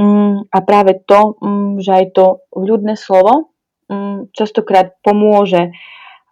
Um, 0.00 0.48
a 0.48 0.58
práve 0.64 1.04
to, 1.04 1.36
um, 1.44 1.76
že 1.76 1.92
aj 1.92 2.06
to 2.16 2.48
vľudné 2.56 2.96
slovo 2.96 3.52
um, 3.92 4.24
častokrát 4.32 4.96
pomôže 5.04 5.68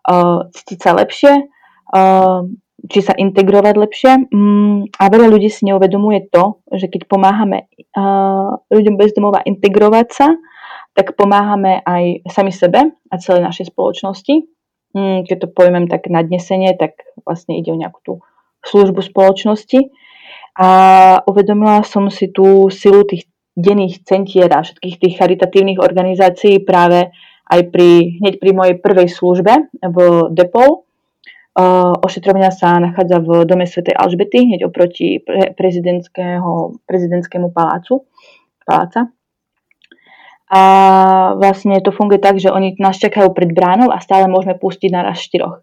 uh, 0.09 0.49
cítiť 0.49 0.79
sa 0.81 0.97
lepšie, 0.97 1.33
uh, 1.93 2.41
či 2.87 3.03
sa 3.03 3.11
integrovať 3.19 3.75
lepšie. 3.75 4.13
Mm, 4.31 4.95
a 4.95 5.03
veľa 5.11 5.27
ľudí 5.35 5.51
si 5.51 5.67
neuvedomuje 5.67 6.31
to, 6.31 6.63
že 6.71 6.87
keď 6.87 7.11
pomáhame 7.11 7.67
ľuďom 8.71 8.95
bez 8.95 9.11
domova 9.19 9.43
integrovať 9.43 10.07
sa, 10.15 10.31
tak 10.95 11.19
pomáhame 11.19 11.83
aj 11.83 12.27
sami 12.31 12.55
sebe 12.55 12.95
a 12.95 13.15
celej 13.19 13.43
našej 13.43 13.75
spoločnosti. 13.75 14.35
Mm, 14.95 15.27
keď 15.27 15.37
to 15.47 15.49
pojmem 15.51 15.91
tak 15.91 16.07
nadnesenie, 16.07 16.79
tak 16.79 17.03
vlastne 17.27 17.59
ide 17.59 17.75
o 17.75 17.79
nejakú 17.79 17.99
tú 18.07 18.15
službu 18.63 19.03
spoločnosti. 19.03 19.91
A 20.59 20.69
uvedomila 21.27 21.83
som 21.87 22.11
si 22.11 22.31
tú 22.31 22.71
silu 22.71 23.07
tých 23.07 23.31
denných 23.59 24.07
centier 24.07 24.51
a 24.55 24.63
všetkých 24.63 24.97
tých 25.03 25.15
charitatívnych 25.19 25.83
organizácií 25.83 26.63
práve 26.63 27.11
aj 27.51 27.61
pri, 27.75 28.21
hneď 28.23 28.35
pri 28.39 28.51
mojej 28.55 28.77
prvej 28.79 29.09
službe 29.11 29.71
v 29.83 29.97
Depol, 30.31 30.88
Ošetrovňa 31.99 32.51
sa 32.55 32.79
nachádza 32.79 33.19
v 33.19 33.43
dome 33.43 33.67
Sv. 33.67 33.83
Alžbety, 33.91 34.47
hneď 34.47 34.71
oproti 34.71 35.19
prezidentskému 36.87 37.51
palácu, 37.51 38.07
paláca. 38.63 39.11
A 40.49 40.63
vlastne 41.37 41.83
to 41.83 41.91
funguje 41.91 42.23
tak, 42.23 42.39
že 42.39 42.49
oni 42.49 42.79
nás 42.79 42.97
čakajú 42.97 43.35
pred 43.35 43.51
bránou 43.53 43.91
a 43.91 43.99
stále 43.99 44.31
môžeme 44.31 44.55
pustiť 44.57 44.89
naraz 44.89 45.19
štyroch. 45.21 45.61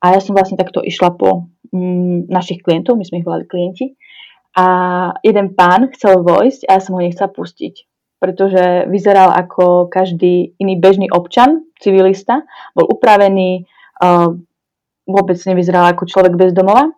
A 0.00 0.16
ja 0.16 0.20
som 0.24 0.32
vlastne 0.32 0.56
takto 0.56 0.80
išla 0.80 1.14
po 1.14 1.52
mm, 1.70 2.32
našich 2.32 2.64
klientov, 2.64 2.96
my 2.96 3.04
sme 3.06 3.20
ich 3.20 3.26
volali 3.28 3.44
klienti. 3.46 3.94
A 4.56 4.66
jeden 5.20 5.52
pán 5.52 5.92
chcel 5.92 6.24
vojsť 6.24 6.64
a 6.64 6.70
ja 6.74 6.80
som 6.80 6.96
ho 6.96 7.04
nechcela 7.04 7.28
pustiť, 7.28 7.84
pretože 8.18 8.88
vyzeral 8.88 9.36
ako 9.36 9.92
každý 9.92 10.56
iný 10.56 10.80
bežný 10.80 11.12
občan, 11.12 11.68
civilista. 11.76 12.42
Bol 12.72 12.88
upravený, 12.88 13.68
vôbec 15.06 15.38
nevyzeral 15.46 15.94
ako 15.94 16.04
človek 16.04 16.34
bez 16.34 16.50
domova. 16.52 16.90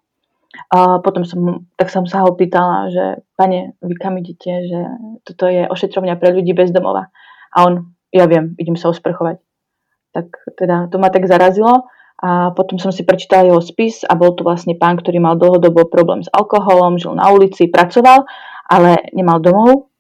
A 0.73 0.99
potom 1.05 1.29
som, 1.29 1.69
tak 1.77 1.93
som 1.93 2.09
sa 2.09 2.25
ho 2.25 2.33
pýtala, 2.33 2.89
že 2.89 3.05
pane, 3.37 3.77
vy 3.85 3.95
kam 4.01 4.17
idete, 4.17 4.65
že 4.65 4.81
toto 5.23 5.45
je 5.47 5.69
ošetrovňa 5.69 6.17
pre 6.17 6.33
ľudí 6.33 6.57
bez 6.57 6.73
domova. 6.73 7.13
A 7.53 7.69
on, 7.69 7.93
ja 8.11 8.25
viem, 8.25 8.57
idem 8.57 8.75
sa 8.75 8.89
osprchovať. 8.89 9.39
Tak 10.17 10.27
teda 10.57 10.89
to 10.89 10.97
ma 10.97 11.13
tak 11.13 11.29
zarazilo 11.29 11.87
a 12.19 12.51
potom 12.57 12.81
som 12.81 12.91
si 12.91 13.07
prečítala 13.07 13.47
jeho 13.47 13.63
spis 13.63 14.03
a 14.03 14.17
bol 14.19 14.35
to 14.35 14.43
vlastne 14.43 14.75
pán, 14.75 14.99
ktorý 14.99 15.23
mal 15.23 15.39
dlhodobo 15.39 15.87
problém 15.87 16.25
s 16.25 16.33
alkoholom, 16.33 16.99
žil 16.99 17.15
na 17.15 17.31
ulici, 17.31 17.71
pracoval, 17.71 18.27
ale 18.67 19.13
nemal 19.15 19.39
domov. 19.39 19.93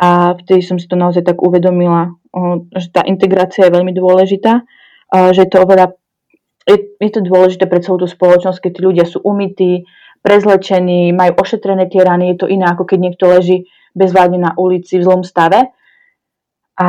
A 0.00 0.34
vtedy 0.34 0.64
som 0.64 0.80
si 0.80 0.88
to 0.90 0.98
naozaj 0.98 1.22
tak 1.22 1.38
uvedomila, 1.38 2.16
že 2.74 2.88
tá 2.90 3.04
integrácia 3.06 3.68
je 3.68 3.74
veľmi 3.74 3.92
dôležitá, 3.94 4.64
že 5.34 5.40
je 5.46 5.50
to 5.50 5.62
oveľa 5.62 5.94
je, 6.68 6.76
je 7.00 7.10
to 7.10 7.24
dôležité 7.24 7.64
pre 7.64 7.80
celú 7.80 8.04
tú 8.04 8.08
spoločnosť, 8.08 8.60
keď 8.60 8.72
tí 8.76 8.80
ľudia 8.84 9.04
sú 9.08 9.24
umytí, 9.24 9.88
prezlečení, 10.20 11.16
majú 11.16 11.40
ošetrené 11.40 11.88
tie 11.88 12.04
rany, 12.04 12.36
je 12.36 12.44
to 12.44 12.46
iné 12.50 12.68
ako 12.68 12.84
keď 12.84 12.98
niekto 13.00 13.24
leží 13.26 13.56
bezvládne 13.96 14.38
na 14.38 14.50
ulici 14.60 15.00
v 15.00 15.06
zlom 15.06 15.22
stave. 15.24 15.72
A 16.78 16.88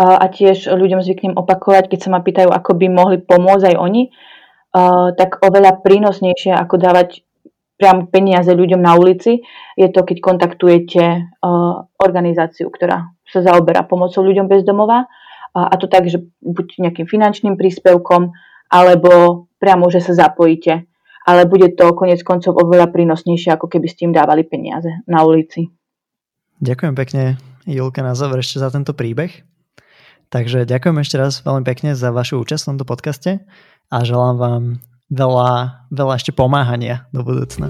a 0.00 0.32
tiež 0.32 0.72
ľuďom 0.72 1.04
zvyknem 1.04 1.36
opakovať, 1.36 1.92
keď 1.92 1.98
sa 2.00 2.08
ma 2.08 2.24
pýtajú, 2.24 2.48
ako 2.48 2.72
by 2.72 2.86
mohli 2.88 3.20
pomôcť 3.20 3.68
aj 3.68 3.76
oni, 3.76 4.08
tak 5.12 5.44
oveľa 5.44 5.84
prínosnejšie 5.84 6.56
ako 6.56 6.80
dávať 6.80 7.20
priam 7.76 8.08
peniaze 8.08 8.48
ľuďom 8.48 8.80
na 8.80 8.96
ulici, 8.96 9.44
je 9.76 9.88
to, 9.92 10.00
keď 10.00 10.24
kontaktujete 10.24 11.04
organizáciu, 12.00 12.72
ktorá 12.72 13.12
sa 13.28 13.40
zaoberá 13.44 13.84
pomocou 13.84 14.24
ľuďom 14.24 14.48
bez 14.48 14.64
domova 14.64 15.04
a 15.54 15.74
to 15.76 15.90
tak, 15.90 16.06
že 16.06 16.22
buď 16.42 16.78
nejakým 16.90 17.06
finančným 17.10 17.54
príspevkom, 17.58 18.30
alebo 18.70 19.46
priamo, 19.58 19.90
že 19.90 19.98
sa 19.98 20.14
zapojíte. 20.14 20.86
Ale 21.28 21.44
bude 21.44 21.76
to 21.76 21.92
konec 21.92 22.24
koncov 22.24 22.56
oveľa 22.56 22.88
prínosnejšie, 22.90 23.52
ako 23.52 23.68
keby 23.68 23.86
ste 23.92 24.08
im 24.08 24.16
dávali 24.16 24.46
peniaze 24.46 24.88
na 25.04 25.20
ulici. 25.20 25.68
Ďakujem 26.64 26.94
pekne, 26.96 27.22
Julka, 27.68 28.00
na 28.00 28.16
záver 28.16 28.40
ešte 28.40 28.56
za 28.62 28.72
tento 28.72 28.96
príbeh. 28.96 29.44
Takže 30.30 30.62
ďakujem 30.64 30.96
ešte 31.02 31.16
raz 31.18 31.42
veľmi 31.42 31.66
pekne 31.66 31.98
za 31.98 32.14
vašu 32.14 32.40
účasť 32.40 32.62
v 32.62 32.68
tomto 32.72 32.86
podcaste 32.86 33.30
a 33.90 33.96
želám 34.06 34.36
vám 34.38 34.64
veľa, 35.10 35.50
veľa 35.90 36.14
ešte 36.16 36.30
pomáhania 36.30 37.10
do 37.10 37.26
budúcna. 37.26 37.68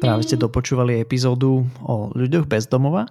Práve 0.00 0.24
ste 0.24 0.40
dopočúvali 0.40 1.02
epizódu 1.02 1.66
o 1.84 2.08
ľuďoch 2.14 2.48
bez 2.48 2.70
domova 2.70 3.10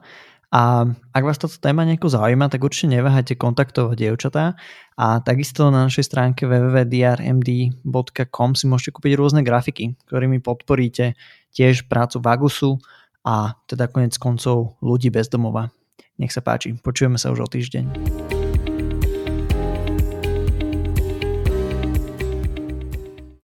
a 0.50 0.90
ak 1.14 1.24
vás 1.24 1.38
táto 1.38 1.62
téma 1.62 1.86
nejako 1.86 2.10
zaujíma, 2.10 2.50
tak 2.50 2.66
určite 2.66 2.98
neváhajte 2.98 3.38
kontaktovať 3.38 3.94
dievčatá 3.94 4.58
a 4.98 5.22
takisto 5.22 5.70
na 5.70 5.86
našej 5.86 6.10
stránke 6.10 6.50
www.drmd.com 6.50 8.50
si 8.58 8.66
môžete 8.66 8.98
kúpiť 8.98 9.14
rôzne 9.14 9.46
grafiky, 9.46 9.94
ktorými 10.10 10.42
podporíte 10.42 11.14
tiež 11.54 11.86
prácu 11.86 12.18
Vagusu 12.18 12.82
a 13.22 13.54
teda 13.70 13.94
konec 13.94 14.18
koncov 14.18 14.82
ľudí 14.82 15.14
bez 15.14 15.30
domova. 15.30 15.70
Nech 16.18 16.34
sa 16.34 16.42
páči, 16.42 16.74
počujeme 16.82 17.22
sa 17.22 17.30
už 17.30 17.46
o 17.46 17.48
týždeň. 17.48 18.39